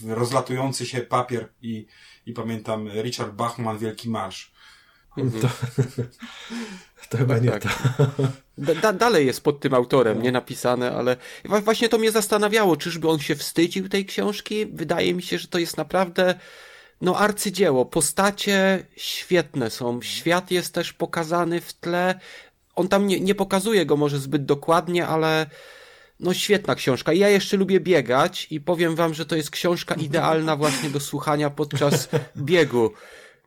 [0.07, 1.87] e, rozlatujący się papier i,
[2.25, 4.51] i pamiętam Richard Bachman Wielki Marsz.
[5.17, 5.41] Mhm.
[5.41, 5.49] To,
[7.09, 7.63] to chyba nie tak.
[7.63, 7.69] to.
[8.57, 13.19] Da, dalej jest pod tym autorem, nie napisane, ale właśnie to mnie zastanawiało, czyżby on
[13.19, 14.65] się wstydził tej książki?
[14.65, 16.39] Wydaje mi się, że to jest naprawdę
[17.01, 17.85] no arcydzieło.
[17.85, 20.01] Postacie świetne są.
[20.01, 22.19] Świat jest też pokazany w tle.
[22.75, 25.45] On tam nie, nie pokazuje go może zbyt dokładnie, ale
[26.19, 27.13] no świetna książka.
[27.13, 31.49] Ja jeszcze lubię biegać i powiem wam, że to jest książka idealna właśnie do słuchania
[31.49, 32.91] podczas biegu.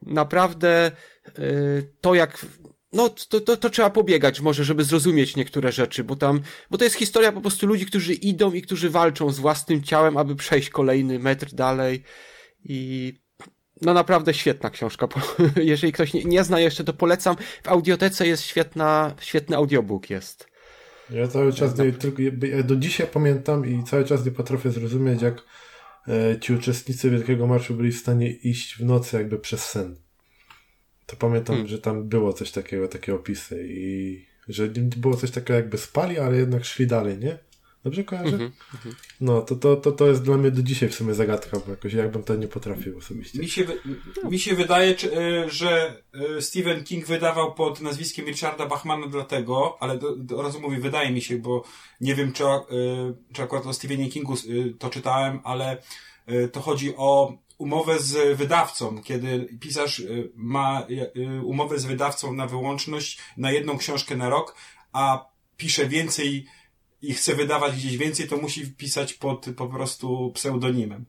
[0.03, 0.93] Naprawdę
[1.39, 2.47] yy, to jak
[2.93, 6.41] no, to, to, to trzeba pobiegać może, żeby zrozumieć niektóre rzeczy, bo tam,
[6.71, 10.17] bo to jest historia po prostu ludzi, którzy idą i którzy walczą z własnym ciałem,
[10.17, 12.03] aby przejść kolejny metr dalej
[12.65, 13.20] i
[13.83, 15.09] no naprawdę świetna książka.
[15.57, 17.37] Jeżeli ktoś nie, nie, zna jeszcze, to polecam.
[17.63, 20.51] W audiotece jest świetna, świetny audiobook jest.
[21.11, 21.93] Ja cały czas nie,
[22.65, 25.43] do dzisiaj pamiętam i cały czas nie potrafię zrozumieć, jak
[26.09, 29.97] e, ci uczestnicy Wielkiego Marszu byli w stanie iść w nocy jakby przez sen.
[31.07, 31.69] To pamiętam, hmm.
[31.69, 36.37] że tam było coś takiego, takie opisy i że było coś takiego jakby spali, ale
[36.37, 37.39] jednak szli dalej, nie?
[37.85, 38.37] Dobrze kojarzę?
[38.37, 38.95] Mm -hmm.
[39.21, 41.93] No, to, to, to, to jest dla mnie do dzisiaj w sumie zagadka, bo jakoś
[41.93, 43.39] jakbym to nie potrafił osobiście.
[43.39, 43.67] Mi się,
[44.25, 46.03] mi się wydaje, czy, e, że
[46.37, 50.81] e, Stephen King wydawał pod nazwiskiem Richarda Bachmana dlatego, ale do, do, od razu mówię,
[50.81, 51.65] wydaje mi się, bo
[52.01, 52.59] nie wiem, czy, e,
[53.33, 54.35] czy akurat o Stephenie Kingu
[54.79, 55.83] to czytałem, ale
[56.53, 62.47] to chodzi o umowę z wydawcą, kiedy pisarz y, ma y, umowę z wydawcą na
[62.47, 64.55] wyłączność na jedną książkę na rok,
[64.93, 65.27] a
[65.57, 66.47] pisze więcej
[67.03, 71.05] i chce wydawać gdzieś więcej, to musi pisać pod po prostu pseudonimem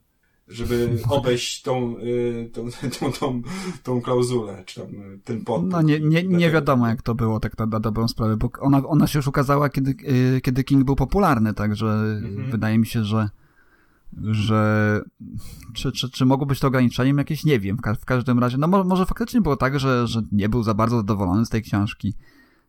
[0.51, 2.67] żeby obejść tą, y, tą,
[2.99, 3.41] tą, tą,
[3.83, 5.65] tą klauzulę, czy tam y, ten pod.
[5.65, 8.87] No nie, nie, nie wiadomo jak to było tak na, na dobrą sprawę, bo ona,
[8.87, 9.95] ona się już ukazała, kiedy,
[10.37, 12.51] y, kiedy King był popularny, także mhm.
[12.51, 13.29] wydaje mi się, że
[14.31, 15.01] że
[15.73, 18.57] czy, czy, czy mogło być to ograniczeniem jakieś, nie wiem, w, ka w każdym razie,
[18.57, 21.61] no może, może faktycznie było tak, że, że nie był za bardzo zadowolony z tej
[21.61, 22.13] książki.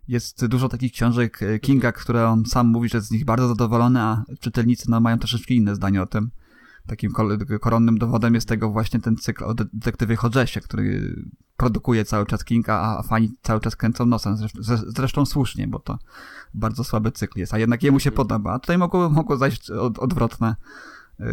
[0.08, 4.00] Jest dużo takich książek Kinga, które on sam mówi, że jest z nich bardzo zadowolony,
[4.00, 6.30] a czytelnicy no, mają troszeczkę inne zdanie o tym
[6.86, 7.12] takim
[7.60, 11.16] koronnym dowodem jest tego właśnie ten cykl o detektywie Hodgesie, który
[11.56, 14.36] produkuje cały czas Kinga, a fani cały czas kręcą nosem.
[14.86, 15.98] Zresztą, słusznie, bo to
[16.54, 18.52] bardzo słaby cykl jest, a jednak jemu się podoba.
[18.52, 20.56] A tutaj mogło, mogło zajść od, odwrotne
[21.18, 21.26] yy,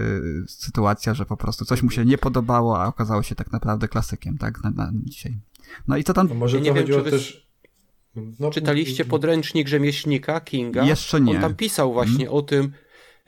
[0.47, 4.37] sytuacja, że po prostu coś mu się nie podobało, a okazało się tak naprawdę klasykiem,
[4.37, 5.39] tak, na, na dzisiaj.
[5.87, 6.31] No i co tam...
[6.31, 7.11] A może nie wiem, czy wy...
[7.11, 7.48] też...
[8.39, 10.85] No, Czytaliście podręcznik rzemieślnika Kinga?
[10.85, 11.35] Jeszcze nie.
[11.35, 12.33] On tam pisał właśnie hmm.
[12.33, 12.73] o tym,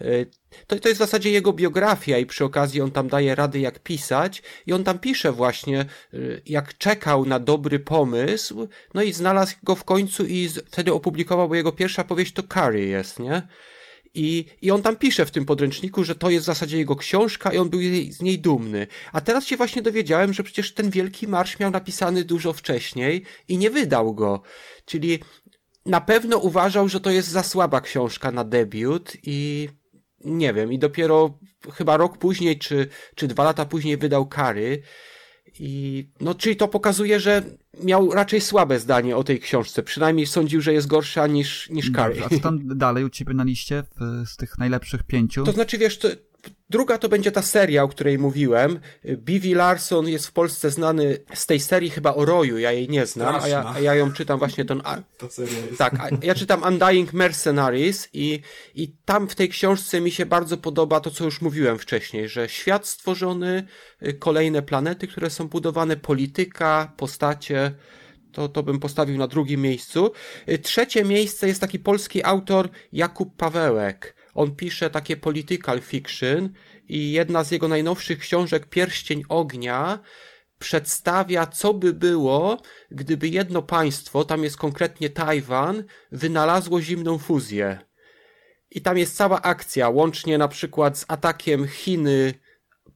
[0.02, 0.26] E,
[0.68, 3.80] to, to jest w zasadzie jego biografia i przy okazji on tam daje rady jak
[3.80, 5.86] pisać i on tam pisze właśnie
[6.46, 11.56] jak czekał na dobry pomysł no i znalazł go w końcu i wtedy opublikował, bo
[11.56, 13.48] jego pierwsza powieść to Carrie jest, nie?
[14.14, 17.54] I, I on tam pisze w tym podręczniku, że to jest w zasadzie jego książka
[17.54, 18.88] i on był z niej dumny.
[19.14, 23.58] A teraz się właśnie dowiedziałem, że przecież ten Wielki Marsz miał napisany dużo wcześniej i
[23.58, 24.42] nie wydał go.
[24.86, 25.20] Czyli
[25.86, 29.70] na pewno uważał, że to jest za słaba książka na debiut i
[30.26, 31.40] nie wiem, i dopiero
[31.74, 34.82] chyba rok później, czy, czy dwa lata później wydał Kary.
[35.60, 37.44] I, no, czyli to pokazuje, że
[37.84, 39.84] miał raczej słabe zdanie o tej książce.
[39.84, 42.24] Przynajmniej sądził, że jest gorsza niż, niż Kary.
[42.26, 45.44] A co tam dalej u ciebie na liście w, z tych najlepszych pięciu?
[45.44, 46.08] To znaczy, wiesz, to,
[46.70, 48.80] Druga to będzie ta seria, o której mówiłem.
[49.04, 49.56] B.V.
[49.56, 53.36] Larson jest w Polsce znany z tej serii chyba o Roju, ja jej nie znam,
[53.42, 54.82] a ja, a ja, ją czytam właśnie ten...
[55.18, 55.78] To seria jest.
[55.78, 58.42] Tak, ja czytam Undying Mercenaries i,
[58.76, 62.50] i tam w tej książce mi się bardzo podoba to, co już mówiłem wcześniej, że
[62.50, 63.68] świat stworzony,
[64.08, 67.72] y, kolejne planety, które są budowane, polityka, postacie,
[68.32, 70.12] to, to bym postawił na drugim miejscu.
[70.50, 74.21] Y, trzecie miejsce jest taki polski autor Jakub Pawełek.
[74.34, 76.50] On pisze takie political fiction
[76.88, 80.00] i jedna z jego najnowszych książek, Pierścień Ognia,
[80.60, 82.62] przedstawia, co by było,
[82.92, 87.80] gdyby jedno państwo, tam jest konkretnie Tajwan, wynalazło zimną fuzję.
[88.72, 92.34] I tam jest cała akcja, łącznie na przykład z atakiem Chiny,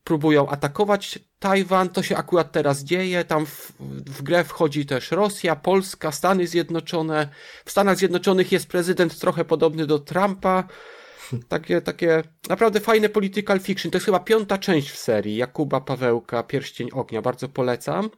[0.03, 3.71] próbują atakować Tajwan, to się akurat teraz dzieje, tam w,
[4.05, 7.29] w grę wchodzi też Rosja, Polska, Stany Zjednoczone.
[7.65, 10.63] W Stanach Zjednoczonych jest prezydent trochę podobny do Trumpa,
[11.47, 13.91] takie, takie naprawdę fajne political fiction.
[13.91, 17.21] To jest chyba piąta część w serii Jakuba Pawełka, Pierścień Ognia.
[17.21, 18.09] Bardzo polecam.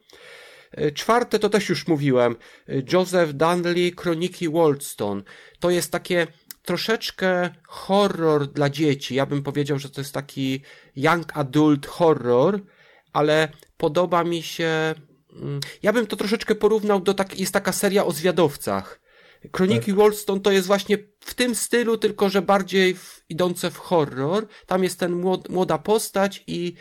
[0.72, 2.36] E, czwarte to też już mówiłem.
[2.68, 5.22] E, Joseph Dunley, Kroniki Waldstone.
[5.60, 6.26] To jest takie
[6.62, 9.14] troszeczkę horror dla dzieci.
[9.14, 10.62] Ja bym powiedział, że to jest taki
[10.96, 12.60] young adult horror,
[13.12, 14.94] ale podoba mi się.
[15.32, 17.40] Mm, ja bym to troszeczkę porównał do tak.
[17.40, 19.07] Jest taka seria o zwiadowcach.
[19.50, 19.94] Kroniki tak.
[19.94, 24.46] Wallstone to jest właśnie w tym stylu, tylko że bardziej w, idące w horror.
[24.66, 26.74] Tam jest ten młod, młoda postać i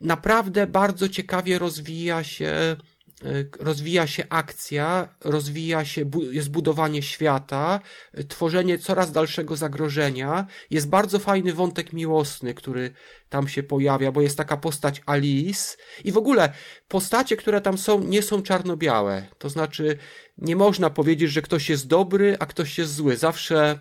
[0.00, 2.76] naprawdę bardzo ciekawie rozwija się
[3.24, 7.80] E, rozwija się akcja, rozwija się, jest budowanie świata,
[8.12, 10.46] e, tworzenie coraz dalszego zagrożenia.
[10.70, 12.90] Jest bardzo fajny wątek miłosny, który
[13.28, 15.76] tam się pojawia, bo jest taka postać Alice.
[16.04, 16.52] I w ogóle
[16.88, 19.26] postacie, które tam są, nie są czarno-białe.
[19.38, 19.98] To znaczy,
[20.38, 23.16] nie można powiedzieć, że ktoś jest dobry, a ktoś jest zły.
[23.16, 23.78] Zawsze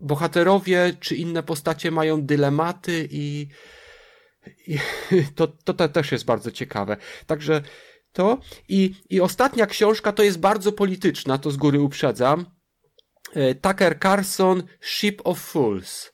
[0.00, 3.48] bohaterowie czy inne postacie mają dylematy i,
[4.66, 4.78] i
[5.36, 6.96] to, to też jest bardzo ciekawe.
[7.26, 7.62] Także
[8.12, 8.38] to.
[8.68, 12.46] I, I ostatnia książka to jest bardzo polityczna, to z góry uprzedzam.
[13.34, 16.12] E, Tucker Carlson, Ship of Fools.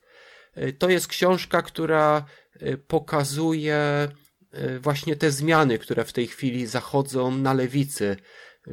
[0.55, 2.25] E, to jest książka, która
[2.61, 4.09] e, pokazuje
[4.81, 8.17] właśnie te zmiany, które w tej chwili zachodzą na lewicy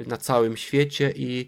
[0.06, 1.48] na całym świecie i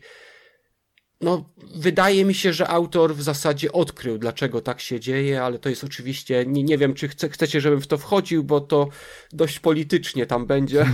[1.22, 5.70] no, wydaje mi się, że autor w zasadzie odkrył, dlaczego tak się dzieje, ale to
[5.70, 8.88] jest oczywiście, nie, nie wiem, czy chce, chcecie, żebym w to wchodził, bo to
[9.32, 10.86] dość politycznie tam będzie.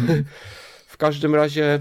[0.88, 1.80] W każdym razie e,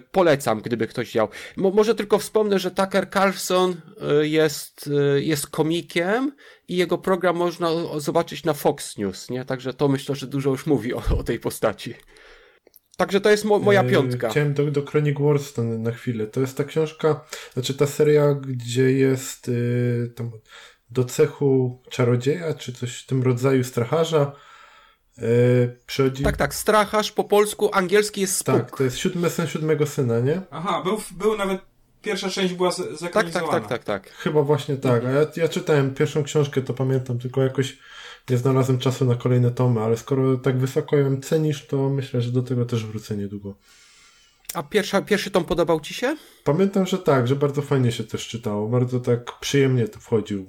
[0.00, 1.28] polecam, gdyby ktoś chciał.
[1.56, 6.32] może tylko wspomnę, że Tucker Carlson e, jest, e, jest komikiem
[6.68, 9.44] i jego program można zobaczyć na Fox News, nie?
[9.44, 11.94] Także to myślę, że dużo już mówi o, o tej postaci.
[12.96, 14.30] Także to jest mo moja piątka.
[14.30, 16.26] Chciałem do, do Chronic Wars na chwilę.
[16.26, 20.30] To jest ta książka, znaczy ta seria, gdzie jest yy, tam
[20.90, 24.32] do cechu czarodzieja, czy coś w tym rodzaju stracharza
[25.18, 26.22] Yy, przychodzi...
[26.24, 28.54] Tak, tak, stracharz po polsku, angielski jest spuk.
[28.54, 30.40] Tak, to jest siódmy syn siódmego syna, nie?
[30.50, 31.60] Aha, był, był nawet,
[32.02, 33.60] pierwsza część była z- tak, tak, zekranizowana.
[33.60, 34.12] tak, tak, tak.
[34.12, 35.04] Chyba właśnie tak.
[35.04, 37.78] A ja, ja czytałem pierwszą książkę, to pamiętam, tylko jakoś
[38.30, 42.32] nie znalazłem czasu na kolejne tomy, ale skoro tak wysoko ją cenisz, to myślę, że
[42.32, 43.54] do tego też wrócę niedługo.
[44.54, 46.16] A pierwsza, pierwszy tom podobał ci się?
[46.44, 50.46] Pamiętam, że tak, że bardzo fajnie się też czytało, bardzo tak przyjemnie to wchodził.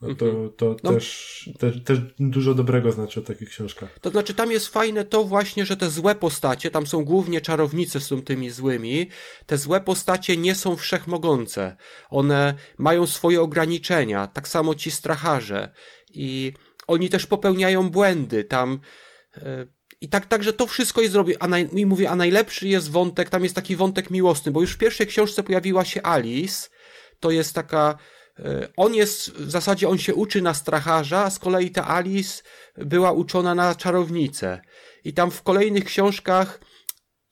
[0.00, 0.92] No to, to No.
[0.92, 3.98] też, też, też dużo dobrego znaczy o takich książkach.
[4.00, 8.00] To znaczy, tam jest fajne to właśnie, że te złe postacie, tam są głównie czarownice
[8.00, 9.08] są tymi złymi,
[9.46, 11.76] te złe postacie nie są wszechmogące.
[12.10, 15.70] One mają swoje ograniczenia, tak samo ci stracharze.
[16.10, 16.52] I
[16.88, 18.80] oni też popełniają błędy tam.
[19.36, 19.66] e,
[20.00, 21.38] I tak, także to wszystko jest zrobione.
[21.40, 24.78] A naj, mówię, a najlepszy jest wątek, tam jest taki wątek miłosny, bo już w
[24.78, 26.68] pierwszej książce pojawiła się Alice.
[27.20, 27.98] To jest taka.
[28.38, 32.42] e, On jest, w zasadzie on się uczy na stracharza, a z kolei ta Alice
[32.76, 34.60] była uczona na czarownicę.
[35.04, 36.60] I tam w kolejnych książkach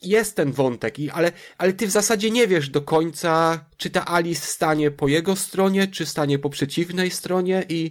[0.03, 4.07] jest ten wątek, i, ale, ale ty w zasadzie nie wiesz do końca, czy ta
[4.07, 7.91] Alice stanie po jego stronie, czy stanie po przeciwnej stronie i,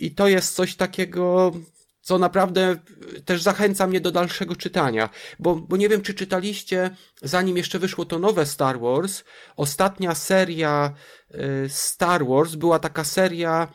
[0.00, 1.52] i to jest coś takiego,
[2.00, 2.76] co naprawdę
[3.24, 5.10] też zachęca mnie do dalszego czytania.
[5.38, 9.24] Bo, bo nie wiem, czy czytaliście, zanim jeszcze wyszło to nowe Star Wars,
[9.56, 10.94] ostatnia seria
[11.34, 13.72] y, Star Wars była taka seria,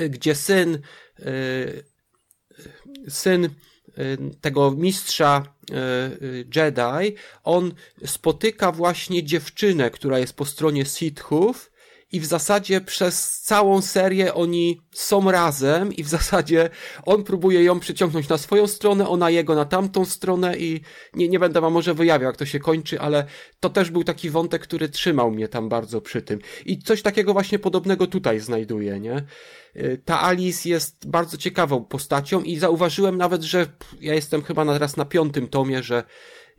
[0.00, 0.78] y, gdzie syn,
[1.18, 1.84] y,
[3.08, 3.48] syn
[4.40, 5.54] tego mistrza
[6.56, 7.72] Jedi, on
[8.04, 11.69] spotyka właśnie dziewczynę, która jest po stronie Sithów
[12.12, 16.70] i w zasadzie przez całą serię oni są razem i w zasadzie
[17.06, 20.80] on próbuje ją przyciągnąć na swoją stronę, ona jego na tamtą stronę i
[21.14, 23.24] nie, nie będę wam może wyjawiał, jak to się kończy, ale
[23.60, 26.38] to też był taki wątek, który trzymał mnie tam bardzo przy tym.
[26.66, 29.24] I coś takiego właśnie podobnego tutaj znajduję, nie?
[29.76, 33.66] Y, Ta Alice jest bardzo ciekawą postacią i zauważyłem nawet, że
[34.00, 36.04] ja jestem chyba teraz na piątym tomie, że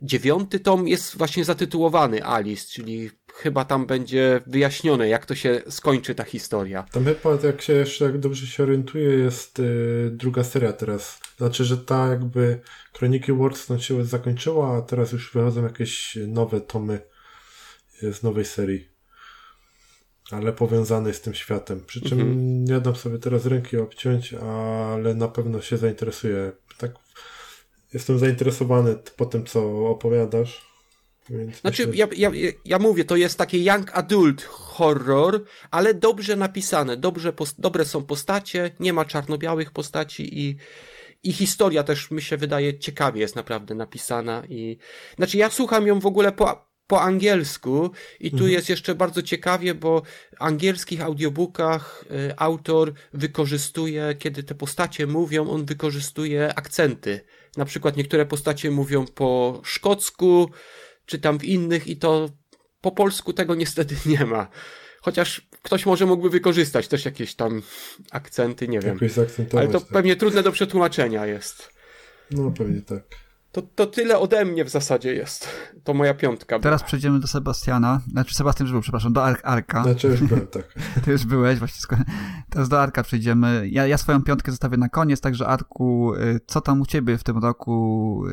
[0.02, 6.14] dziewiąty tom jest właśnie zatytułowany Alice, czyli chyba tam będzie wyjaśnione, jak to się skończy
[6.14, 6.84] ta historia.
[6.92, 11.20] Tam chyba, jak się jeszcze jak dobrze się orientuję, jest y, druga seria teraz.
[11.36, 12.60] Znaczy, że ta jakby
[12.92, 17.00] Kroniki Warston się zakończyła, a teraz już wychodzą jakieś nowe tomy
[18.02, 18.88] y, z nowej serii.
[20.30, 21.84] Ale powiązane z tym światem.
[21.86, 22.64] Przy czym Mhm.
[22.64, 26.52] nie dam sobie teraz ręki obciąć, ale na pewno się zainteresuję.
[26.78, 26.90] Tak
[27.94, 30.71] jestem zainteresowany po tym, co opowiadasz.
[31.30, 32.30] Więc Znaczy, ja, ja,
[32.64, 38.70] ja mówię, to jest taki young adult horror, ale dobrze napisane, dobrze, dobre są postacie,
[38.80, 40.56] nie ma czarno-białych postaci i,
[41.22, 44.78] i historia też mi się wydaje ciekawie jest naprawdę napisana i,
[45.16, 49.74] znaczy ja słucham ją w ogóle po, po angielsku i tu jest jeszcze bardzo ciekawie,
[49.74, 57.20] bo w angielskich audiobookach y, autor wykorzystuje, kiedy te postacie mówią, on wykorzystuje akcenty.
[57.56, 60.50] Na przykład niektóre postacie mówią po szkocku,
[61.06, 62.28] czy tam w innych i to
[62.80, 64.48] po polsku tego niestety nie ma.
[65.00, 67.62] Chociaż ktoś może mógłby wykorzystać też jakieś tam
[68.10, 68.98] akcenty, nie wiem.
[69.52, 69.88] Ale to tak.
[69.88, 71.72] pewnie trudne do przetłumaczenia jest.
[72.30, 73.02] No pewnie tak.
[73.52, 75.48] To, to tyle ode mnie w zasadzie jest.
[75.84, 76.58] To moja piątka.
[76.58, 76.62] była.
[76.62, 79.82] Teraz przejdziemy do Sebastiana, znaczy Sebastian już był, przepraszam, do Ar Arka.
[79.82, 80.74] Znaczy już byłem tak.
[81.04, 81.98] Ty już byłeś, właśnie
[82.50, 83.68] teraz do Arka przejdziemy.
[83.68, 87.24] Ja, ja swoją piątkę zostawię na koniec, także Arku, y, co tam u ciebie w
[87.24, 88.24] tym roku?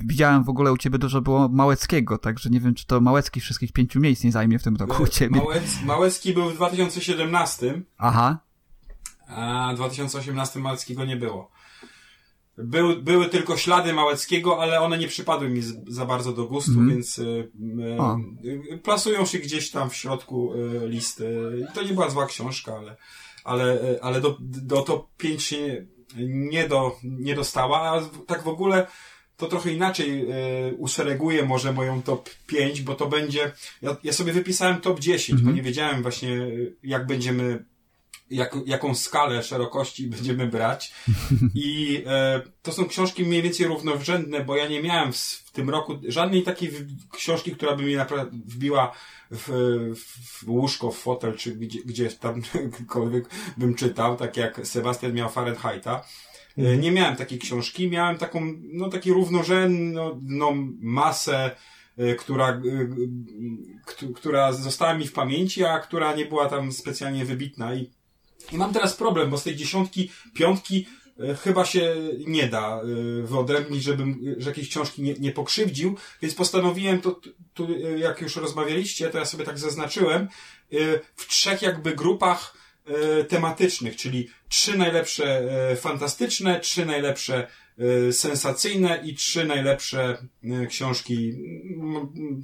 [0.00, 3.72] Widziałem w ogóle u ciebie dużo było Małeckiego, także nie wiem, czy to Małecki wszystkich
[3.72, 5.40] pięciu miejsc nie zajmie w tym roku u ciebie.
[5.40, 8.38] Małec, Małecki był w 2017, Aha,
[9.28, 11.50] a w 2018 Małeckiego nie było.
[12.58, 16.70] Był, były tylko ślady Małeckiego, ale one nie przypadły mi z, za bardzo do gustu,
[16.70, 16.88] Mhm.
[16.88, 17.50] więc y,
[18.72, 21.50] y, plasują się gdzieś tam w środku y, listy.
[21.74, 22.96] To nie była zła książka, ale,
[23.44, 25.86] ale, ale do, do top 5 się nie,
[26.26, 27.80] nie, do, nie dostała.
[27.80, 28.86] A tak w ogóle
[29.38, 30.32] to trochę inaczej
[30.70, 33.52] y, uszereguję może moją top 5, bo to będzie.
[33.82, 36.38] Ja, ja sobie wypisałem top 10, bo nie wiedziałem właśnie,
[36.82, 37.64] jak będziemy
[38.30, 40.94] jak, jaką skalę szerokości będziemy brać.
[41.54, 45.70] I e, to są książki mniej więcej równorzędne, bo ja nie miałem w, w tym
[45.70, 48.92] roku żadnej takiej w, książki, która by mnie wbiła
[49.30, 49.48] w,
[49.96, 56.04] w, łóżko, w fotel, czy gdzie, gdzieś tamkolwiek bym czytał, tak jak Sebastian miał Fahrenheita.
[56.58, 61.50] E, Nie miałem takiej książki, miałem taką, no taki równorzędną no, masę,
[61.98, 67.74] e, która, e, która została mi w pamięci, a która nie była tam specjalnie wybitna.
[67.74, 67.90] I
[68.52, 70.86] i mam teraz problem, bo z tej dziesiątki, piątki
[71.42, 71.96] chyba się
[72.26, 72.80] nie da
[73.22, 77.20] wyodrębnić, żebym że jakiejś książki nie, nie pokrzywdził, więc postanowiłem to,
[77.54, 80.28] tu, jak już rozmawialiście, to ja sobie tak zaznaczyłem,
[81.16, 82.54] w trzech jakby grupach
[83.28, 85.40] tematycznych, czyli trzy najlepsze
[85.70, 87.48] e, fantastyczne, trzy najlepsze
[87.78, 91.32] e, sensacyjne i trzy najlepsze e, książki,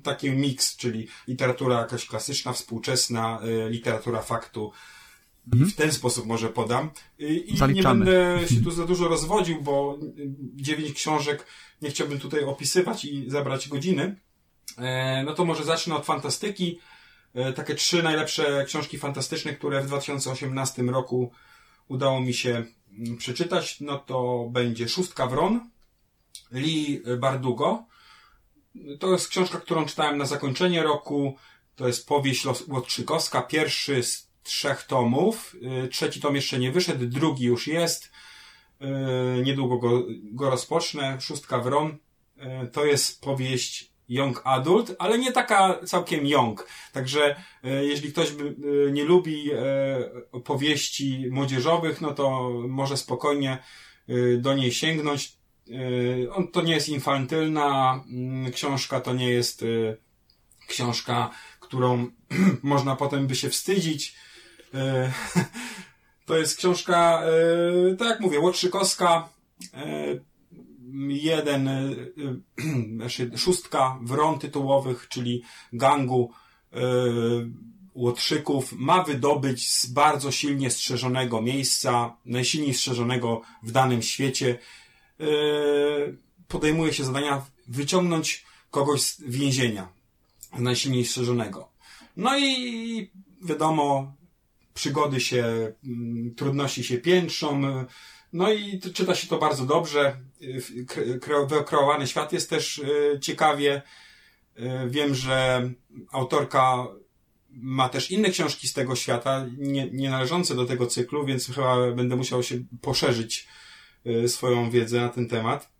[0.02, 4.72] taki miks, czyli literatura jakaś klasyczna, współczesna, e, literatura faktu.
[5.52, 6.90] I w ten sposób może podam.
[7.18, 8.04] I, i nie Zaliczamy.
[8.04, 9.98] będę się tu za dużo rozwodził, bo
[10.54, 11.46] dziewięć książek
[11.82, 14.20] nie chciałbym tutaj opisywać i zabrać godziny.
[14.78, 16.78] E, no to może zacznę od fantastyki.
[17.35, 21.32] E, takie trzy najlepsze książki fantastyczne, które w 2018 roku
[21.89, 22.65] udało mi się
[22.98, 25.70] mm, przeczytać, no to będzie Szóstka Wron,
[26.52, 27.85] Lee Bardugo.
[29.01, 31.36] To jest książka, którą czytałem na zakończenie roku.
[31.77, 35.56] To jest powieść Łotrzykowska, pierwszy z trzech tomów.
[35.85, 38.11] Y, Trzeci tom jeszcze nie wyszedł, drugi już jest.
[38.81, 41.20] Y, Niedługo go, go rozpocznę.
[41.20, 41.98] Szóstka Wron.
[42.73, 46.66] To jest powieść young adult, ale nie taka całkiem young.
[46.93, 48.56] Także e, jeśli ktoś by,
[48.89, 53.59] e, nie lubi e, powieści młodzieżowych, no to może spokojnie
[54.39, 55.32] do niej sięgnąć.
[56.32, 59.64] On to nie jest infantylna mm, książka, to nie jest
[60.68, 62.06] książka, którą
[62.62, 64.14] można potem by się wstydzić.
[66.26, 67.22] To jest książka,
[67.98, 69.28] tak jak mówię, Łotrzykowska,
[71.08, 75.42] jeden, e, e, znaczy szóstka wron tytułowych, czyli
[75.72, 76.30] gangu
[76.72, 76.78] e,
[77.94, 84.58] Łotrzyków, ma wydobyć z bardzo silnie strzeżonego miejsca, najsilniej strzeżonego w danym świecie.
[86.48, 89.88] Podejmuje się zadania wyciągnąć kogoś z więzienia,
[90.58, 91.68] najsilniej strzeżonego.
[92.16, 93.10] No i
[93.42, 94.14] wiadomo,
[94.74, 97.86] przygody się, mm, trudności się piętrzą, y,
[98.35, 100.16] no i czyta się to bardzo dobrze.
[100.43, 103.82] Y, Wykreowany świat jest też y, ciekawie.
[104.59, 105.70] Y, Wiem, że
[106.12, 106.86] autorka
[107.51, 111.93] ma też inne książki z tego świata, nie, nie należące do tego cyklu, więc chyba
[111.93, 113.48] będę musiał się poszerzyć
[114.27, 115.70] swoją wiedzę na ten temat.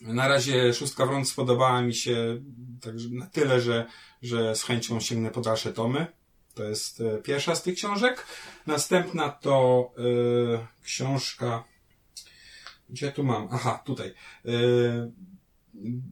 [0.00, 2.40] Na razie Szóstka Wrąg spodobała mi się
[2.80, 3.86] także na tyle, że,
[4.22, 6.06] że z chęcią sięgnę po dalsze tomy.
[6.54, 8.26] To jest pierwsza z tych książek.
[8.66, 11.64] Następna to e, książka.
[12.88, 13.48] Gdzie ja tu mam?
[13.52, 14.14] Aha, tutaj.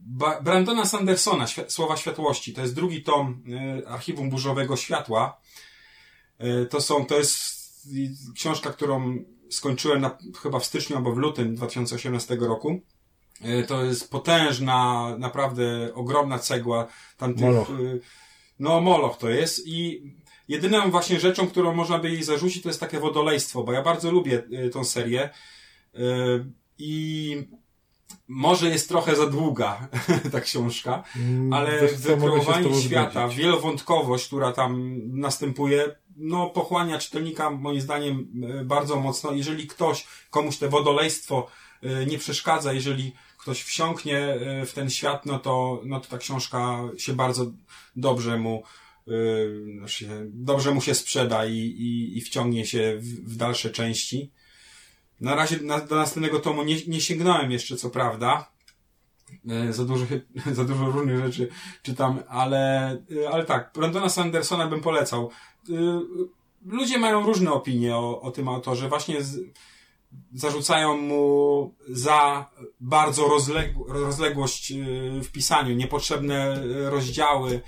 [0.05, 2.53] Ba- Brandona Sandersona, Słowa Światłości.
[2.53, 3.43] To jest drugi tom
[3.83, 5.41] e, Archiwum Burzowego Światła.
[6.37, 7.63] E, to są, to jest
[8.35, 12.81] książka, którą skończyłem na, chyba w styczniu albo w lutym 2018 roku.
[13.67, 16.87] To jest potężna, naprawdę ogromna cegła
[17.17, 17.67] tamtych, Moloch.
[18.59, 20.03] no, Moloch to jest i
[20.47, 24.11] jedyną właśnie rzeczą, którą można by jej zarzucić, to jest takie wodolejstwo, bo ja bardzo
[24.11, 24.43] lubię
[24.73, 25.29] tą serię
[26.83, 27.47] i
[28.27, 29.87] może jest trochę za długa
[30.31, 33.37] ta książka, Mm, ale wykreowanie świata, zgodzić.
[33.37, 38.27] wielowątkowość, która tam następuje, no pochłania czytelnika moim zdaniem
[38.61, 39.31] y, bardzo mocno.
[39.31, 41.47] Jeżeli ktoś, komuś te wodolejstwo
[41.83, 46.17] y, nie przeszkadza, jeżeli ktoś wsiąknie y, w ten świat, no to, no to ta
[46.17, 47.51] książka się bardzo
[47.95, 48.63] dobrze mu
[49.77, 54.31] znaczy, dobrze mu się sprzeda i, i, i wciągnie się w, w dalsze części.
[55.23, 58.51] Na razie na, do następnego tomu nie, nie sięgnąłem jeszcze, co prawda.
[59.49, 60.05] E, Za dużo,
[60.57, 61.49] za dużo różnych rzeczy
[61.81, 62.91] czytam, ale,
[63.23, 65.29] e, ale tak, Brandona Sandersona bym polecał.
[65.69, 65.73] E,
[66.65, 68.89] Ludzie mają różne opinie o, o tym autorze.
[68.89, 69.39] Właśnie z,
[70.33, 74.75] zarzucają mu za bardzo rozleg, rozległość e,
[75.21, 77.61] w pisaniu, niepotrzebne rozdziały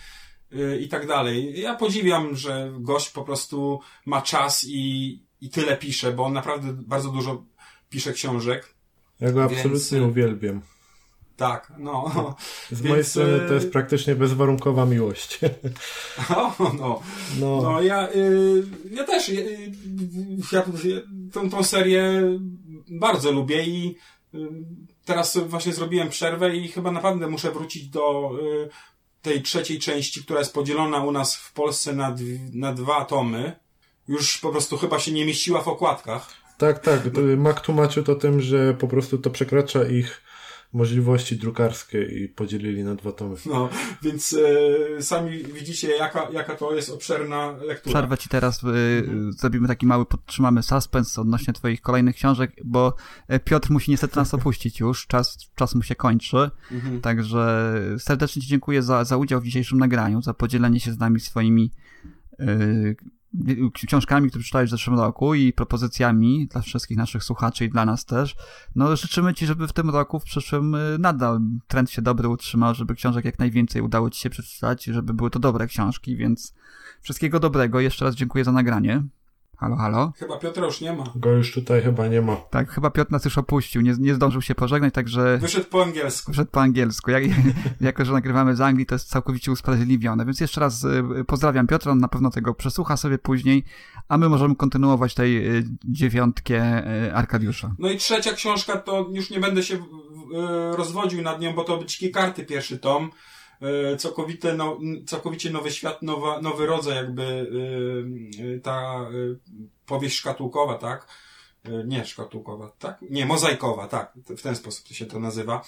[0.52, 1.62] e, i tak dalej.
[1.62, 6.74] Ja podziwiam, że gość po prostu ma czas i, i tyle pisze, bo on naprawdę
[6.74, 7.44] bardzo dużo
[7.90, 8.76] pisze książek.
[9.20, 10.62] Ja go Więc- absolutnie uwielbiam.
[11.38, 12.12] Tak, no.
[12.72, 15.40] Z Więc, mojej strony to e, jest praktycznie bezwarunkowa miłość.
[16.36, 17.02] O, no.
[17.40, 19.72] No, No ja, y, ja też y,
[20.52, 20.64] ja,
[21.34, 22.22] tą, tą serię
[22.90, 23.96] bardzo lubię i
[24.34, 24.38] y,
[25.06, 28.32] teraz właśnie zrobiłem przerwę i chyba naprawdę muszę wrócić do
[29.22, 33.60] tej trzeciej części, która jest podzielona u nas w Polsce na, dw- na dwa tomy.
[34.08, 36.30] Już po prostu chyba się nie mieściła w okładkach.
[36.58, 37.02] tak, tak.
[37.38, 40.22] Mac tłumaczył to tym, że po prostu to przekracza ich
[40.74, 43.36] możliwości drukarskie i podzielili na dwa tomy.
[43.46, 43.70] No,
[44.02, 47.94] więc y, sami widzicie, jaka, jaka to jest obszerna lektura.
[47.94, 52.94] Przerwę ci teraz, y, zrobimy taki mały, podtrzymamy suspens odnośnie twoich kolejnych książek, bo
[53.28, 57.02] e, Piotr musi niestety nas opuścić już, czas, czas mu się kończy, Mhm.
[57.02, 61.20] także serdecznie ci dziękuję za, za udział w dzisiejszym nagraniu, za podzielenie się z nami
[61.20, 61.72] swoimi
[62.40, 62.96] y,
[63.88, 68.06] książkami, które czytałeś w zeszłym roku i propozycjami dla wszystkich naszych słuchaczy i dla nas
[68.06, 68.36] też.
[68.76, 72.76] No życzymy ci, żeby w tym roku, w przyszłym y, nadal trend się dobry utrzymał,
[72.76, 76.54] żeby książek jak najwięcej udało ci się przeczytać, żeby były to dobre książki, więc
[77.02, 77.80] wszystkiego dobrego.
[77.80, 79.04] Jeszcze raz dziękuję za nagranie.
[79.58, 80.14] Halo, halo?
[80.18, 81.04] Chyba Piotra już nie ma.
[81.16, 82.36] Go już tutaj chyba nie ma.
[82.36, 86.34] Tak, chyba Piotr nas już opuścił, nie, nie zdążył się pożegnać, także Wyszedł po angielsku.
[86.34, 87.12] wszedł po angielsku.
[87.12, 87.24] Jak,
[87.82, 90.26] jako, że nagrywamy z Anglii, to jest całkowicie usprawiedliwione.
[90.26, 93.64] Więc jeszcze raz y, pozdrawiam Piotra, on na pewno tego przesłucha sobie później,
[94.08, 97.76] a my możemy kontynuować tej y, dziewiątkę y, Arkadiusza.
[97.80, 99.78] No i trzecia książka, to już nie będę się
[100.72, 103.10] rozwodził nad nią, bo to Dzikie Karty, pierwszy tom.
[103.62, 109.10] E, Całkowite, no, całkowicie nowy świat, nowa, nowy rodzaj, jakby e, e, ta
[109.86, 111.08] powieść szkatułkowa, tak?
[111.86, 112.98] Nie szkatułkowa, tak?
[113.10, 114.14] Nie, mozaikowa, tak.
[114.38, 115.66] W ten sposób się to nazywa.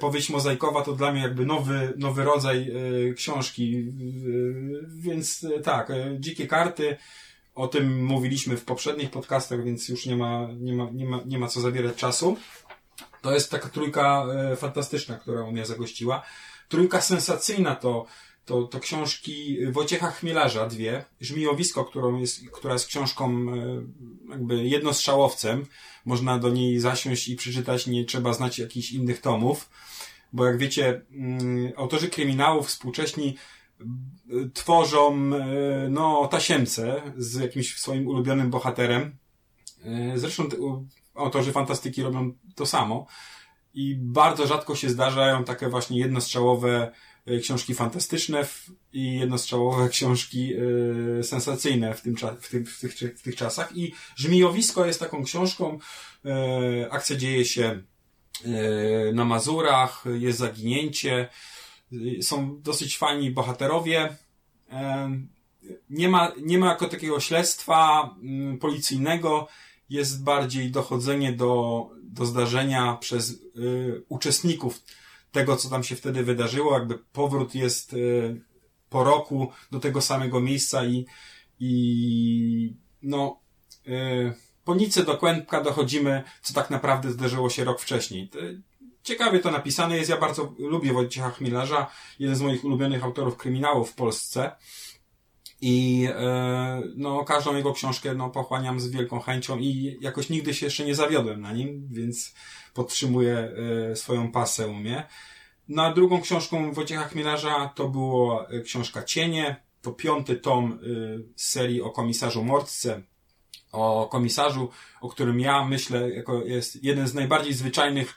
[0.00, 2.72] Powieść mozaikowa to dla mnie jakby nowy, nowy rodzaj
[3.16, 3.92] książki.
[4.88, 6.96] Więc tak, Dzikie Karty,
[7.54, 11.38] o tym mówiliśmy w poprzednich podcastach, więc już nie ma, nie ma, nie ma, nie
[11.38, 12.36] ma co zabierać czasu.
[13.22, 14.26] To jest taka trójka
[14.56, 16.22] fantastyczna, która u mnie zagościła.
[16.72, 18.06] Trójka sensacyjna to,
[18.44, 21.04] to, to książki Wojciecha Chmielarza, dwie.
[21.20, 23.82] Żmijowisko, którą jest, która jest książką e,
[24.30, 25.66] jakby jednostrzałowcem.
[26.04, 29.70] Można do niej zasiąść i przeczytać, nie trzeba znać jakichś innych tomów.
[30.32, 33.36] Bo jak wiecie, mm, autorzy kryminałów współcześni
[33.80, 39.16] y, tworzą e, no tasiemce z jakimś swoim ulubionym bohaterem.
[39.84, 40.48] E, Zresztą
[41.14, 43.06] autorzy fantastyki robią to samo.
[43.74, 46.92] I bardzo rzadko się zdarzają takie właśnie jednostrzałowe
[47.26, 48.46] e, książki fantastyczne
[48.92, 53.76] i jednostrzałowe książki e, sensacyjne w, tym, w, tym, w, tych, w tych czasach.
[53.76, 55.78] I Żmijowisko jest taką książką.
[56.24, 57.82] E, akcja dzieje się
[59.14, 61.28] na Mazurach, jest zaginięcie,
[62.20, 64.16] są dosyć fajni bohaterowie.
[65.90, 69.48] Nie ma, nie ma jako takiego śledztwa mm, policyjnego,
[69.90, 74.82] jest bardziej dochodzenie do, do zdarzenia przez y, uczestników
[75.32, 76.74] tego, co tam się wtedy wydarzyło.
[76.74, 78.40] Jakby powrót jest y,
[78.90, 81.06] po roku do tego samego miejsca i,
[81.60, 83.40] i no,
[83.88, 84.34] y,
[84.64, 88.30] po nicy do kłębka dochodzimy, co tak naprawdę zdarzyło się rok wcześniej.
[89.02, 90.10] Ciekawie to napisane jest.
[90.10, 94.50] Ja bardzo lubię Wojciecha Chmielarza, jeden z moich ulubionych autorów kryminałów w Polsce.
[95.62, 100.66] I e, no, każdą jego książkę no, pochłaniam z wielką chęcią i jakoś nigdy się
[100.66, 102.34] jeszcze nie zawiodłem na nim, więc
[102.74, 103.52] podtrzymuję
[103.90, 105.06] e, swoją pasę u mnie.
[105.68, 109.56] Na drugą książką Wojciecha Chmielarza to była e, książka Cienie.
[109.82, 110.78] To piąty tom
[111.36, 113.02] z serii o komisarzu Mordce.
[113.72, 114.68] O komisarzu,
[115.00, 118.14] o którym ja myślę, jako jest jeden z najbardziej zwyczajnych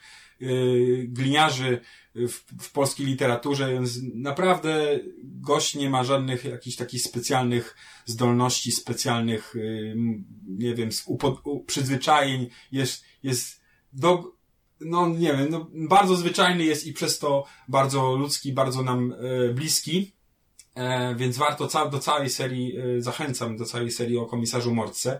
[1.07, 1.81] gliniarzy
[2.15, 7.75] w, w polskiej literaturze, więc naprawdę gość nie ma żadnych jakichś takich specjalnych
[8.05, 9.95] zdolności, specjalnych, y,
[10.47, 10.89] nie wiem,
[11.67, 13.61] przyzwyczajeń, jest, jest
[13.93, 14.35] do,
[14.81, 19.53] no nie wiem, no, bardzo zwyczajny jest i przez to bardzo ludzki, bardzo nam e,
[19.53, 20.15] bliski,
[20.75, 25.19] e, więc warto ca do całej serii, e, zachęcam do całej serii o komisarzu Mordce.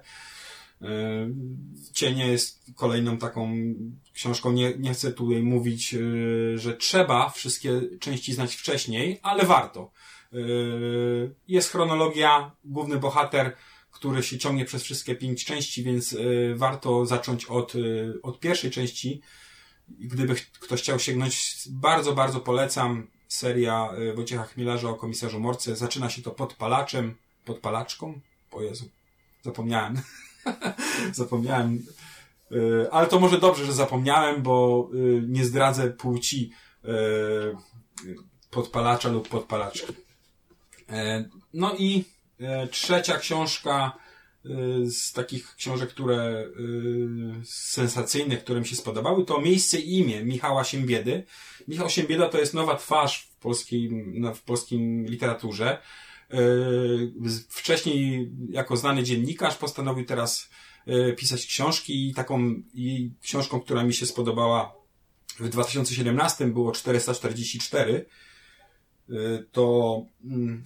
[0.82, 0.88] E,
[1.94, 3.54] Cienie jest kolejną taką
[4.14, 4.52] książką.
[4.52, 6.00] Nie, nie chcę tutaj mówić, e,
[6.58, 9.92] że trzeba wszystkie części znać wcześniej, ale warto.
[10.34, 10.38] E,
[11.48, 13.56] Jest chronologia, główny bohater,
[13.92, 16.18] który się ciągnie przez wszystkie pięć części, więc
[16.56, 17.74] warto zacząć od,
[18.24, 19.22] od pierwszej części.
[19.90, 23.08] Gdyby ktoś chciał sięgnąć, bardzo, bardzo polecam.
[23.28, 25.76] Seria Wojciecha Chmielarza o komisarzu Morce.
[25.76, 27.16] Zaczyna się to podpalaczem,
[27.46, 28.20] podpalaczką.
[28.52, 28.90] O Jezu,
[29.44, 30.02] zapomniałem.
[31.14, 31.86] zapomniałem.
[32.52, 34.98] E, Ale to może dobrze, że zapomniałem, bo e,
[35.28, 36.52] nie zdradzę płci
[36.84, 36.90] e,
[38.50, 39.94] podpalacza lub podpalaczki.
[41.54, 42.04] No i
[42.72, 43.92] trzecia książka
[44.86, 46.46] z takich książek, które e,
[47.46, 51.24] sensacyjnych, które mi się spodobały, to Miejsce i imię Michała Siembiedy.
[51.68, 55.78] Michał Siembieda to jest nowa twarz w polskim, w polskim literaturze.
[57.26, 60.50] Z- Wcześniej jako znany dziennikarz postanowił teraz
[60.88, 64.76] e, pisać książki i taką i książką, która mi się spodobała
[65.40, 68.06] w 2017 było 444
[69.10, 70.64] y, to mm,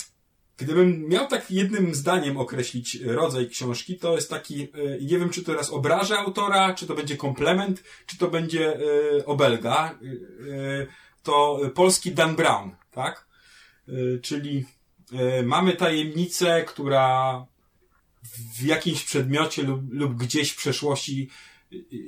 [0.58, 4.68] gdybym miał tak jednym zdaniem określić rodzaj książki, to jest taki,
[5.02, 8.80] nie wiem, czy to teraz obrażę autora, czy to będzie komplement, czy to będzie
[9.26, 10.00] obelga,
[11.24, 13.28] to polski Dan Brown, tak?
[14.22, 14.66] Czyli
[15.44, 17.46] mamy tajemnicę, która
[18.58, 21.30] w jakimś przedmiocie lub, lub gdzieś w przeszłości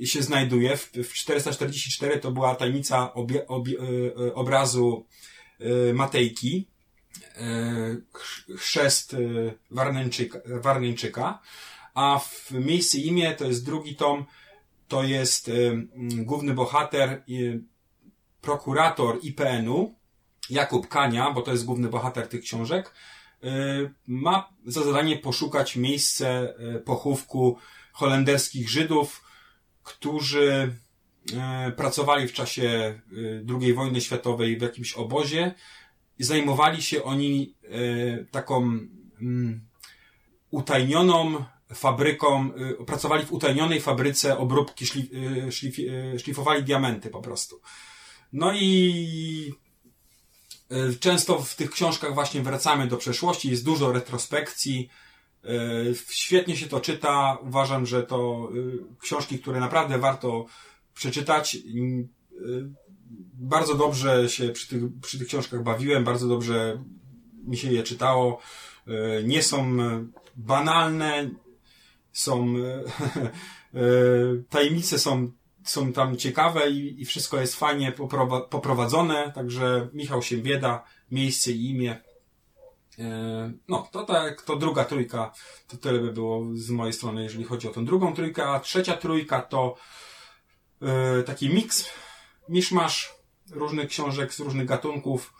[0.02, 0.76] y, się znajduje.
[0.76, 5.06] W, w 444 to była tajemnica obie, obie, y, y, obrazu
[5.60, 6.68] y, Matejki,
[7.16, 11.38] y, chrz- chrzest y, Warneńczyka, Warneńczyka,
[11.94, 14.24] a w miejsce imię to jest drugi tom,
[14.88, 15.52] to jest y,
[15.94, 17.62] mm, główny bohater, y,
[18.40, 19.94] prokurator IPN-u,
[20.52, 22.94] Jakub Kania, bo to jest główny bohater tych książek,
[24.06, 26.54] ma za zadanie poszukać miejsce
[26.84, 27.58] pochówku
[27.92, 29.24] holenderskich Żydów,
[29.82, 30.76] którzy
[31.76, 33.00] pracowali w czasie
[33.60, 35.54] II wojny światowej w jakimś obozie
[36.18, 37.54] i zajmowali się oni
[38.30, 38.78] taką
[39.20, 39.68] mm,
[40.50, 42.50] utajnioną fabryką,
[42.80, 47.60] y, pracowali w utajnionej fabryce obróbki, szlif, y, szlif, y, szlifowali diamenty po prostu.
[48.32, 49.52] No i
[51.00, 54.88] często w tych książkach właśnie wracamy do przeszłości, jest dużo retrospekcji,
[56.08, 58.48] świetnie się to czyta, uważam, że to
[59.00, 60.46] książki, które naprawdę warto
[60.94, 61.58] przeczytać.
[63.34, 66.84] Bardzo dobrze się przy tych, przy tych książkach bawiłem, bardzo dobrze
[67.44, 68.40] mi się je czytało.
[69.24, 69.76] Nie są
[70.36, 71.30] banalne,
[72.12, 72.54] są,
[74.50, 75.32] tajemnice są,
[75.64, 77.92] są tam ciekawe i, i wszystko jest fajnie
[78.50, 82.02] poprowadzone, także Michał Siembieda, miejsce i imię.
[82.98, 85.32] E, no, to tak, to druga trójka,
[85.68, 88.96] to tyle by było z mojej strony, jeżeli chodzi o tę drugą trójkę, a trzecia
[88.96, 89.76] trójka to
[91.26, 91.88] taki miks,
[92.48, 93.14] miszmasz
[93.50, 95.34] różnych książek z różnych gatunków.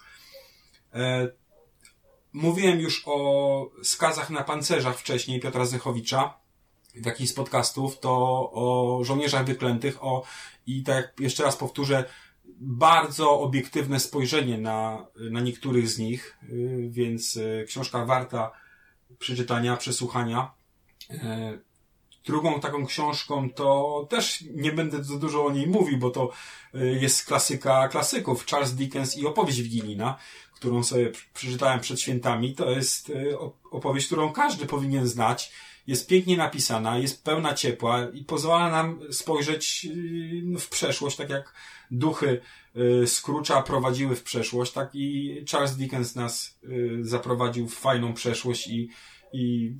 [2.32, 6.41] Mówiłem już o skazach na pancerzach wcześniej Piotra Zychowicza
[6.94, 8.12] jakiś z podcastów, to
[8.52, 10.24] o żołnierzach wyklętych, o,
[10.66, 12.04] i tak jeszcze raz powtórzę,
[12.60, 18.52] bardzo obiektywne spojrzenie na, na niektórych z nich, y, więc y, książka warta
[19.18, 20.50] przeczytania, przesłuchania.
[21.10, 21.16] Y,
[22.26, 26.32] drugą taką książką to też nie będę za dużo o niej mówił, bo to
[26.74, 28.46] jest klasyka klasyków.
[28.46, 30.18] Charles Dickens i opowieść Wigilina,
[30.54, 32.54] którą sobie przeczytałem przed świętami.
[32.54, 33.12] To jest
[33.70, 35.52] opowieść, którą każdy powinien znać
[35.86, 39.86] jest pięknie napisana, jest pełna ciepła i pozwala nam spojrzeć
[40.54, 41.54] y, w przeszłość, tak jak
[41.90, 42.40] duchy
[42.76, 48.66] y, Scrooge'a prowadziły w przeszłość, tak i Charles Dickens nas y, zaprowadził w fajną przeszłość
[48.66, 48.88] i,
[49.32, 49.74] i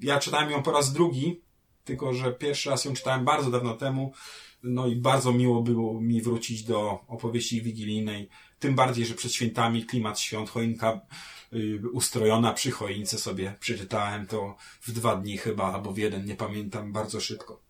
[0.00, 1.40] ja czytałem ją po raz drugi,
[1.84, 4.12] tylko że pierwszy raz ją czytałem bardzo dawno temu,
[4.62, 8.28] no i bardzo miło było mi wrócić do opowieści wigilijnej,
[8.58, 11.00] tym bardziej, że przed świętami klimat świąt, choinka
[11.92, 16.92] ustrojona przy choince sobie przeczytałem to w dwa dni chyba, albo w jeden, nie pamiętam,
[16.92, 17.60] bardzo szybko.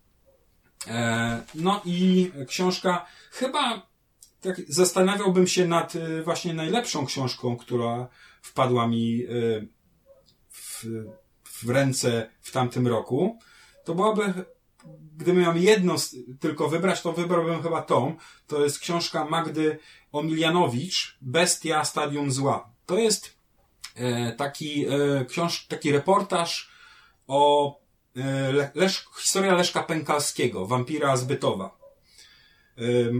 [0.87, 3.87] E, no i książka chyba
[4.41, 8.07] tak zastanawiałbym się nad y, właśnie najlepszą książką, która
[8.41, 9.67] wpadła mi y,
[10.49, 10.85] w,
[11.43, 13.39] w ręce w tamtym roku.
[13.85, 14.33] To byłaby
[15.17, 15.95] gdybym miał jedno
[16.39, 18.15] tylko wybrać, to wybrałbym chyba tą.
[18.47, 19.79] To jest książka Magdy
[20.11, 22.69] Omilianowicz, Bestia Stadium Zła.
[22.85, 23.36] To jest
[24.37, 26.71] taki e, książ, taki reportaż
[27.27, 27.75] o
[28.15, 31.77] e, Lesz, historia Leszka Pękalskiego, wampira z Bytowa.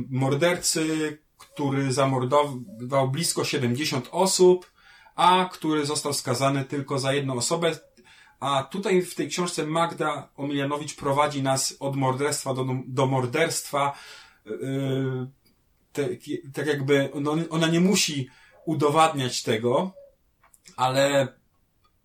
[0.10, 4.72] Mordercy, który zamordował blisko 70 osób,
[5.16, 7.80] a który został skazany tylko za jedną osobę.
[8.40, 13.94] A tutaj w tej książce Magda Omilianowicz prowadzi nas od morderstwa do, do morderstwa.
[16.54, 17.10] tak jakby
[17.50, 18.30] ona nie musi
[18.66, 19.92] udowadniać tego,
[20.76, 21.28] ale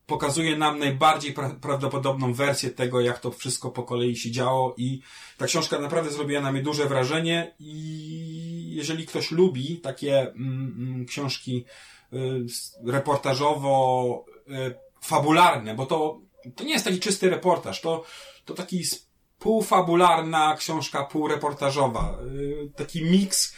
[0.07, 5.01] pokazuje nam najbardziej pra prawdopodobną wersję tego, jak to wszystko po kolei się działo i
[5.39, 11.07] ta książka naprawdę zrobiła na mnie duże wrażenie i jeżeli ktoś lubi takie mm, mm
[11.07, 11.65] książki
[12.13, 12.47] y,
[12.87, 16.21] reportażowo y, fabularne, bo to,
[16.57, 18.05] to nie jest taki czysty reportaż, to,
[18.45, 18.85] to taki
[19.39, 23.55] półfabularna książka półreportażowa, y, taki miks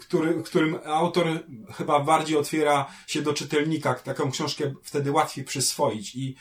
[0.00, 1.26] który, którym autor
[1.74, 6.36] chyba bardziej otwiera się do czytelnika, taką książkę wtedy łatwiej przyswoić i,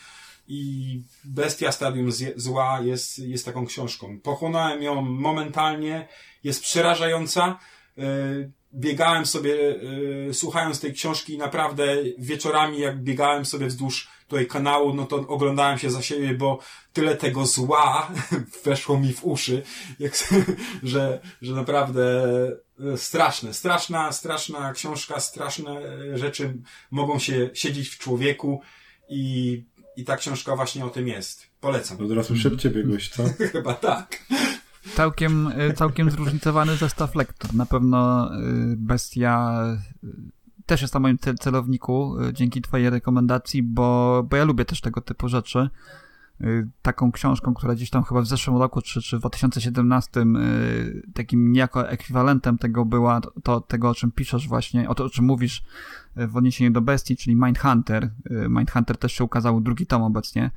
[0.48, 4.20] i Bestia Stadium Zła jest, jest taką książką.
[4.20, 6.08] Pochłonąłem ją momentalnie,
[6.44, 7.60] jest przerażająca,
[7.98, 14.48] yy, biegałem sobie, yy, słuchając tej książki i naprawdę wieczorami, jak biegałem sobie wzdłuż tutaj
[14.48, 16.60] kanału, no to oglądałem się za siebie, bo
[16.94, 18.12] tyle tego zła
[18.66, 19.64] weszło mi w uszy,
[20.00, 20.14] jak,
[20.84, 22.65] że, że naprawdę e,
[22.96, 25.82] straszne, straszna, straszna książka, straszne
[26.18, 26.58] rzeczy
[26.92, 28.62] mogą się siedzieć w człowieku
[29.10, 29.64] i,
[29.98, 31.48] i ta książka właśnie o tym jest.
[31.62, 32.06] Polecam.
[32.06, 33.24] Od razu szybciej biegłeś, co?
[33.54, 34.26] Chyba tak.
[34.96, 37.54] Całkiem, e, całkiem zróżnicowany zestaw lektur.
[37.54, 38.40] Na pewno e,
[38.78, 39.64] Bestia
[40.66, 45.28] też jest na moim celowniku dzięki twojej rekomendacji, bo, bo ja lubię też tego typu
[45.28, 45.70] rzeczy.
[46.42, 51.12] Y, taką książką, która gdzieś tam chyba w zeszłym roku, czy, czy w 2017 y,
[51.14, 55.26] takim niejako ekwiwalentem tego była, to tego, o czym piszesz właśnie, o to, o czym
[55.26, 55.64] mówisz
[56.18, 58.12] y, w odniesieniu do bestii, czyli Mindhunter.
[58.50, 60.52] Mindhunter też się ukazał drugi tom obecnie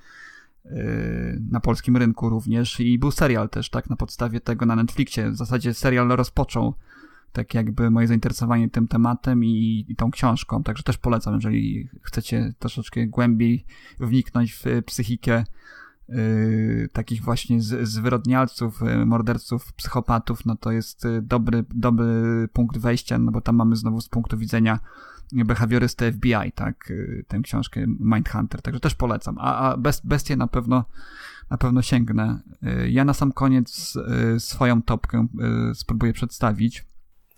[1.50, 5.30] na polskim rynku również i był serial też, tak, na podstawie tego na Netflixie.
[5.30, 6.74] W zasadzie serial rozpoczął
[7.32, 10.62] tak jakby moje zainteresowanie tym tematem i, i tą książką.
[10.62, 13.66] Także też polecam, jeżeli chcecie troszeczkę głębiej
[14.00, 15.44] wniknąć w psychikę
[16.08, 22.78] yy, takich właśnie z, zwyrodnialców, yy, morderców, psychopatów, no to jest yy, dobry, dobry punkt
[22.78, 24.80] wejścia, no bo tam mamy znowu z punktu widzenia
[25.32, 29.36] behawiorysty FBI, tak, yy, tę książkę Mindhunter, także też polecam.
[29.38, 30.84] A, a best, bestie na pewno
[31.50, 32.40] na pewno sięgnę.
[32.62, 33.94] Yy, ja na sam koniec
[34.38, 35.26] swoją topkę
[35.74, 36.87] spróbuję przedstawić.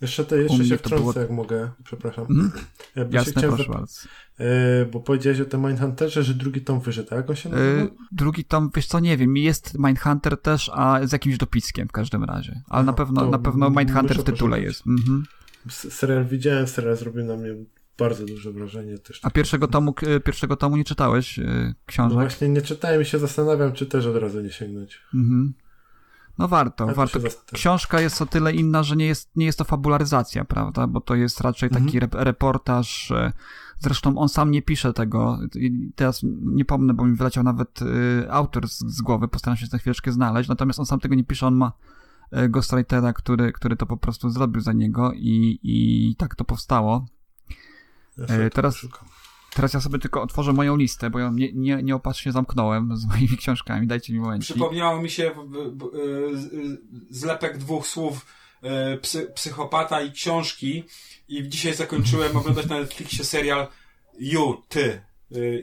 [0.01, 2.25] Jeszcze, to, jeszcze się wtrącę, było- jak mogę, przepraszam.
[2.29, 2.51] Mhm.
[2.95, 3.93] Ja bym się Jasne, chciał proszę bardzo.
[4.39, 7.81] e, bo powiedziałeś o tym Mindhunterze, że drugi tom wyszedł, a jak on się nazywa?
[7.81, 11.91] Yy, drugi tom, wiesz co, nie wiem, jest Mindhunter też, a z jakimś dopiskiem w
[11.91, 12.51] każdym razie.
[12.51, 14.87] Ale Aha, na pewno, na pewno Mindhunter w tytule jest.
[14.87, 15.23] Mhm.
[15.69, 17.49] Serial widziałem, serial zrobił na mnie
[17.97, 19.19] bardzo duże wrażenie też.
[19.23, 19.93] A pierwszego tomu,
[20.25, 21.43] pierwszego tomu nie czytałeś No
[21.85, 22.19] książek?
[22.19, 25.01] właśnie nie czytałem i się zastanawiam, czy też od razu nie sięgnąć.
[25.13, 25.53] Mhm.
[26.37, 27.19] No warto, warto.
[27.19, 30.87] zast- Książka jest o tyle inna, że nie jest, nie jest to fabularyzacja, prawda?
[30.87, 33.11] Bo to jest raczej taki rep- reportaż.
[33.11, 33.33] e,
[33.79, 35.39] Zresztą on sam nie pisze tego.
[35.55, 39.65] I Teraz nie pomnę, bo mi wyleciał nawet e, autor z, z głowy, postaram się
[39.65, 40.49] za chwileczkę znaleźć.
[40.49, 41.71] Natomiast on sam tego nie pisze, on ma
[42.31, 47.05] e, ghostwritera, który, który to po prostu zrobił za niego i, i tak to powstało.
[48.17, 48.61] Ja to
[49.53, 53.37] teraz- ja sobie tylko otworzę moją listę, bo ją nie, nie, nieopatrznie zamknąłem z moimi
[53.37, 53.87] książkami.
[53.87, 54.43] Dajcie mi moment.
[54.43, 55.31] Przypomniało mi się
[56.33, 56.77] z- y,
[57.09, 58.25] zlepek dwóch słów
[58.93, 60.83] y, psy, psychopata i książki
[61.27, 63.67] i dzisiaj zakończyłem oglądać na Netflixie serial
[64.19, 65.01] You, Ty.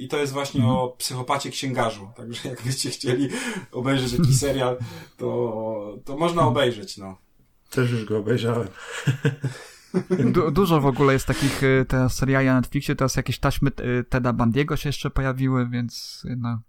[0.00, 2.10] I to jest właśnie o psychopacie księgarzu.
[2.16, 3.28] Także jakbyście chcieli
[3.72, 4.76] obejrzeć jakiś serial,
[5.16, 7.18] to, to można obejrzeć, no.
[7.70, 8.68] Też już go obejrzałem.
[10.32, 14.04] Du dużo w ogóle jest takich y, teraz seriali na Netflixie, teraz jakieś taśmy y,
[14.08, 16.60] Teda Bandiego się jeszcze pojawiły, więc no,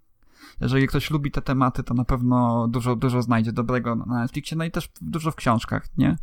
[0.60, 4.64] jeżeli ktoś lubi te tematy, to na pewno dużo, dużo znajdzie dobrego na Netflixie, no
[4.64, 6.16] i też dużo w książkach, nie?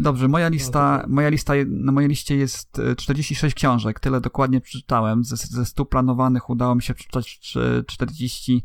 [0.00, 4.60] Dobrze, moja lista, no, moja lista, na mojej liście jest y, 46 książek, tyle dokładnie
[4.60, 5.24] przeczytałem.
[5.24, 7.56] Ze, ze 100 planowanych udało mi się przeczytać
[7.86, 8.64] 40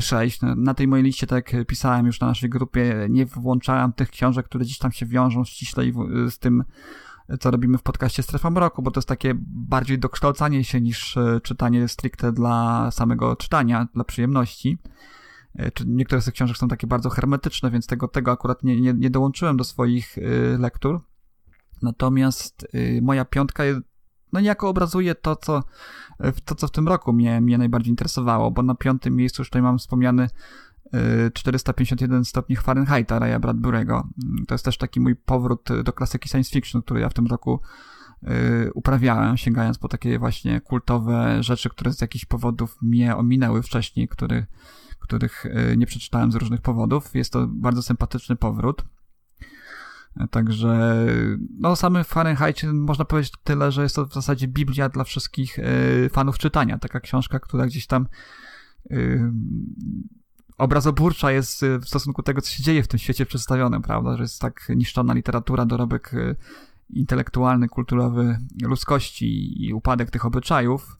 [0.00, 0.40] 6.
[0.56, 4.46] Na tej mojej liście, tak jak pisałem już na naszej grupie, nie włączałem tych książek,
[4.46, 5.84] które gdzieś tam się wiążą ściśle
[6.30, 6.64] z tym,
[7.40, 11.40] co robimy w podcaście Strefa Mroku, bo to jest takie bardziej dokształcanie się niż e,
[11.42, 14.78] czytanie stricte dla samego czytania, dla przyjemności.
[15.58, 18.94] E, niektóre z tych książek są takie bardzo hermetyczne, więc tego, tego akurat nie, nie,
[18.94, 21.00] nie dołączyłem do swoich e, lektur.
[21.82, 22.66] Natomiast
[23.02, 23.80] moja piątka jest
[24.32, 25.62] no niejako obrazuje to, co,
[26.24, 29.48] y, to, co w tym roku mnie, mnie najbardziej interesowało, bo na piątym miejscu już
[29.48, 30.28] tutaj mam wspomniany
[31.26, 34.02] y, 451 stopni Fahrenheita Raya Bradbury'ego.
[34.24, 37.14] Mm, To jest też taki mój powrót y, do klasyki science fiction, który ja w
[37.14, 37.60] tym roku
[38.22, 44.08] y, uprawiałem, sięgając po takie właśnie kultowe rzeczy, które z jakichś powodów mnie ominęły wcześniej,
[44.08, 44.44] których,
[44.98, 47.14] których y, nie przeczytałem z różnych powodów.
[47.14, 48.84] Jest to bardzo sympatyczny powrót.
[50.16, 51.06] E, Także,
[51.58, 56.10] no, samym Fahrenheitie można powiedzieć tyle, że jest to w zasadzie Biblia dla wszystkich y,
[56.12, 56.78] fanów czytania.
[56.78, 58.06] Taka książka, która gdzieś tam
[58.90, 59.32] y,
[60.58, 64.16] obrazoburcza jest y, w stosunku do tego, co się dzieje w tym świecie przedstawionym, prawda?
[64.16, 66.12] Że jest tak niszczona literatura, dorobek
[66.90, 70.99] intelektualny, kulturowy ludzkości i upadek tych obyczajów.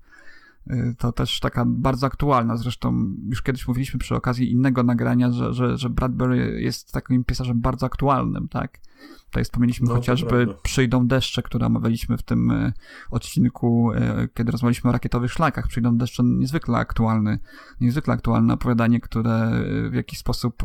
[0.67, 2.57] Y, To też taka bardzo aktualna.
[2.57, 7.61] Zresztą już kiedyś mówiliśmy przy okazji innego nagrania, że, że, że Bradbury jest takim pisarzem
[7.61, 8.79] bardzo aktualnym, tak?
[9.25, 10.55] Tutaj wspomnieliśmy No, chociażby.
[10.63, 12.73] Przyjdą deszcze, które omawialiśmy w tym y,
[13.11, 15.69] odcinku, y, kiedy rozmawialiśmy o rakietowych szlakach.
[15.69, 17.39] Przyjdą deszcze niezwykle aktualny,
[17.81, 19.51] niezwykle aktualne opowiadanie, które
[19.91, 20.63] w jakiś sposób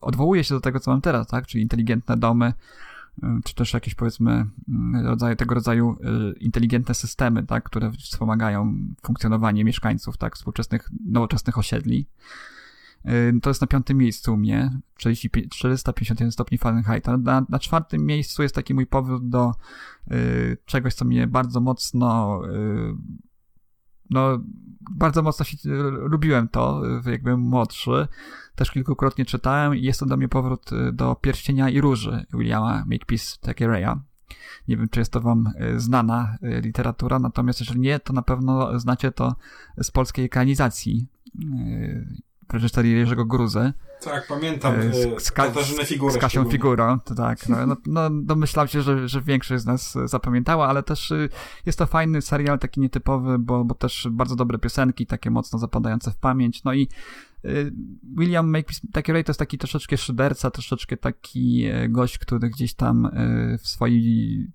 [0.00, 1.46] odwołuje się do tego, co mam teraz, tak?
[1.46, 2.52] Czyli inteligentne domy,
[3.44, 4.46] czy też jakieś powiedzmy
[5.00, 5.96] y, rodzaje, tego rodzaju
[6.32, 7.64] y, inteligentne systemy, tak?
[7.64, 10.36] Które wspomagają funkcjonowanie mieszkańców, tak?
[10.36, 12.06] Współczesnych, nowoczesnych osiedli.
[13.06, 17.16] Y, To jest na piątym miejscu u mnie, 45 451 stopni Fahrenheita.
[17.16, 19.54] Na, na czwartym miejscu jest taki mój powrót do
[20.12, 22.94] y, czegoś, co mnie bardzo mocno y,
[24.10, 24.38] no,
[24.90, 25.68] bardzo mocno się, y,
[26.08, 28.08] lubiłem to, y, jak byłem młodszy.
[28.54, 32.84] Też kilkukrotnie czytałem i jest to dla mnie powrót y, do Pierścienia i Róży Williama
[32.86, 33.96] Makepeace Thackeraya.
[34.68, 39.12] Nie wiem, czy jest to wam znana literatura, natomiast jeżeli nie, to na pewno znacie
[39.12, 39.36] to
[39.82, 41.06] z polskiej ekranizacji
[42.52, 43.72] reżyserii Jerzego Gruzy.
[44.04, 45.52] Tak, pamiętam E, y, z, z, Ka-
[45.84, 46.14] Figurę.
[46.14, 46.44] z Kasią.
[46.50, 47.48] Figurą, to tak.
[47.48, 51.28] No, no, no domyślam się, że, że większość z nas zapamiętała, ale też y,
[51.66, 56.10] jest to fajny serial, taki nietypowy, bo, bo też bardzo dobre piosenki, takie mocno zapadające
[56.10, 56.64] w pamięć.
[56.64, 56.88] No i
[57.44, 57.72] y,
[58.16, 63.58] William Makepeace to jest taki troszeczkę szyderca, troszeczkę taki e, gość, który gdzieś tam e,
[63.58, 64.46] w swojej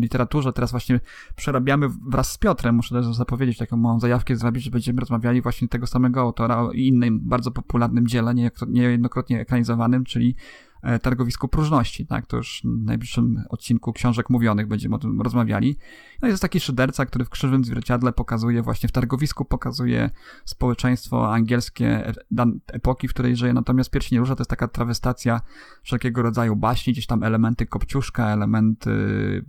[0.00, 1.00] literaturze teraz właśnie
[1.36, 5.68] przerabiamy wraz z Piotrem, muszę też zapowiedzieć taką małą zajawkę zrobić, że będziemy rozmawiali właśnie
[5.68, 8.34] tego samego autora o innym bardzo popularnym dziele,
[8.68, 10.34] niejednokrotnie ekranizowanym, czyli
[11.02, 12.26] targowisku próżności, tak?
[12.26, 15.76] To już w najbliższym odcinku książek mówionych będziemy o tym rozmawiali.
[16.22, 20.10] No jest taki szyderca, który w krzywym zwierciadle pokazuje właśnie w targowisku, pokazuje
[20.44, 22.12] społeczeństwo angielskie
[22.66, 25.40] epoki, w której żyje, natomiast pierś nie róża to jest taka trawestacja
[25.82, 28.90] wszelkiego rodzaju baśni, gdzieś tam elementy Kopciuszka, elementy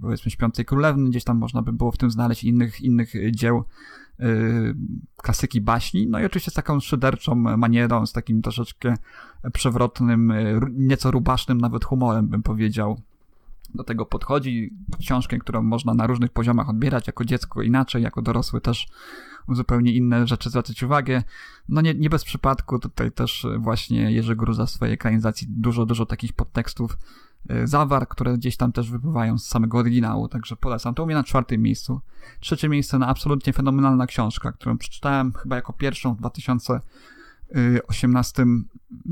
[0.01, 3.63] powiedzmy Śpiącej Królewny, gdzieś tam można by było w tym znaleźć innych, innych dzieł
[5.17, 8.93] klasyki baśni, no i oczywiście z taką szyderczą manierą, z takim troszeczkę
[9.53, 13.01] przewrotnym, y, nieco rubasznym nawet humorem, bym powiedział.
[13.75, 18.61] Do tego podchodzi książkę, którą można na różnych poziomach odbierać, jako dziecko inaczej, jako dorosły
[18.61, 18.87] też
[19.49, 21.23] zupełnie inne rzeczy zwracać uwagę.
[21.69, 26.05] No nie, nie bez przypadku tutaj też właśnie Jerzy Gruza w swojej ekranizacji dużo, dużo
[26.05, 26.97] takich podtekstów
[27.63, 30.95] zawar, które gdzieś tam też wypływają z samego oryginału, także polecam.
[30.95, 32.01] To u mnie na czwartym miejscu.
[32.39, 38.45] Trzecie miejsce na absolutnie fenomenalna książka, którą przeczytałem chyba jako pierwszą w 2018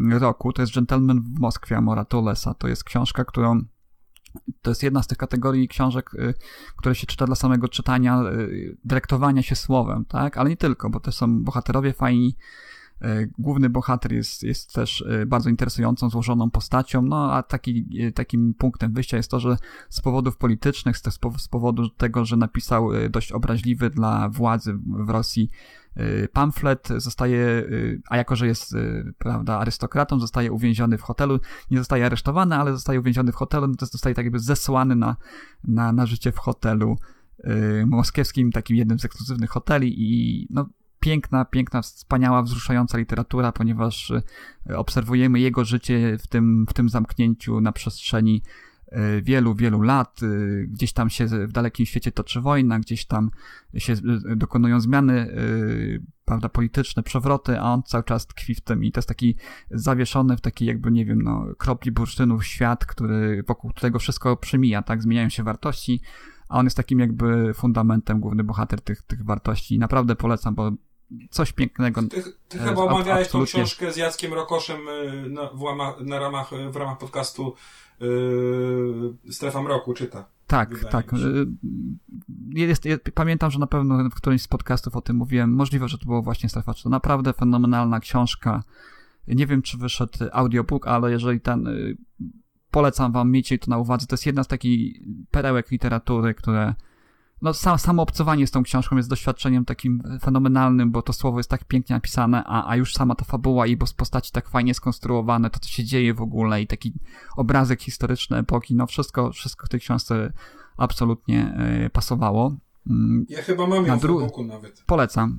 [0.09, 0.53] roku.
[0.53, 2.53] To jest Gentleman w Moskwie Amora Tolesa.
[2.53, 3.61] To jest książka, którą
[4.61, 6.33] to jest jedna z tych kategorii książek, y,
[6.75, 10.37] które się czyta dla samego czytania, y, dyrektowania się słowem, tak?
[10.37, 12.35] Ale nie tylko, bo to są bohaterowie fajni,
[13.37, 18.53] główny bohater jest, jest też e, bardzo interesującą, złożoną postacią, no a taki, e, takim
[18.53, 19.57] punktem wyjścia jest to, że
[19.89, 20.97] z powodów politycznych,
[21.37, 24.73] z powodu tego, że napisał dość obraźliwy dla władzy
[25.05, 25.49] w Rosji
[26.33, 27.69] pamflet, zostaje,
[28.09, 28.75] a jako, że jest,
[29.17, 31.39] prawda, arystokratą, zostaje uwięziony w hotelu,
[31.71, 35.15] nie zostaje aresztowany, ale zostaje uwięziony w hotelu, no to zostaje tak jakby zesłany na,
[35.63, 36.95] na, na życie w hotelu
[37.85, 40.69] moskiewskim, takim jednym z ekskluzywnych hoteli i no,
[41.07, 44.11] piękna, piękna, wspaniała, wzruszająca literatura, ponieważ
[44.69, 48.43] e, obserwujemy jego życie w tym, w tym zamknięciu na przestrzeni
[48.87, 50.19] e, wielu, wielu lat.
[50.23, 50.27] E,
[50.67, 53.31] gdzieś tam się w dalekim świecie toczy wojna, gdzieś tam
[53.77, 53.93] się
[54.35, 55.35] dokonują zmiany,
[56.25, 59.35] prawda, polityczne, przewroty, a on cały czas tkwi w tym i to jest taki
[59.71, 64.81] zawieszony w takiej jakby, nie wiem, no, kropli bursztynu świat, który, wokół którego wszystko przemija,
[64.81, 66.01] tak, zmieniają się wartości,
[66.49, 69.79] a on jest takim jakby fundamentem, główny bohater tych, tych wartości.
[69.79, 70.71] Naprawdę polecam, bo
[71.29, 72.01] coś pięknego.
[72.03, 73.53] Ty, ty chyba omawiałeś absolutnie...
[73.53, 77.55] tą książkę z Jackiem Rokoszem y, na, w, łamach, na ramach, w ramach podcastu
[77.99, 80.25] yy, Strefa Mroku, czyta.
[80.47, 81.11] Tak, tak.
[82.49, 85.53] Jest, jest, pamiętam, że na pewno w którymś z podcastów o tym mówiłem.
[85.53, 86.73] Możliwe, że to było właśnie Strefa.
[86.73, 88.63] To naprawdę fenomenalna książka.
[89.27, 91.69] Nie wiem, czy wyszedł audiobook, ale jeżeli ten.
[92.71, 94.07] Polecam wam, miejcie to na uwadze.
[94.07, 95.01] To jest jedna z takich
[95.31, 96.73] perełek literatury, które
[97.41, 101.49] no, sam, samo obcowanie z tą książką jest doświadczeniem takim fenomenalnym, bo to słowo jest
[101.49, 104.73] tak pięknie napisane, a, a już sama ta fabuła i bo z postaci tak fajnie
[104.73, 106.93] skonstruowane, to co się dzieje w ogóle i taki
[107.35, 110.33] obrazek historyczny epoki, no wszystko, wszystko w tej książce
[110.77, 112.55] absolutnie y, pasowało.
[112.89, 114.83] Mm, ja chyba mam ją dru- w nawet.
[114.85, 115.37] Polecam.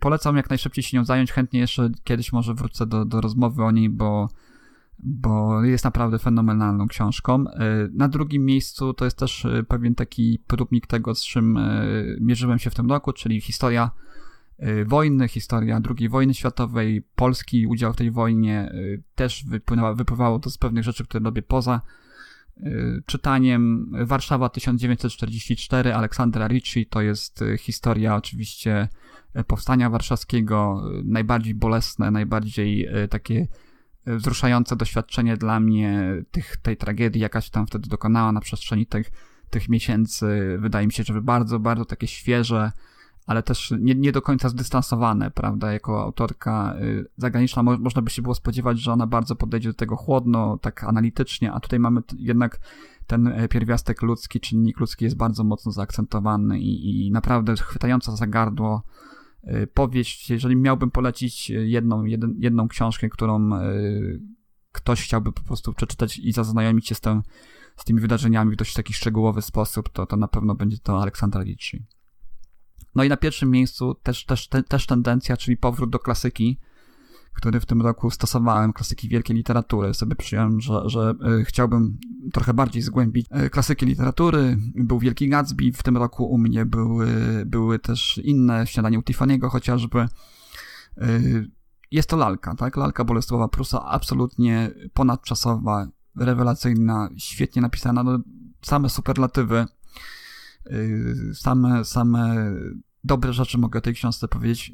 [0.00, 1.32] Polecam jak najszybciej się nią zająć.
[1.32, 4.28] Chętnie jeszcze kiedyś może wrócę do, do rozmowy o niej, bo
[4.98, 7.44] bo jest naprawdę fenomenalną książką.
[7.48, 11.84] E, na drugim miejscu to jest też e, pewien taki próbnik tego, z czym e,
[12.20, 13.90] mierzyłem się w tym roku, czyli historia
[14.86, 18.72] wojny, historia II wojny światowej, Polski udział w tej wojnie
[19.14, 19.44] też
[19.96, 21.80] wypływało to z pewnych rzeczy, które robię poza
[23.06, 23.92] czytaniem.
[24.06, 28.88] Warszawa 1944 Aleksandra Ricci to jest historia oczywiście
[29.46, 33.46] powstania warszawskiego, najbardziej bolesne, najbardziej takie
[34.06, 39.10] wzruszające doświadczenie dla mnie tych, tej tragedii, jaka się tam wtedy dokonała na przestrzeni tych,
[39.50, 40.56] tych miesięcy.
[40.60, 42.72] Wydaje mi się, że bardzo, bardzo takie świeże,
[43.26, 45.72] ale też nie, nie do końca zdystansowane, prawda?
[45.72, 49.74] Jako autorka y, zagraniczna mo można by się było spodziewać, że ona bardzo podejdzie do
[49.74, 52.60] tego chłodno, tak analitycznie, a tutaj mamy jednak
[53.06, 58.26] ten e, pierwiastek ludzki, czynnik ludzki jest bardzo mocno zaakcentowany i, i naprawdę chwytająca za
[58.26, 59.21] gardło Y,
[59.74, 64.20] powieść, jeżeli miałbym polecić jedną, jeden, jedną książkę, którą y,
[64.72, 67.22] ktoś chciałby po prostu przeczytać i zaznajomić się z, tym,
[67.76, 71.42] z tymi wydarzeniami w dość taki szczegółowy sposób, to, to na pewno będzie to Aleksandra
[71.42, 71.86] Ricci.
[72.94, 76.58] No i na pierwszym miejscu też, też, te, też tendencja, czyli powrót do klasyki,
[77.32, 79.94] który w tym roku stosowałem, klasyki wielkiej literatury.
[79.94, 81.98] Sobie przyjąłem, że, że e, chciałbym
[82.32, 84.58] trochę bardziej zgłębić e, klasyki literatury.
[84.74, 87.06] Był Wielki Gatsby, w tym roku u mnie były,
[87.46, 89.98] były też inne, Śniadanie u Tiffany'ego chociażby.
[89.98, 90.08] E,
[91.90, 92.76] jest to lalka, tak?
[92.76, 98.18] Lalka Bolesława Prusa, absolutnie ponadczasowa, rewelacyjna, świetnie napisana, no,
[98.62, 99.66] same superlatywy,
[101.34, 102.52] same, same
[103.04, 104.72] dobre rzeczy mogę o tej książce powiedzieć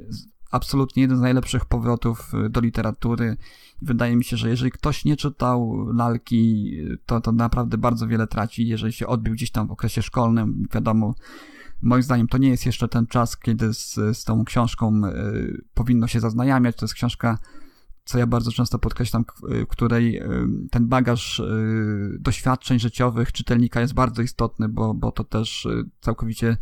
[0.51, 3.37] absolutnie jeden z najlepszych powrotów y, do literatury.
[3.83, 6.73] Wydaje mi się, że jeżeli ktoś nie czytał lalki,
[7.07, 10.67] to, to naprawdę bardzo wiele traci, jeżeli się odbił gdzieś tam w okresie szkolnym.
[10.75, 11.15] Wiadomo,
[11.83, 16.07] moim zdaniem to nie jest jeszcze ten czas, kiedy z, z tą książką y, powinno
[16.07, 16.77] się zaznajamiać.
[16.77, 17.39] To jest książka
[18.05, 20.23] co ja bardzo często podkreślam, w której
[20.71, 21.43] ten bagaż
[22.19, 25.69] doświadczeń życiowych czytelnika jest bardzo istotny, bo, bo to też
[26.01, 26.57] całkowicie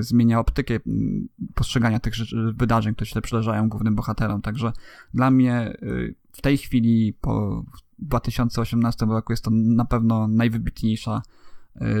[0.00, 0.74] zmienia optykę
[1.54, 2.14] postrzegania tych
[2.54, 4.42] wydarzeń, które się przydarzają głównym bohaterom.
[4.42, 4.72] Także
[5.14, 5.76] dla mnie
[6.32, 7.64] w tej chwili po
[7.98, 11.22] 2018 roku jest to na pewno najwybitniejsza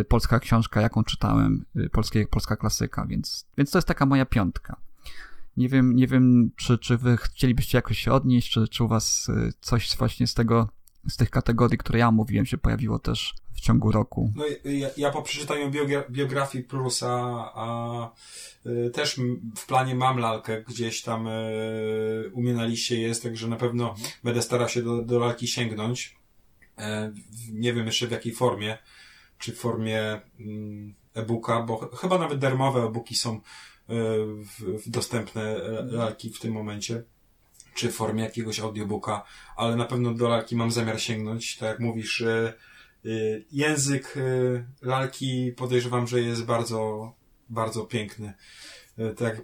[0.00, 4.26] y, polska książka, jaką czytałem, y, polskie, polska klasyka, więc, więc to jest taka moja
[4.26, 4.76] piątka.
[5.56, 9.28] Nie wiem, nie wiem czy, czy wy chcielibyście jakoś się odnieść, czy, czy u was
[9.28, 10.68] y, coś właśnie z tego,
[11.08, 14.32] z tych kategorii, które ja mówiłem, się pojawiło też w ciągu roku.
[14.36, 17.10] No, ja, ja po przeczytaniu biogra biografii Prusa,
[17.54, 18.10] a
[18.66, 19.20] y, też
[19.56, 23.94] w planie mam lalkę, gdzieś tam y, u mnie na liście jest, także na pewno
[24.24, 26.22] będę starał się do, do lalki sięgnąć.
[26.78, 27.12] E,
[27.52, 28.78] nie wiem jeszcze w jakiej formie,
[29.38, 33.40] czy w formie mm, e-booka, bo ch chyba nawet darmowe e-booki są y,
[34.44, 37.04] w, w dostępne e, lalki w tym momencie
[37.74, 39.24] czy w formie jakiegoś audiobooka,
[39.56, 41.56] ale na pewno do lalki mam zamiar sięgnąć.
[41.56, 42.52] Tak jak mówisz, y,
[43.06, 47.12] y, język y, lalki podejrzewam, że jest bardzo,
[47.48, 48.34] bardzo piękny.
[49.16, 49.42] Tak,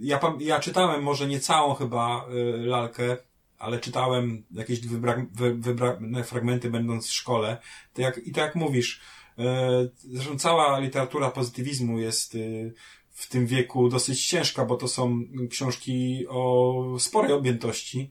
[0.00, 2.26] ja, ja czytałem może nie całą chyba
[2.56, 3.16] lalkę,
[3.58, 7.58] ale czytałem jakieś wybra, wybrane fragmenty będąc w szkole.
[7.92, 9.00] Tak jak, I tak jak mówisz,
[9.96, 12.36] zresztą cała literatura pozytywizmu jest
[13.12, 18.10] w tym wieku dosyć ciężka, bo to są książki o sporej objętości,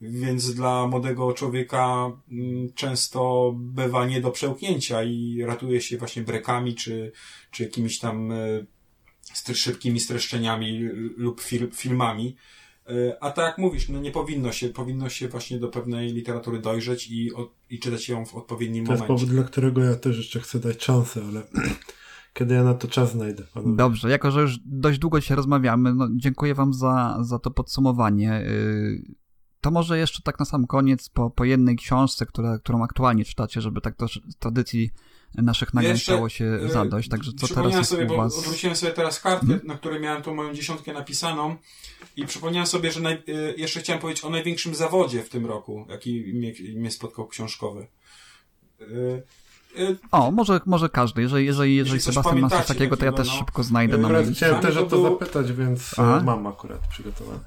[0.00, 6.74] więc dla młodego człowieka mm, często bywa nie do przełknięcia i ratuje się właśnie brekami
[6.74, 7.12] czy,
[7.50, 10.80] czy jakimiś tam e, szybkimi streszczeniami
[11.16, 11.40] lub
[11.74, 12.36] filmami.
[12.86, 16.58] E, a tak jak mówisz, no nie powinno się, powinno się właśnie do pewnej literatury
[16.58, 17.30] dojrzeć i,
[17.70, 19.06] i czytać ją w odpowiednim momencie.
[19.06, 21.42] To jest powód, dla którego ja też jeszcze chcę dać szansę, ale
[22.32, 23.42] kiedy ja na to czas znajdę.
[23.54, 23.76] Panowie.
[23.76, 28.40] Dobrze, jako że już dość długo się rozmawiamy, no, dziękuję wam za, za to podsumowanie.
[28.40, 29.02] Y,
[29.60, 33.60] to może jeszcze tak na sam koniec, po, po jednej książce, która, którą aktualnie czytacie,
[33.60, 34.90] żeby tak też tradycji
[35.34, 37.08] naszych nagrań stało się y, zadość.
[37.08, 38.34] Także co teraz jest sobie, u was?
[38.34, 39.66] Bo odwróciłem sobie teraz kartkę, hmm?
[39.66, 41.56] na której miałem tą moją dziesiątkę napisaną
[42.16, 45.86] i przypomniałem sobie, że naj, y, jeszcze chciałem powiedzieć o największym zawodzie w tym roku,
[45.88, 47.86] jaki mnie, mnie spotkał książkowy.
[50.10, 51.22] O, może, może każdy.
[51.22, 53.34] Jeżeli, jeżeli, jeżeli Sebastian ma coś takiego, to ja też no.
[53.34, 56.22] szybko znajdę na mojej Chciałem też o to zapytać, więc e, Aha.
[56.24, 57.40] mam akurat przygotowane.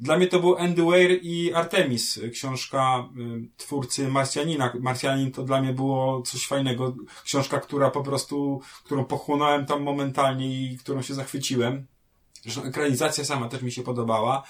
[0.00, 4.72] Dla mnie to był Andy Weir i Artemis, książka y, twórcy Marsjanina.
[4.80, 6.94] Marsjanin to dla mnie było coś fajnego.
[7.24, 11.86] Książka, która po prostu, którą pochłonąłem tam momentalnie i którą się zachwyciłem.
[12.42, 14.42] Zresztą ekranizacja sama też mi się podobała,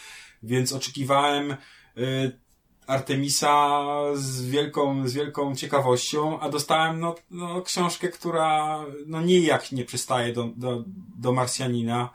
[0.43, 1.57] więc oczekiwałem
[1.99, 2.44] y,
[2.87, 3.83] Artemisa
[4.15, 10.33] z wielką, z wielką ciekawością, a dostałem no, no, książkę, która no nijak nie przystaje
[10.33, 10.85] do, do,
[11.17, 12.11] do Marsjanina.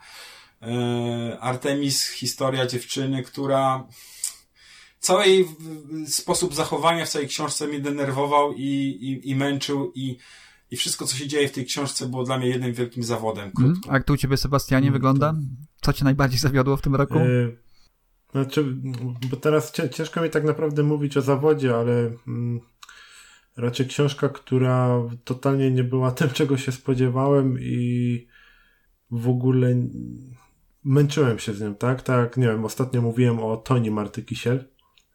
[0.62, 3.86] E, Artemis, historia dziewczyny, która
[5.00, 5.48] cały jej
[6.06, 8.62] sposób zachowania w całej książce mnie denerwował i,
[9.00, 10.16] i, i męczył i,
[10.70, 13.52] i wszystko, co się dzieje w tej książce było dla mnie jednym wielkim zawodem.
[13.58, 15.34] Mm, a jak tu u ciebie, Sebastianie, mm, wygląda?
[15.80, 17.18] Co cię najbardziej zawiodło w tym roku?
[17.18, 17.69] Y
[18.32, 18.64] znaczy,
[19.30, 22.60] bo teraz ciężko mi tak naprawdę mówić o zawodzie, ale mm,
[23.56, 28.26] raczej książka, która totalnie nie była tym, czego się spodziewałem i
[29.10, 29.74] w ogóle
[30.84, 32.02] męczyłem się z nią, tak?
[32.02, 34.64] Tak, nie wiem, ostatnio mówiłem o Toni Marty Kisiel,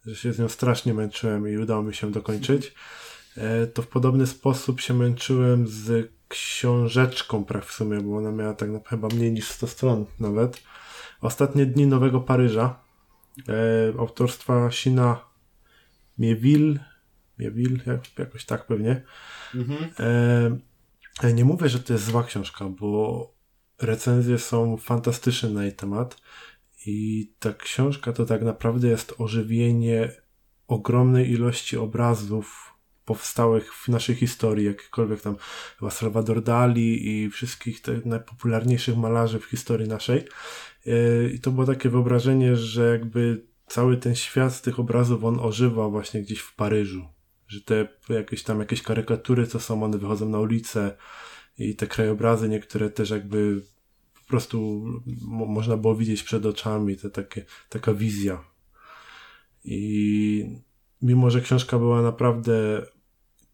[0.05, 2.73] że się z nią strasznie męczyłem i udało mi się dokończyć.
[3.37, 8.53] E, to w podobny sposób się męczyłem z książeczką praw w sumie, bo ona miała
[8.53, 10.61] tak naprawdę chyba mniej niż 100 stron nawet.
[11.21, 12.84] Ostatnie dni Nowego Paryża
[13.47, 15.21] e, autorstwa Sina
[16.17, 16.79] Miewil,
[17.39, 19.01] Miewil, jak, jakoś tak pewnie.
[19.55, 19.89] Mhm.
[21.23, 23.33] E, nie mówię, że to jest zła książka, bo
[23.81, 26.21] recenzje są fantastyczne na jej temat
[26.85, 30.11] i ta książka to tak naprawdę jest ożywienie
[30.67, 32.74] ogromnej ilości obrazów
[33.05, 35.35] powstałych w naszej historii, jakiekolwiek tam
[35.79, 40.27] chyba Salvador Dali i wszystkich tych najpopularniejszych malarzy w historii naszej.
[40.87, 45.89] E, I to było takie wyobrażenie, że jakby cały ten świat tych obrazów on ożywa
[45.89, 47.05] właśnie gdzieś w Paryżu.
[47.47, 50.97] Że te jakieś tam jakieś karykatury, co są, one wychodzą na ulicę
[51.57, 53.61] i te krajobrazy niektóre też jakby
[54.13, 54.85] po prostu
[55.47, 58.43] można było widzieć przed oczami, te takie, taka wizja.
[59.65, 60.59] I
[61.01, 62.85] mimo, że książka była naprawdę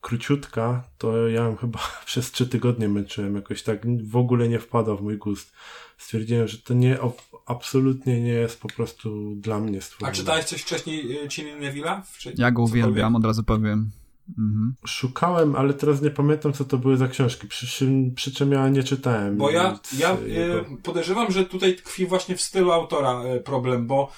[0.02, 3.36] króciutka, to ja ją chyba przez trzy tygodnie męczyłem.
[3.36, 5.54] Jakoś tak w ogóle nie wpadał w mój gust.
[5.98, 6.98] Stwierdziłem, że to nie,
[7.46, 10.12] absolutnie nie jest po prostu dla mnie stworzone.
[10.12, 12.02] A czytałeś coś wcześniej Ciny y, Neville'a?
[12.38, 13.92] Ja go uwielbiam, od razu powiem.
[14.38, 14.76] Mhm.
[14.86, 17.48] Szukałem, ale teraz nie pamiętam, co to były za książki.
[17.48, 19.38] Przy, czym- przy czym ja nie czytałem.
[19.38, 20.60] Bo ja, ja jego.
[20.60, 24.12] e, podejrzewam, że tutaj tkwi właśnie w stylu autora e, problem, bo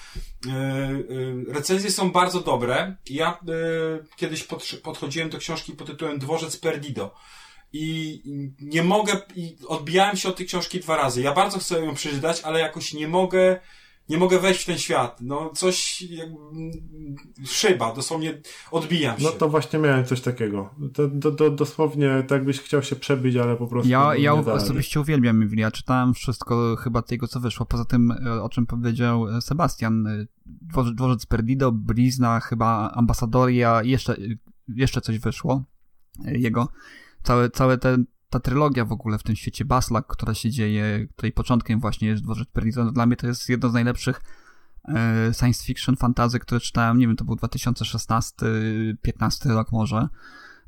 [0.46, 1.00] e, e,
[1.52, 2.96] recenzje są bardzo dobre.
[3.10, 3.36] Ja e,
[4.16, 4.48] kiedyś
[4.82, 7.14] podchodziłem do książki pod tytułem Dworzec Perdido.
[7.76, 8.22] I
[8.60, 11.22] nie mogę, i odbijałem się od tej książki dwa razy.
[11.22, 13.60] Ja bardzo chcę ją przeczytać, ale jakoś nie mogę,
[14.08, 15.18] nie mogę wejść w ten świat.
[15.20, 16.28] No, coś, jak,
[17.46, 18.40] szyba, dosłownie
[18.70, 19.24] odbijam się.
[19.24, 20.74] No to właśnie miałem coś takiego.
[20.94, 24.30] To, to, to dosłownie tak byś chciał się przebić, ale po prostu Ja, nie ja
[24.36, 24.52] da rady.
[24.52, 25.62] osobiście uwielbiam Ewili.
[25.62, 27.66] Ja czytałem wszystko chyba tego, co wyszło.
[27.66, 30.06] Poza tym, e, o czym powiedział e, Sebastian.
[30.06, 34.16] e, Dworzec, Dworzec Perdido, Blizna, chyba Ambasadoria jeszcze,
[34.68, 35.64] jeszcze coś wyszło
[36.24, 36.68] jego.
[37.22, 37.96] Całe, całe te,
[38.34, 42.22] ta trylogia w ogóle w tym świecie Baslak, która się dzieje, której początkiem właśnie jest
[42.22, 42.84] Dworzec Perdido.
[42.84, 44.20] No, dla mnie to jest jedno z najlepszych
[44.88, 46.98] e, science fiction, fantazy, które czytałem.
[46.98, 48.94] Nie wiem, to był 2016-15
[49.44, 50.08] rok może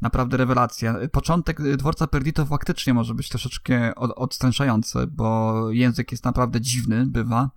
[0.01, 0.95] naprawdę rewelacja.
[1.13, 7.51] Początek Dworca Perdito faktycznie może być troszeczkę od, odstręczający, bo język jest naprawdę dziwny, bywa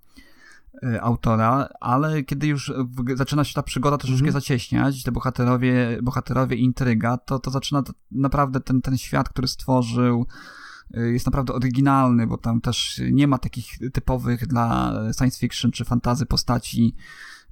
[1.02, 2.74] autora, ale kiedy już
[3.16, 4.34] zaczyna się ta przygoda troszeczkę Mhm.
[4.42, 10.26] zacieśniać, te bohaterowie, bohaterowie intryga, to, to zaczyna naprawdę ten, ten świat, który stworzył,
[10.98, 15.86] y, jest naprawdę oryginalny, bo tam też nie ma takich typowych dla science fiction czy
[15.86, 16.96] fantazy postaci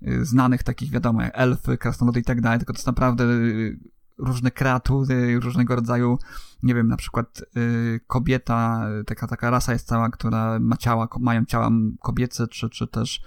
[0.08, 3.80] y, znanych takich, wiadomo, jak elfy, krasnoludy i tak dalej, tylko to jest naprawdę y,
[4.18, 6.20] różne kreatury, różnego rodzaju,
[6.64, 11.08] nie wiem, na przykład y, kobieta, y, taka, taka rasa jest cała, która ma ciała,
[11.20, 11.70] mają ciała
[12.02, 13.22] kobiece, czy, czy też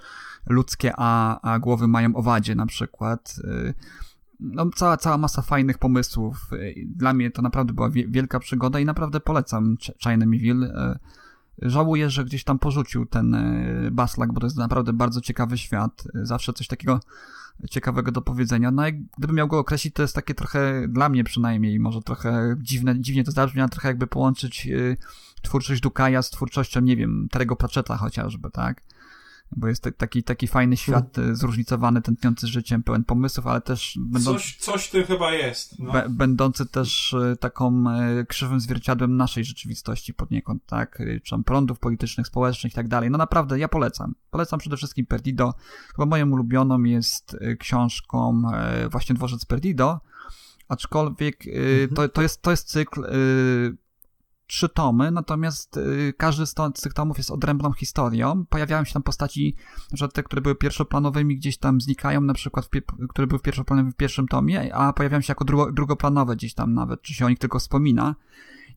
[0.49, 3.35] ludzkie, a, a głowy mają owadzie na przykład.
[3.43, 3.73] Y,
[4.39, 6.49] no, cała, cała masa fajnych pomysłów.
[6.53, 10.65] Y, Dla mnie to naprawdę była wie, wielka przygoda i naprawdę polecam Ch- China Mieville.
[10.65, 10.99] Y,
[11.69, 13.35] Żałuję, że gdzieś tam porzucił ten
[13.91, 16.03] Baslak, bo to jest naprawdę bardzo ciekawy świat.
[16.13, 16.99] Zawsze coś takiego
[17.69, 18.71] ciekawego do powiedzenia.
[18.71, 22.55] No jak gdybym miał go określić, to jest takie trochę, dla mnie przynajmniej, może trochę
[22.59, 24.97] dziwne, dziwnie to zabrzmi, ale trochę jakby połączyć y,
[25.41, 28.81] twórczość Dukaja z twórczością, nie wiem, Terego Pratchetta chociażby, tak?
[29.55, 33.99] Bo jest ta- taki, taki fajny świat, y, zróżnicowany, tętniący życiem, pełen pomysłów, ale też
[34.23, 35.79] Coś, coś w tym chyba jest.
[35.79, 35.93] No.
[36.09, 37.83] będący też y, taką
[38.19, 41.01] y, krzywym zwierciadłem naszej rzeczywistości poniekąd, tak?
[41.23, 43.11] Czy tam prądów politycznych, społecznych i tak dalej.
[43.11, 44.15] No naprawdę, ja polecam.
[44.29, 45.53] Polecam przede wszystkim Perdido.
[45.95, 48.41] Chyba moją ulubioną jest książką
[48.91, 49.99] właśnie Dworzec Perdido,
[50.71, 53.77] aczkolwiek y, to, to, jest, to jest cykl y,
[54.51, 58.45] trzy tomy, natomiast y, każdy z, to, z tych tomów jest odrębną historią.
[58.49, 59.55] Pojawiają się tam postaci,
[59.93, 62.69] przykład te, które były pierwszoplanowymi, gdzieś tam znikają, na przykład,
[63.09, 67.01] które były pierwszoplanowym w pierwszym tomie, a pojawiają się jako drugo, drugoplanowe gdzieś tam nawet,
[67.01, 68.15] czy się o nich tylko wspomina.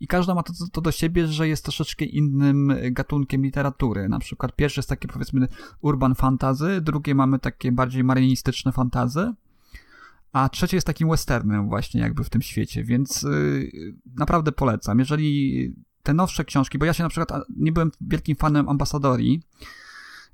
[0.01, 4.09] I każda ma to, to do siebie, że jest troszeczkę innym gatunkiem literatury.
[4.09, 5.48] Na przykład pierwsze jest takie powiedzmy
[5.80, 9.34] urban fantazy, drugie mamy takie bardziej marynistyczne fantazy,
[10.35, 14.98] a trzecie jest takim westernem właśnie jakby w tym świecie, więc yy, naprawdę polecam.
[14.98, 19.43] Jeżeli te nowsze książki, bo ja się na przykład nie byłem wielkim fanem Ambasadorii,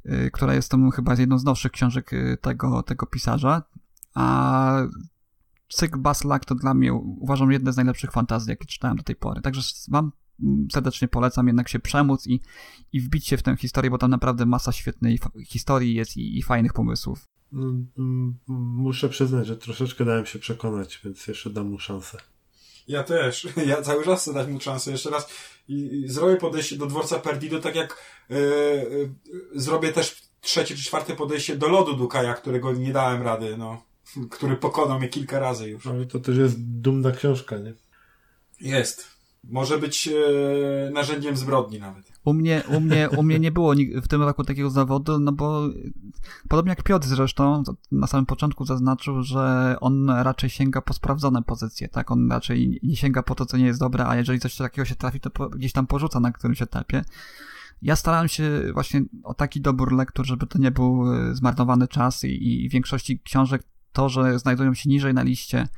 [0.04, 3.62] yy, która jest tą chyba jedną z nowszych książek yy, tego, tego pisarza,
[4.14, 4.82] a
[5.68, 9.40] cykl Baslak to dla mnie uważam jedne z najlepszych fantazji, jakie czytałem do tej pory.
[9.40, 10.12] Także wam
[10.42, 12.40] mm, serdecznie polecam jednak się przemóc i,
[12.92, 16.42] i wbić się w tę historię, bo tam naprawdę masa świetnej historii jest i, i
[16.42, 17.28] fajnych pomysłów.
[17.52, 18.34] Mm, mm,
[18.76, 22.18] Muszę przyznać, że troszeczkę dałem się przekonać, więc jeszcze dam mu szansę.
[22.88, 23.48] Ja też.
[23.66, 25.28] Ja cały czas chcę dać mu szansę jeszcze raz
[25.68, 27.96] i, i zrobię podejście do dworca Perdido, tak jak
[28.28, 28.38] yy,
[29.32, 33.82] yy, zrobię też trzecie czy czwarte podejście do lodu Dukaja, którego nie dałem rady, no.
[34.30, 35.86] Który pokonał mnie kilka razy już.
[35.86, 37.74] Ale to też jest dumna książka, nie?
[38.60, 39.06] Jest.
[39.44, 42.09] Może być yy, narzędziem zbrodni nawet.
[42.24, 45.68] U mnie, u mnie, u mnie nie było w tym roku takiego zawodu, no bo
[46.48, 51.88] podobnie jak Piotr zresztą na samym początku zaznaczył, że on raczej sięga po sprawdzone pozycje,
[51.88, 52.10] tak?
[52.10, 54.94] On raczej nie sięga po to, co nie jest dobre, a jeżeli coś takiego się
[54.94, 57.04] trafi, to gdzieś tam porzuca na którymś etapie.
[57.82, 62.24] Ja starałem się właśnie o taki dobór lektur, żeby to nie był e, zmarnowany czas
[62.24, 65.68] i, i w większości książek to, że znajdują się niżej na liście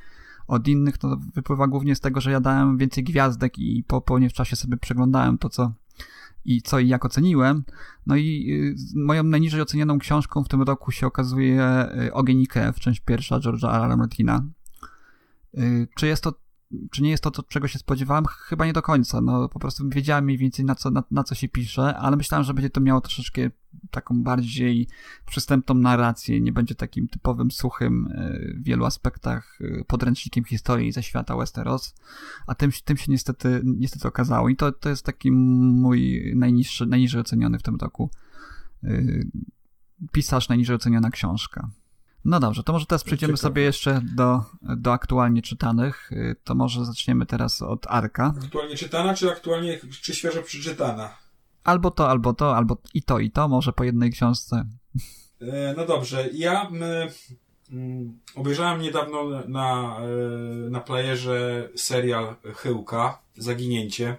[0.47, 4.19] od innych, to wypływa głównie z tego, że ja dałem więcej gwiazdek i po, po
[4.19, 5.73] nie w czasie sobie przeglądałem to, co
[6.45, 7.63] i co i jak oceniłem.
[8.05, 8.47] No i
[8.95, 12.99] y, moją najniżej ocenioną książką w tym roku się okazuje y, Ogień i krew, część
[12.99, 13.91] pierwsza George'a R.
[13.91, 13.97] R.
[13.97, 14.45] Martina.
[15.57, 16.33] Y, Czy jest to,
[16.91, 18.25] czy nie jest to, to, czego się spodziewałem?
[18.25, 19.21] Chyba nie do końca.
[19.21, 22.43] No, po prostu wiedziałem mniej więcej na co, na, na co się pisze, ale myślałem,
[22.43, 23.41] że będzie to miało troszeczkę
[23.91, 24.87] taką bardziej
[25.25, 31.03] przystępną narrację, nie będzie takim typowym, suchym y, w wielu aspektach y, podręcznikiem historii ze
[31.03, 31.95] świata Westeros,
[32.47, 37.21] a tym, tym się niestety, niestety okazało i to, to jest taki mój najniższy, najniżej
[37.21, 38.09] oceniony w tym roku
[38.83, 39.27] y,
[40.11, 41.69] pisarz, najniżej oceniona książka.
[42.25, 43.49] No dobrze, to może teraz przejdziemy Ciekawe.
[43.49, 46.11] sobie jeszcze do, do aktualnie czytanych.
[46.43, 48.33] To może zaczniemy teraz od Arka.
[48.43, 51.22] Aktualnie czytana, czy aktualnie, czy świeżo przeczytana?
[51.63, 54.65] Albo to, albo to, albo i to, i to, może po jednej książce.
[55.41, 56.67] E, No dobrze, ja
[57.71, 64.15] mm, obejrzałem niedawno na, e, na playerze serial Chyłka, Zaginięcie.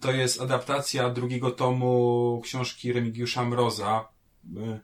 [0.00, 4.08] To jest adaptacja drugiego tomu książki Remigiusza Mroza
[4.56, 4.80] e,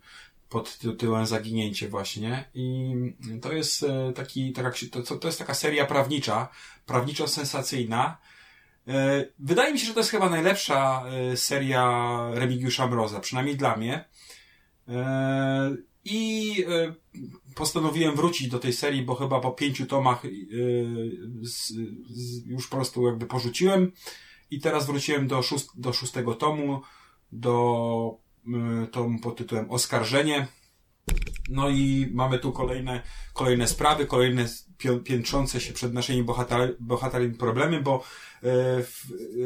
[0.48, 2.44] pod tytułem Zaginięcie właśnie.
[2.54, 2.94] I
[3.42, 6.48] to jest taki, taka, to, to jest taka seria prawnicza,
[6.86, 8.16] prawniczo-sensacyjna.
[8.88, 13.76] E, Wydaje mi się, że to jest chyba najlepsza e, seria Remigiusza Mroza, przynajmniej dla
[13.76, 14.04] mnie.
[14.88, 16.54] E, I
[17.54, 20.22] postanowiłem wrócić do tej serii, bo chyba po pięciu tomach
[22.46, 23.92] już po prostu jakby porzuciłem.
[24.50, 26.82] I teraz wróciłem do, szóst, do szóstego tomu,
[27.32, 28.18] do
[28.92, 30.46] tomu pod tytułem Oskarżenie.
[31.48, 33.02] No i mamy tu kolejne,
[33.32, 34.48] kolejne sprawy, kolejne
[35.04, 38.04] piętrzące się przed naszymi bohater, bohaterami problemy, bo
[38.42, 38.48] e,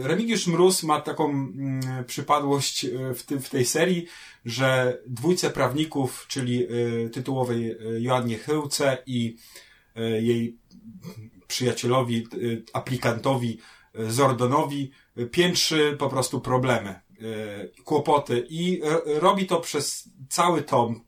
[0.02, 4.06] Remigiusz Mróz ma taką mm, przypadłość e, w, tym, w tej serii,
[4.44, 6.68] że dwójce prawników, czyli e,
[7.08, 9.36] tytułowej Joannie Chyłce i
[10.20, 10.58] jej
[11.46, 12.26] przyjacielowi,
[12.72, 13.58] aplikantowi
[14.08, 14.90] Zordonowi
[15.30, 17.00] piętrzy po prostu problemy,
[17.84, 18.46] kłopoty.
[18.50, 21.04] I robi to przez cały tom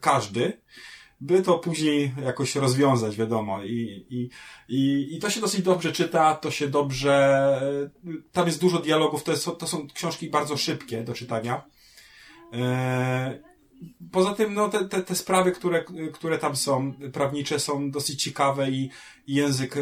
[0.00, 0.60] każdy,
[1.20, 3.64] by to później jakoś rozwiązać, wiadomo.
[3.64, 4.30] I, i,
[4.68, 7.12] i, I to się dosyć dobrze czyta, to się dobrze.
[8.06, 11.64] e, Tam jest dużo dialogów, to, jest, to są książki bardzo szybkie do czytania.
[13.90, 18.22] E, Poza tym, no, te, te, te sprawy, które, które tam są, prawnicze, są dosyć
[18.22, 18.90] ciekawe i,
[19.26, 19.80] język e,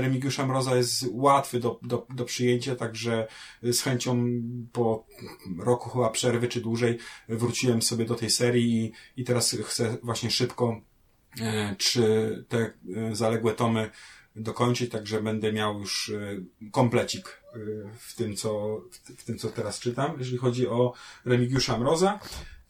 [0.00, 3.26] Remigiusza Mroza jest łatwy do, do, do przyjęcia, także
[3.62, 4.26] z chęcią
[4.72, 5.06] po
[5.58, 6.98] roku chyba przerwy czy dłużej
[7.28, 10.80] wróciłem sobie do tej serii i, i teraz chcę właśnie szybko
[11.40, 12.58] e, czy te
[12.96, 13.90] e, zaległe tomy
[14.36, 17.58] dokończyć, także będę miał już e, komplecik e,
[17.98, 18.80] w tym, co,
[19.18, 20.14] w tym, co teraz czytam.
[20.18, 20.92] Jeżeli chodzi o
[21.24, 22.20] Remigiusza Mroza,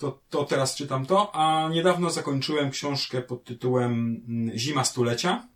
[0.03, 5.49] to, to teraz czytam to, a niedawno zakończyłem książkę pod tytułem mm, Zima stulecia.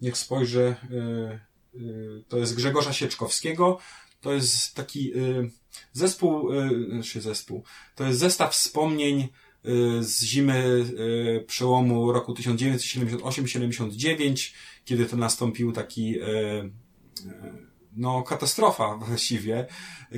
[0.00, 1.40] Niech spojrzę, y,
[1.80, 3.78] y, to jest Grzegorza Sieczkowskiego.
[4.20, 5.50] To jest taki y,
[5.92, 7.64] zespół, y, znaczy zespół,
[7.94, 9.28] to jest zestaw wspomnień
[10.00, 10.84] z zimy
[11.46, 14.54] przełomu roku 1978-79,
[14.84, 16.14] kiedy to nastąpił taki
[17.96, 19.66] no, katastrofa właściwie,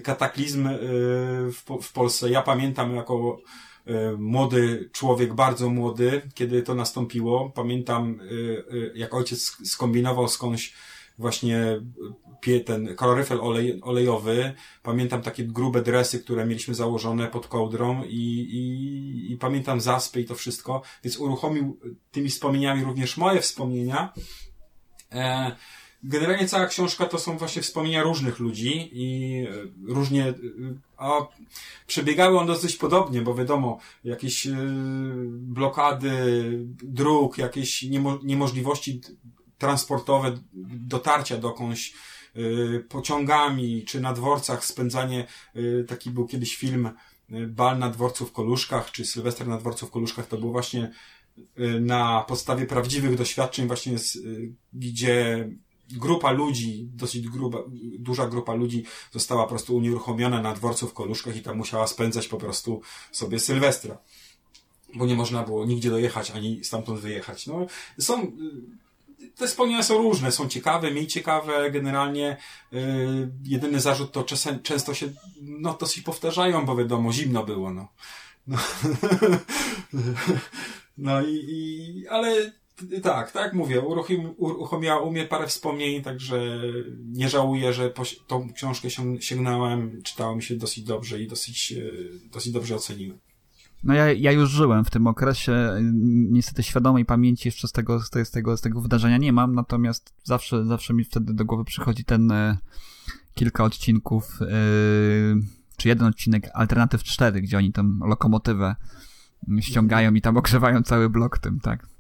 [0.03, 0.79] kataklizm y,
[1.53, 2.31] w, w Polsce.
[2.31, 3.39] Ja pamiętam jako
[3.89, 7.51] y, młody człowiek, bardzo młody, kiedy to nastąpiło.
[7.51, 10.75] Pamiętam, y, jak ojciec skombinował skądś
[11.19, 11.81] właśnie
[12.67, 14.55] ten kaloryfer olej, olejowy.
[14.83, 18.17] Pamiętam takie grube dresy, które mieliśmy założone pod kołdrą i,
[18.51, 21.81] i, i pamiętam zaspy i to wszystko, więc uruchomił
[22.11, 24.13] tymi wspomnieniami również moje wspomnienia.
[25.13, 25.57] E,
[26.07, 30.35] Generalnie cała książka to są właśnie wspomnienia różnych ludzi i e, różnie, e,
[30.97, 31.27] a
[31.87, 34.57] przebiegały one dosyć podobnie, bo wiadomo, jakieś e,
[35.29, 36.13] blokady
[36.83, 39.01] dróg, jakieś niemo, niemożliwości
[39.59, 40.39] transportowe,
[40.73, 41.95] dotarcia dokądś
[42.89, 45.27] pociągami czy na dworcach, spędzanie,
[45.89, 46.91] taki był kiedyś film
[47.49, 50.91] Bal na dworcu w Koluszkach, czy Sylwester na dworcu w Koluszkach, to był właśnie
[51.81, 54.19] na podstawie prawdziwych doświadczeń właśnie, z,
[54.73, 55.49] gdzie
[55.99, 57.59] grupa ludzi, dosyć gruba,
[57.99, 62.29] duża grupa ludzi została po prostu unieruchomiona na dworcu w Koluszkach i tam musiała spędzać
[62.29, 62.81] po prostu
[63.13, 63.99] sobie Sylwestra.
[64.95, 67.47] Bo nie można było nigdzie dojechać, ani stamtąd wyjechać.
[67.47, 67.67] No,
[67.99, 72.37] są, y, te wspomnienia są różne, są ciekawe, mniej ciekawe, generalnie
[72.73, 74.25] yy, jedyny zarzut to
[74.63, 75.13] często się,
[75.43, 77.89] no, dosyć powtarzają, bo wiadomo, zimno było, no.
[78.47, 78.59] No,
[80.99, 82.53] no i, i, ale
[83.03, 86.61] tak, tak mówię, uruchom, uruchomiła u mnie parę wspomnień, także
[87.05, 87.93] nie żałuję, że
[88.27, 93.19] tą książkę się, sięgnąłem, czytało mi się dosyć dobrze i dosyć, e, dosyć dobrze oceniłem.
[93.85, 95.71] No ja, ja już żyłem w tym okresie,
[96.31, 99.55] niestety świadomej pamięci jeszcze z tego, z tego, z tego, z tego wydarzenia nie mam,
[99.55, 102.59] natomiast zawsze, zawsze mi wtedy do głowy przychodzi ten e,
[103.35, 104.47] kilka odcinków, e,
[105.77, 108.77] czy jeden odcinek Alternatyw 4, gdzie oni tam lokomotywę
[109.61, 111.94] ściągają i tam ogrzewają cały blok tym, tak.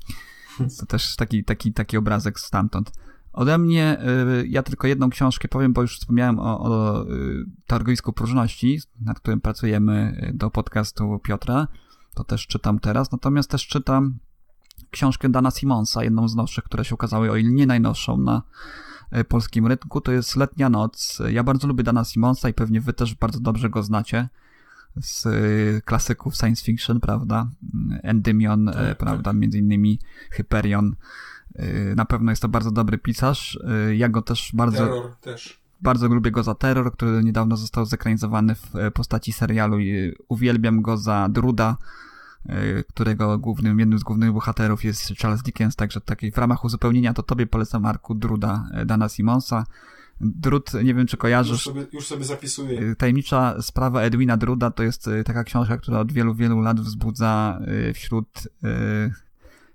[0.80, 2.92] To też taki, taki, taki obrazek stamtąd.
[3.32, 3.98] Ode mnie,
[4.42, 9.20] y, ja tylko jedną książkę powiem, bo już wspomniałem o, o y, targowisku próżności, nad
[9.20, 11.68] którym pracujemy y, do podcastu Piotra.
[12.14, 14.18] To też czytam teraz, natomiast też czytam
[14.90, 18.42] książkę Dana Simonsa, jedną z nowszych, które się ukazały, o ile nie najnowszą na
[19.28, 20.00] polskim rynku.
[20.00, 21.22] To jest Letnia Noc.
[21.30, 24.28] Ja bardzo lubię Dana Simonsa i pewnie wy też bardzo dobrze go znacie.
[25.00, 27.46] Z y, klasyków science fiction, prawda?
[28.02, 29.22] Endymion, Tak, e, prawda?
[29.30, 29.36] tak.
[29.36, 29.98] Między innymi
[30.30, 30.96] Hyperion.
[31.60, 33.58] Y, Na pewno jest to bardzo dobry pisarz.
[33.90, 35.60] Y, Ja go też bardzo Terror też.
[35.80, 40.96] bardzo lubię go za terror, który niedawno został zekranizowany w postaci serialu i uwielbiam go
[40.96, 41.76] za Druda,
[42.88, 47.22] którego głównym, jednym z głównych bohaterów jest Charles Dickens, także taki w ramach uzupełnienia to
[47.22, 49.64] tobie polecam Marku Druda Dana Simonsa.
[50.20, 52.80] Drud, nie wiem czy Już kojarzysz, sobie, już sobie zapisuję.
[52.80, 56.80] e, Tajemnicza sprawa Edwina Druda to jest e, taka książka, która od wielu, wielu lat
[56.80, 58.48] wzbudza e, wśród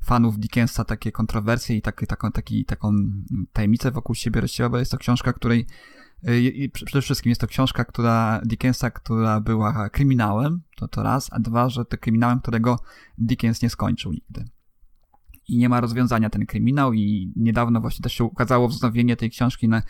[0.03, 2.93] fanów Dickensa takie kontrowersje i takie, taką, taki, taką
[3.53, 5.65] tajemnicę wokół siebie rozsiewa, bo jest to książka, której
[6.29, 11.29] y, i przede wszystkim jest to książka, która Dickensa, która była kryminałem, to to raz,
[11.31, 12.79] a dwa, że to kryminałem, którego
[13.17, 14.45] Dickens nie skończył nigdy.
[15.49, 19.67] I nie ma rozwiązania ten kryminał i niedawno właśnie też się ukazało wznowienie tej książki
[19.67, 19.81] na,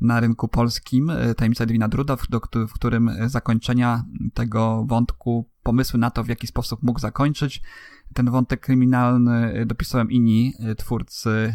[0.00, 2.26] na rynku polskim, y, Tajemnica Edwina Druda, w,
[2.68, 4.04] w którym zakończenia
[4.34, 7.62] tego wątku, pomysły na to, w jaki sposób mógł zakończyć,
[8.14, 11.54] ten wątek kryminalny y, dopisałem inni y, twórcy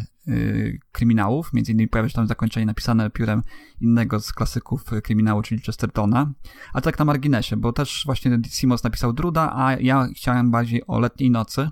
[0.92, 3.42] kryminałów, między innymi pojawia się tam zakończenie napisane piórem
[3.80, 6.32] innego z klasyków kryminału, czyli Chestertona.
[6.72, 11.00] A tak na marginesie, bo też właśnie Simons napisał Druda, a ja chciałem bardziej o
[11.00, 11.70] letniej nocy.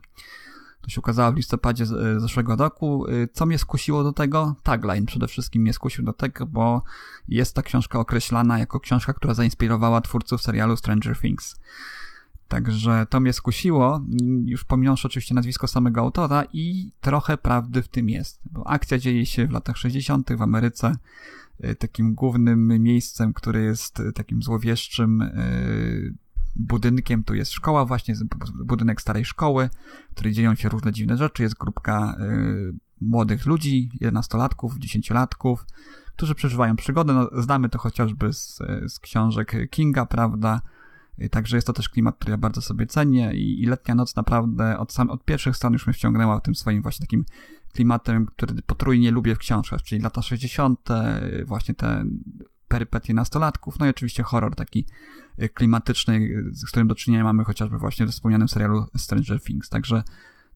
[0.81, 3.07] To się ukazało w listopadzie y, zeszłego roku.
[3.07, 4.57] Y, Co mnie skusiło do tego?
[4.63, 6.83] Tagline przede wszystkim mnie skusił do tego, bo
[7.29, 11.57] jest ta książka określana jako książka, która zainspirowała twórców serialu Stranger Things.
[12.49, 17.89] Także to mnie skusiło, mm, już pominąwszy oczywiście nazwisko samego autora i trochę prawdy w
[17.89, 18.41] tym jest.
[18.53, 20.37] Bo akcja dzieje się w latach 60.
[20.37, 20.97] w Ameryce.
[21.65, 25.23] Y, Takim głównym miejscem, które jest takim złowieszczym
[26.59, 28.15] budynkiem, tu jest szkoła właśnie,
[28.65, 29.71] budynek starej szkoły,
[30.11, 31.43] w której dzieją się różne dziwne rzeczy.
[31.43, 35.57] Jest grupka y, młodych ludzi, 11-latków, 10-latków,
[36.17, 37.13] którzy przeżywają przygodę.
[37.13, 38.59] No, znamy to chociażby z,
[38.89, 40.61] z książek Kinga, prawda?
[41.23, 44.17] Y, Także jest to też klimat, który ja bardzo sobie cenię i, i letnia noc
[44.17, 47.25] naprawdę od, sam, od pierwszych stron już mnie wciągnęła tym swoim właśnie takim
[47.73, 52.05] klimatem, który potrójnie lubię w książkach, czyli lata 60., y, właśnie te
[52.69, 54.87] perypetie nastolatków, no i oczywiście horror taki
[55.55, 59.69] klimatyczny, y, z którym do czynienia mamy chociażby właśnie w wspomnianym serialu Stranger Things.
[59.69, 60.03] Także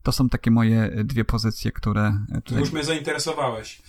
[0.02, 2.60] to są takie moje dwie pozycje, które Tu tutaj...
[2.60, 3.82] już mnie zainteresowałeś.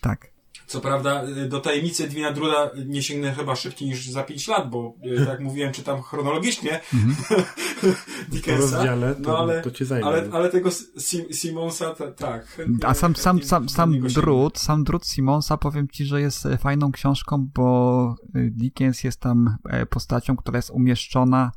[0.00, 0.33] Tak.
[0.66, 4.70] Co prawda y, do tajemnicy Edwina Druda nie sięgnę chyba szybciej niż za 5 lat,
[4.70, 7.14] bo y, tak jak mówiłem, czytam chronologicznie Mhm.
[8.28, 8.60] Dickensa.
[8.76, 10.06] rozdziale to, no ale, to ci zajmie.
[10.06, 12.60] ale, ale tego Sim, Simonsa ta, tak.
[12.84, 16.92] A sam, sam, sam, sam drut, sam drut Simonsa powiem ci, że jest e, fajną
[16.92, 21.52] książką, bo e, Dickens jest tam e, postacią, która jest umieszczona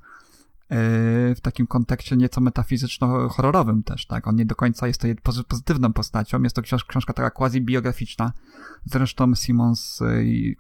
[0.70, 4.28] w takim kontekście nieco metafizyczno-horrorowym też, tak?
[4.28, 5.08] On nie do końca jest to
[5.48, 8.32] pozytywną postacią, jest to książ- książka taka quasi-biograficzna.
[8.86, 10.56] Zresztą Simons i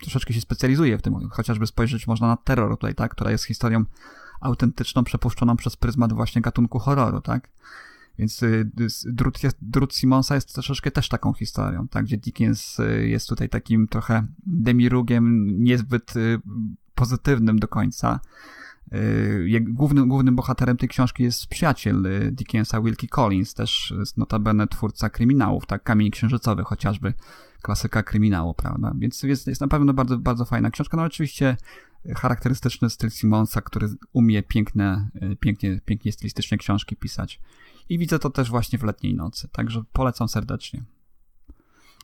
[0.00, 3.10] troszeczkę się specjalizuje w tym, chociażby spojrzeć można na terror tutaj, tak?
[3.10, 3.84] Która jest historią
[4.40, 7.48] autentyczną, przepuszczoną przez pryzmat właśnie gatunku horroru, tak?
[8.18, 8.70] Więc y,
[9.06, 12.04] drut, jest, drut Simonsa jest troszeczkę też taką historią, tak?
[12.04, 16.40] Gdzie Dickens y, jest tutaj takim trochę demirugiem niezbyt y,
[16.94, 18.20] pozytywnym do końca.
[18.94, 24.66] Y, Głównym, głównym bohaterem tej książki jest przyjaciel y, Dickensa, Wilkie Collins, też jest notabene
[24.66, 25.82] twórca kryminałów, tak?
[25.82, 27.14] Kamień księżycowy chociażby,
[27.62, 28.92] klasyka kryminału, prawda?
[28.98, 30.96] Więc jest, jest na pewno bardzo, bardzo fajna książka.
[30.96, 31.56] No oczywiście
[32.16, 37.40] charakterystyczny styl Simonsa, który umie piękne, y, pięknie, pięknie stylistycznie książki pisać.
[37.88, 40.84] I widzę to też właśnie w letniej nocy, także polecam serdecznie.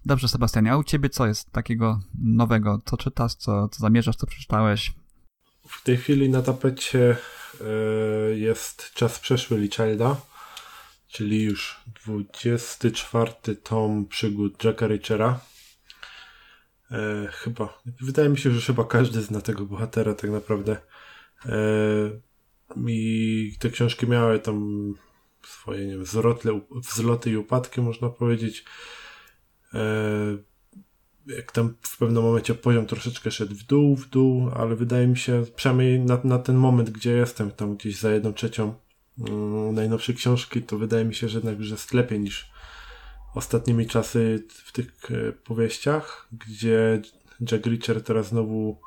[0.05, 2.81] Dobrze, Sebastianie, a u ciebie co jest takiego nowego?
[2.85, 4.95] Co czytasz, co, co zamierzasz, co przeczytałeś?
[5.69, 7.17] W tej chwili na tapecie
[7.61, 7.65] e,
[8.39, 10.17] jest czas przeszły Lee Childa,
[11.09, 13.33] czyli już 24
[13.63, 15.41] tom przygód Jacka Richera.
[16.91, 20.77] E, chyba, wydaje mi się, że chyba każdy zna tego bohatera tak naprawdę.
[21.47, 21.57] E,
[22.87, 24.95] I te książki miały tam
[25.43, 28.65] swoje, nie wiem, wzloty, wzloty i upadki, można powiedzieć.
[29.75, 29.81] E,
[31.27, 35.17] jak tam w pewnym momencie poziom troszeczkę szedł w dół, w dół, ale wydaje mi
[35.17, 38.75] się, przynajmniej na, na ten moment, gdzie jestem, tam gdzieś za jedną trzecią
[39.29, 42.51] mm, najnowszej książki, to wydaje mi się, że jednak już jest lepiej niż
[43.35, 47.03] ostatnimi czasy w tych e, powieściach, gdzie
[47.51, 48.81] Jack Reacher teraz znowu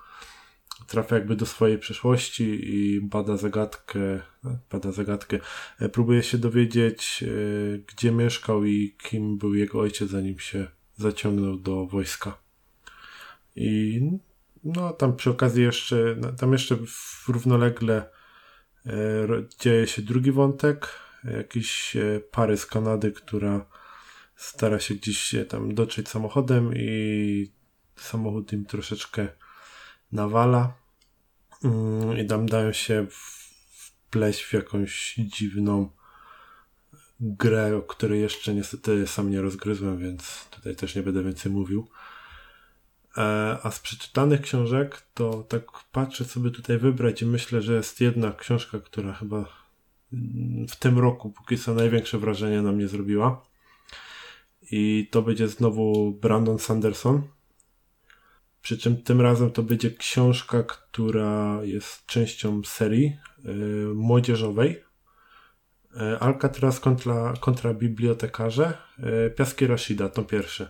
[0.87, 3.99] trafia jakby do swojej przeszłości i bada zagadkę,
[4.71, 5.39] bada zagadkę,
[5.79, 7.27] e, próbuje się dowiedzieć, e,
[7.77, 12.37] gdzie mieszkał i kim był jego ojciec, zanim się zaciągnął do wojska.
[13.55, 14.01] I
[14.63, 16.77] no tam przy okazji jeszcze, no, tam jeszcze
[17.27, 18.09] równolegle
[18.85, 18.91] e,
[19.59, 20.89] dzieje się drugi wątek,
[21.23, 23.65] jakiejś e, pary z Kanady, która
[24.35, 27.51] stara się gdzieś tam dotrzeć samochodem i
[27.95, 29.27] samochód im troszeczkę
[30.11, 30.73] nawala
[31.63, 35.98] mm, i tam dają się wpleść w jakąś dziwną
[37.19, 41.87] grę, o której jeszcze niestety sam nie rozgryzłem, więc tutaj też nie będę więcej mówił.
[43.17, 48.01] E, a z przeczytanych książek to tak patrzę sobie tutaj wybrać i myślę, że jest
[48.01, 49.45] jedna książka, która chyba
[50.69, 53.45] w tym roku póki co największe wrażenie na mnie zrobiła.
[54.71, 57.21] I to będzie znowu Brandon Sanderson.
[58.61, 64.83] Przy czym tym razem to będzie książka, która jest częścią serii yy, młodzieżowej.
[65.95, 68.77] Yy, Alcatraz kontra, kontra bibliotekarze.
[68.99, 70.67] Yy, Piaski Rashida, to pierwszy.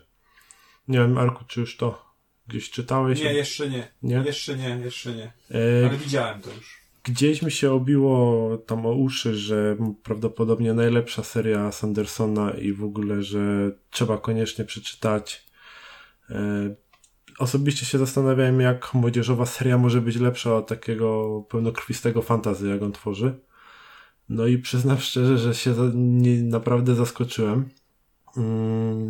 [0.88, 2.06] Nie wiem, Arku, czy już to
[2.48, 3.24] gdzieś czytałeś?
[3.24, 3.92] Nie, jeszcze nie.
[4.04, 4.16] Nie?
[4.16, 5.34] Jeszcze nie, jeszcze nie.
[5.50, 6.80] Yy, Ale widziałem to już.
[7.04, 13.24] Gdzieś mi się obiło tam o uszy, że prawdopodobnie najlepsza seria Sandersona i w ogóle,
[13.24, 15.46] że trzeba koniecznie przeczytać.
[16.30, 16.76] E,
[17.40, 22.92] osobiście się zastanawiałem, jak młodzieżowa seria może być lepsza od takiego pełnokrwistego fantazy, jak on
[22.92, 23.40] tworzy.
[24.30, 27.70] No i przyznam szczerze, że się nie, naprawdę zaskoczyłem.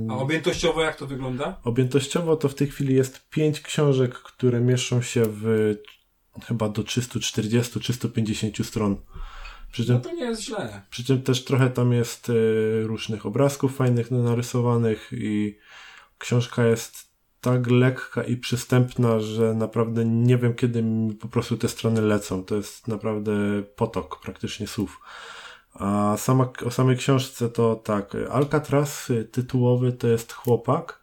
[0.10, 1.60] A objętościowo jak to wygląda?
[1.64, 5.76] Objętościowo to w tej chwili jest pięć książek, które mieszczą się w
[6.44, 8.98] chyba do 340-350 stron.
[9.72, 10.82] Przy czym, no to nie jest źle.
[10.90, 15.58] Przy czym też trochę tam jest y, różnych obrazków fajnych narysowanych i
[16.18, 17.09] książka jest
[17.42, 22.44] tak lekka i przystępna, że naprawdę nie wiem kiedy mi po prostu te strony lecą.
[22.44, 23.32] To jest naprawdę
[23.76, 25.00] potok praktycznie słów.
[25.74, 31.00] A sama, o samej książce to tak, Alcatraz y, tytułowy to jest chłopak,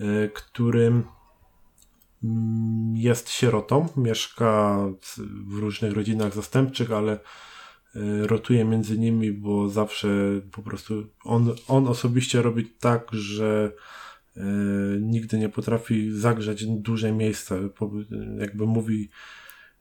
[0.00, 1.04] y, którym
[2.24, 4.78] Mm, jest sierotą, mieszka
[5.46, 7.18] w różnych rodzinach zastępczych, ale e,
[8.26, 10.08] rotuje między nimi, bo zawsze
[10.52, 13.72] po prostu on, on osobiście robi tak, że
[15.00, 17.54] nigdy nie potrafi zagrzać duże miejsca.
[18.38, 19.10] Jakby mówi,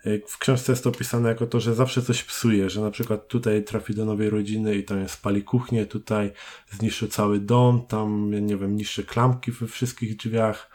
[0.05, 3.27] e, w książce jest to opisane jako to, że zawsze coś psuje, że na przykład
[3.27, 6.31] tutaj trafi do nowej rodziny i tam spali kuchnię, tutaj
[6.71, 10.71] zniszczy cały dom, tam, nie wiem, niszczy klamki we wszystkich drzwiach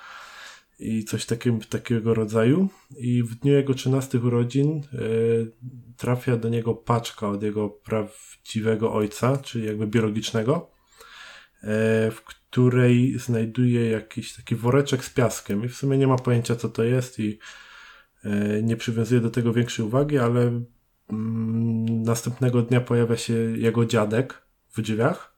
[0.79, 2.69] i coś takiego, takiego rodzaju.
[2.97, 5.53] I w dniu jego 13 urodzin y,
[5.97, 10.71] trafia do niego paczka od jego prawdziwego ojca, czyli jakby biologicznego,
[11.63, 11.67] y,
[12.11, 12.23] w
[12.57, 16.85] której znajduje jakiś taki woreczek z piaskiem i w sumie nie ma pojęcia co to
[16.85, 17.39] jest i
[18.25, 20.63] y, nie przywiązuje do tego większej uwagi, ale
[21.11, 24.43] mm, następnego dnia pojawia się jego dziadek
[24.73, 25.37] w drzwiach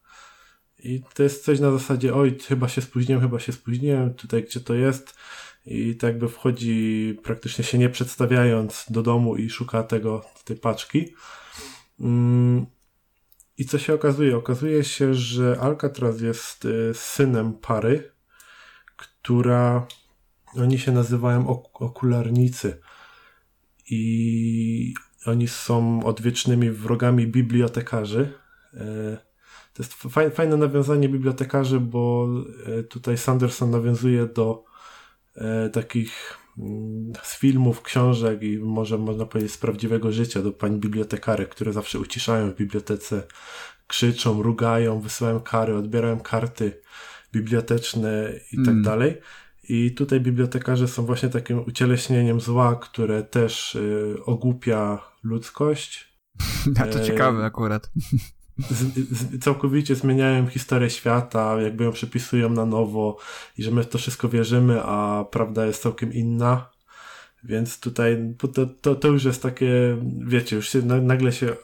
[0.79, 4.61] i to jest coś na zasadzie, oj, chyba się spóźniłem, chyba się spóźniłem, tutaj gdzie
[4.61, 5.17] to jest.
[5.67, 11.15] I tak jakby wchodzi praktycznie się nie przedstawiając do domu i szuka tego, tej paczki.
[13.59, 14.37] I co się okazuje?
[14.37, 18.13] Okazuje się, że Alcatraz jest y, synem pary,
[18.97, 19.87] która
[20.57, 22.81] oni się nazywają ok okularnicy.
[23.91, 24.95] I
[25.27, 28.33] oni są odwiecznymi wrogami bibliotekarzy.
[28.75, 28.79] Y,
[29.75, 29.95] to jest
[30.35, 32.29] fajne nawiązanie bibliotekarzy, bo
[32.67, 34.65] e, tutaj Sanderson nawiązuje do
[35.73, 36.39] takich
[37.23, 41.99] z filmów, książek i może można powiedzieć z prawdziwego życia do pań bibliotekarek, które zawsze
[41.99, 43.23] uciszają w bibliotece,
[43.87, 46.81] krzyczą, rugają, wysyłają kary, odbierają karty
[47.33, 48.83] biblioteczne i tak mm.
[48.83, 49.17] dalej.
[49.69, 56.19] I tutaj bibliotekarze są właśnie takim ucieleśnieniem zła, które też y, ogłupia ludzkość.
[56.81, 57.91] A to ciekawe akurat
[58.59, 63.19] z, z, całkowicie zmieniają historię świata, jakby ją przepisują na nowo
[63.59, 66.71] i że my w to wszystko wierzymy, a prawda jest całkiem inna.
[67.45, 71.57] Więc tutaj to, to, to już jest takie, wiecie, już się, nagle się e,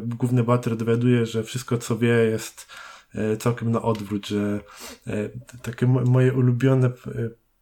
[0.00, 2.66] główny bater dowiaduje, że wszystko co wie jest
[3.14, 4.60] e, całkiem na odwrót, że
[5.06, 5.28] e,
[5.62, 6.90] takie moje ulubione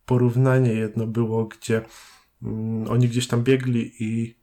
[0.06, 1.82] porównanie jedno było, gdzie
[2.42, 4.38] mm, oni gdzieś tam biegli i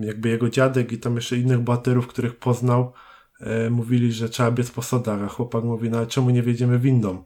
[0.00, 2.92] jakby jego dziadek i tam jeszcze innych bohaterów, których poznał,
[3.40, 6.78] e, mówili, że trzeba biec po sodach, a chłopak mówi, no ale czemu nie wiedziemy
[6.78, 7.24] windą?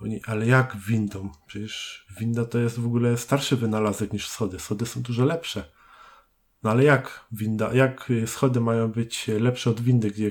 [0.00, 1.30] Oni, ale jak windą?
[1.46, 4.58] Przecież winda to jest w ogóle starszy wynalazek niż schody.
[4.58, 5.64] Schody są dużo lepsze.
[6.62, 10.30] No ale jak winda, jak schody mają być lepsze od windy, gdzie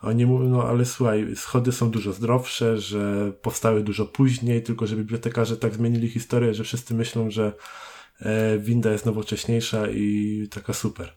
[0.00, 4.96] oni mówią, no ale słuchaj, schody są dużo zdrowsze, że powstały dużo później, tylko że
[4.96, 7.52] bibliotekarze tak zmienili historię, że wszyscy myślą, że
[8.58, 11.12] winda jest nowocześniejsza i taka super.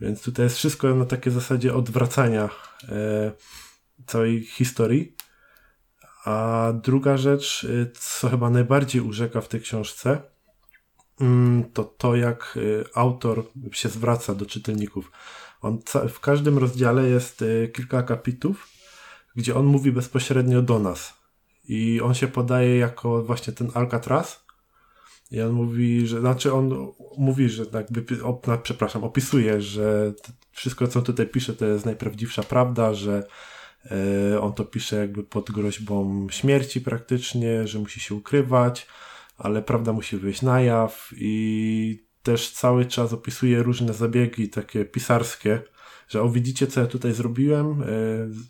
[0.00, 2.50] Więc tutaj jest wszystko na takiej zasadzie odwracania
[2.88, 3.32] e,
[4.06, 5.16] całej historii.
[6.24, 10.22] A druga rzecz, e, co chyba najbardziej urzeka w tej książce,
[11.20, 12.58] mm, to to, jak
[12.94, 15.12] autor się zwraca do czytelników.
[15.60, 15.78] On
[16.08, 18.68] w każdym rozdziale jest kilka kapitów,
[19.36, 21.14] gdzie on mówi bezpośrednio do nas.
[21.68, 24.43] I on się podaje jako właśnie ten Alcatraz,
[25.30, 30.14] I on mówi, że, znaczy on mówi, że jakby, op, no, przepraszam, opisuje, że
[30.50, 33.26] wszystko, co tutaj pisze, to jest najprawdziwsza prawda, że
[34.32, 38.86] e, on to pisze jakby pod groźbą śmierci praktycznie, że musi się ukrywać,
[39.38, 45.62] ale prawda musi wyjść na jaw i też cały czas opisuje różne zabiegi takie pisarskie,
[46.08, 47.86] że o widzicie co ja tutaj zrobiłem, e,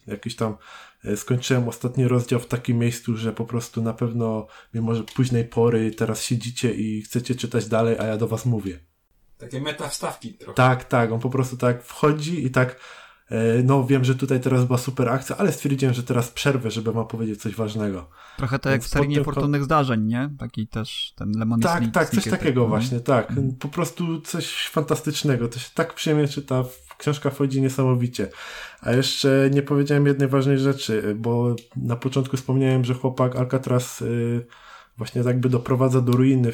[0.06, 0.56] jakiś tam
[1.16, 5.90] skończyłem ostatni rozdział w takim miejscu, że po prostu na pewno mimo że późnej pory
[5.90, 8.78] teraz siedzicie i chcecie czytać dalej, a ja do was mówię.
[9.38, 10.54] Takie meta wstawki trochę.
[10.54, 12.80] Tak, tak, on po prostu tak wchodzi i tak
[13.30, 16.92] e, no wiem, że tutaj teraz była super akcja, ale stwierdziłem, że teraz przerwę, żeby
[16.92, 18.10] wam powiedzieć coś ważnego.
[18.36, 20.30] Trochę tak jak w serii niefortunnych zdarzeń, nie?
[20.38, 23.28] Taki też ten Lemon Tak, tak, coś takiego tak, właśnie, tak.
[23.28, 23.56] Hmm.
[23.56, 25.48] Po prostu coś fantastycznego.
[25.48, 26.64] To się tak przyjemnie czyta.
[26.98, 28.28] Książka wchodzi niesamowicie.
[28.80, 34.46] A jeszcze nie powiedziałem jednej ważnej rzeczy, bo na początku wspomniałem, że chłopak Alcatraz y,
[34.96, 36.52] właśnie jakby doprowadza do ruiny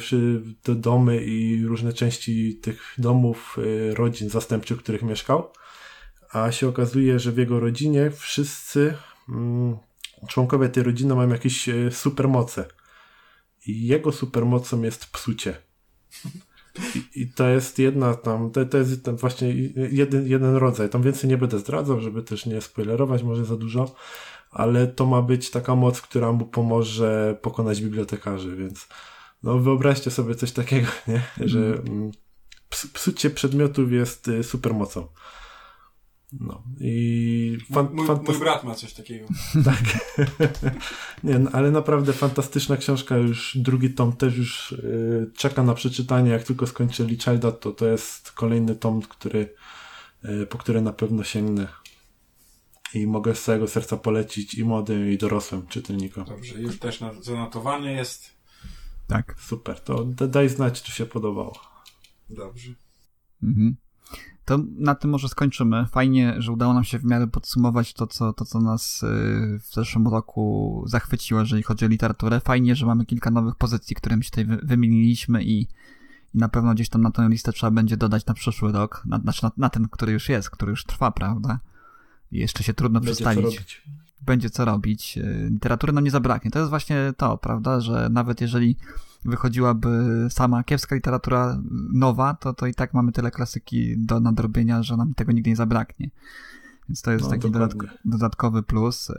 [0.63, 5.51] te domy i różne części tych domów, y, rodzin zastępczych, w których mieszkał.
[6.31, 8.93] A się okazuje, że w jego rodzinie wszyscy
[9.29, 9.77] mm,
[10.27, 12.65] członkowie tej rodziny mają jakieś y, supermoce.
[13.67, 15.57] I jego supermocą jest psucie.
[16.95, 19.53] I, I, to jest jedna tam, to, to jest tam właśnie
[19.91, 20.89] jeden, jeden rodzaj.
[20.89, 23.95] Tam więcej nie będę zdradzał, żeby też nie spoilerować może za dużo
[24.51, 28.87] ale to ma być taka moc, która mu pomoże pokonać bibliotekarzy, więc
[29.43, 31.21] no wyobraźcie sobie coś takiego, nie?
[31.47, 31.87] że mhm.
[31.87, 32.11] mm,
[32.93, 35.07] psucie przedmiotów jest y, supermocą.
[36.39, 39.27] No i fan, mój, mój brat ma coś takiego.
[39.65, 39.83] tak.
[41.23, 46.31] Nie, no, ale naprawdę fantastyczna książka, już drugi tom też już yy, czeka na przeczytanie.
[46.31, 49.55] Jak tylko skończyli Childa, to to jest kolejny tom, który,
[50.23, 51.67] yy, po który na pewno sięgnę
[52.93, 56.25] i mogę z całego serca polecić i młodym, i dorosłym czytelnikom.
[56.25, 58.29] Dobrze, już też zanotowanie jest.
[59.07, 59.35] Tak.
[59.39, 61.59] Super, to daj znać, czy się podobało.
[62.29, 62.73] Dobrze.
[63.43, 63.75] Mhm.
[64.51, 65.85] To na tym może skończymy.
[65.85, 69.07] Fajnie, że udało nam się w miarę podsumować to, co, to, co nas y,
[69.59, 72.39] w zeszłym roku zachwyciło, jeżeli chodzi o literaturę.
[72.39, 75.61] Fajnie, że mamy kilka nowych pozycji, które my się tutaj wymieniliśmy i,
[76.33, 79.19] i na pewno gdzieś tam na tę listę trzeba będzie dodać na przyszły rok, na,
[79.19, 81.59] znaczy na, na ten, który już jest, który już trwa, prawda?
[82.31, 83.15] jeszcze się trudno Będzie
[84.21, 85.17] Będzie co robić.
[85.17, 86.51] E, literatury nam nie zabraknie.
[86.51, 88.77] To jest właśnie to, prawda, że nawet jeżeli
[89.25, 91.61] wychodziłaby sama kiepska literatura
[91.93, 95.55] nowa, to, to i tak mamy tyle klasyki do nadrobienia, że nam tego nigdy nie
[95.55, 96.09] zabraknie.
[96.89, 97.51] Więc to jest no, taki
[98.05, 99.09] dodatkowy plus.
[99.09, 99.15] E,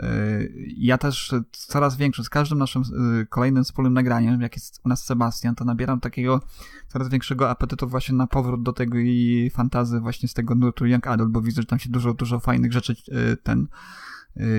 [0.76, 5.04] ja też coraz większy, z każdym naszym e, kolejnym wspólnym nagraniem, jak jest u nas
[5.04, 6.40] Sebastian, to nabieram takiego
[6.88, 11.06] coraz większego apetytu właśnie na powrót do tego i fantazy właśnie z tego nurtu Young
[11.06, 13.66] Adult, bo widzę, że tam się dużo, dużo fajnych rzeczy e, ten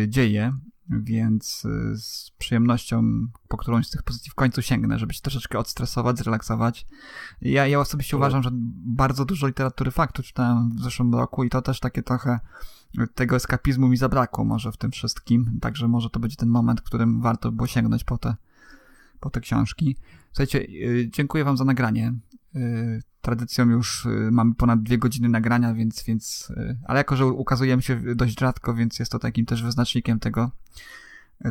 [0.08, 0.54] dzieje,
[0.90, 6.18] więc z przyjemnością po którąś z tych pozycji w końcu sięgnę, żeby się troszeczkę odstresować,
[6.18, 6.88] zrelaksować.
[7.42, 8.50] Ja, ja osobiście uważam, że
[8.86, 12.40] bardzo dużo literatury faktu czytałem w zeszłym roku i to też takie trochę
[13.16, 16.84] tego eskapizmu mi zabrakło może w tym wszystkim, także może to będzie ten moment, w
[16.84, 18.36] którym warto było sięgnąć po te,
[19.20, 19.96] po te książki.
[20.28, 22.14] Słuchajcie, y, dziękuję wam za nagranie.
[23.24, 26.54] Y, tradycją już y, mamy ponad dwie godziny nagrania, więc, więc
[26.86, 30.52] ale jako, że ukazujemy się dość rzadko, więc jest to takim też wyznacznikiem tego,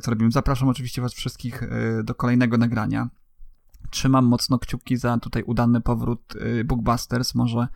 [0.03, 0.31] co robimy.
[0.31, 1.63] Zapraszam oczywiście was wszystkich
[2.05, 3.09] do kolejnego nagrania
[3.93, 7.35] trzymam mocno kciuki za tutaj udany powrót y, Bookbusters.
[7.35, 7.69] Może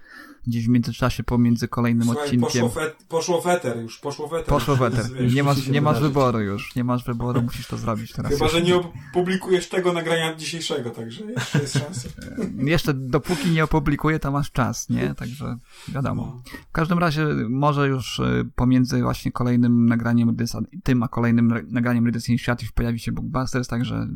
[0.47, 2.63] gdzieś w międzyczasie pomiędzy kolejnym Słuchaj, odcinkiem.
[2.63, 3.43] Poszło, fet, poszło
[3.83, 4.47] już, poszło weter.
[4.47, 5.05] Poszło weter.
[5.35, 6.77] nie masz, nie masz wyboru już.
[6.77, 8.33] Nie masz wyboru, musisz to zrobić teraz.
[8.33, 12.09] Chyba, że nie opublikujesz tego nagrania dzisiejszego, także jeszcze jest szansa.
[12.59, 15.15] jeszcze dopóki nie opublikuję, to masz czas, nie?
[15.15, 16.23] Także wiadomo.
[16.23, 16.43] No.
[16.69, 20.37] W każdym razie może już y, pomiędzy właśnie kolejnym nagraniem
[20.83, 24.09] tym a kolejnym nagraniem Readers Initiative pojawi się Bookbusters, także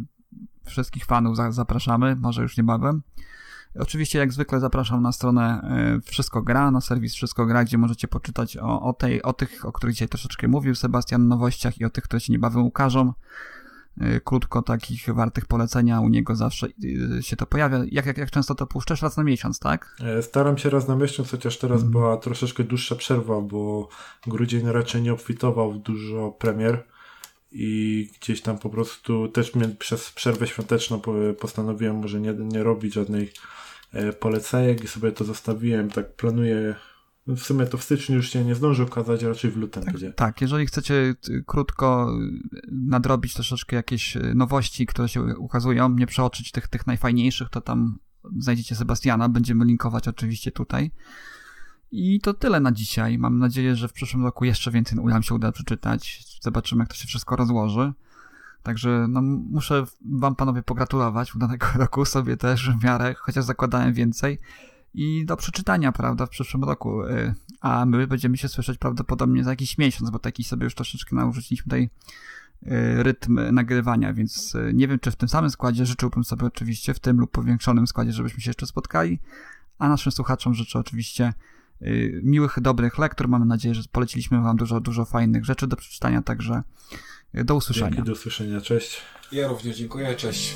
[0.64, 3.02] wszystkich fanów zapraszamy, może już niebawem.
[3.78, 8.08] Oczywiście, jak zwykle, zapraszam na stronę e, Wszystko Gra, na serwis Wszystko Gra, gdzie możecie
[8.08, 11.90] poczytać o, o, tej, o tych, o których dzisiaj troszeczkę mówił Sebastian nowościach i o
[11.90, 13.12] tych, które się niebawem ukażą.
[14.00, 16.68] E, krótko takich wartych polecenia u niego zawsze
[17.18, 17.78] e, się to pojawia.
[17.90, 19.02] Jak, jak, jak często to puszczasz?
[19.02, 19.96] Raz na miesiąc, tak?
[20.22, 21.92] Staram się raz na miesiąc, chociaż teraz mm.
[21.92, 23.88] była troszeczkę dłuższa przerwa, bo
[24.26, 26.84] grudzień raczej nie obfitował w dużo premier
[27.52, 31.00] i gdzieś tam po prostu też przez przerwę świąteczną
[31.40, 33.32] postanowiłem może nie, nie robić żadnych
[33.92, 35.90] e, polecajek i sobie to zostawiłem.
[35.90, 36.74] Tak planuję
[37.26, 40.12] w sumie to w styczniu już się nie zdąży okazać, raczej w lutym tak, będzie.
[40.12, 41.14] Tak, jeżeli chcecie
[41.46, 42.18] krótko
[42.70, 47.98] nadrobić troszeczkę jakieś e, nowości, które się ukazują, nie przeoczyć tych, tych najfajniejszych, to tam
[48.38, 50.90] znajdziecie Sebastiana, będziemy linkować oczywiście tutaj.
[51.92, 53.18] I to tyle na dzisiaj.
[53.18, 56.24] Mam nadzieję, że w przyszłym roku jeszcze więcej nam się uda przeczytać.
[56.40, 57.92] Zobaczymy, jak to się wszystko rozłoży.
[58.62, 64.38] Także no, muszę wam panowie pogratulować udanego roku sobie też w miarę, chociaż zakładałem więcej.
[64.94, 67.02] I do przeczytania, prawda, w przyszłym roku.
[67.04, 71.16] Y, a my będziemy się słyszeć prawdopodobnie za jakiś miesiąc, bo taki sobie już troszeczkę
[71.16, 71.90] narzuciliśmy tutaj
[72.62, 76.94] y, rytm nagrywania, więc y, nie wiem, czy w tym samym składzie życzyłbym sobie oczywiście
[76.94, 79.18] w tym lub powiększonym składzie, żebyśmy się jeszcze spotkali,
[79.78, 81.32] a naszym słuchaczom życzę oczywiście
[82.22, 83.28] miłych, dobrych lektur.
[83.28, 86.62] Mamy nadzieję, że poleciliśmy wam dużo, dużo fajnych rzeczy do przeczytania, także
[87.34, 87.90] do usłyszenia.
[87.90, 89.00] Dzięki, do usłyszenia, cześć.
[89.32, 90.54] Ja również dziękuję, cześć.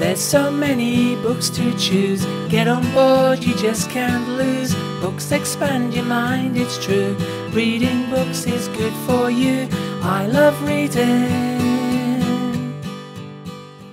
[0.00, 2.24] There's so many books to choose.
[2.48, 4.76] Get on board, you just can't lose.
[5.02, 7.16] Books expand your mind, it's true.
[7.52, 9.68] Reading books is good for you.
[10.02, 11.58] I love reading.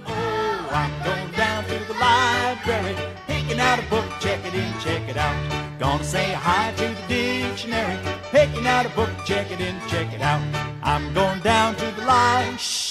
[0.05, 2.95] Oh, I'm going down to the library,
[3.27, 5.54] picking out a book, check it in, check it out.
[5.77, 7.99] Gonna say hi to the dictionary,
[8.31, 10.41] picking out a book, check it in, check it out.
[10.81, 12.57] I'm going down to the line.
[12.57, 12.84] Shh.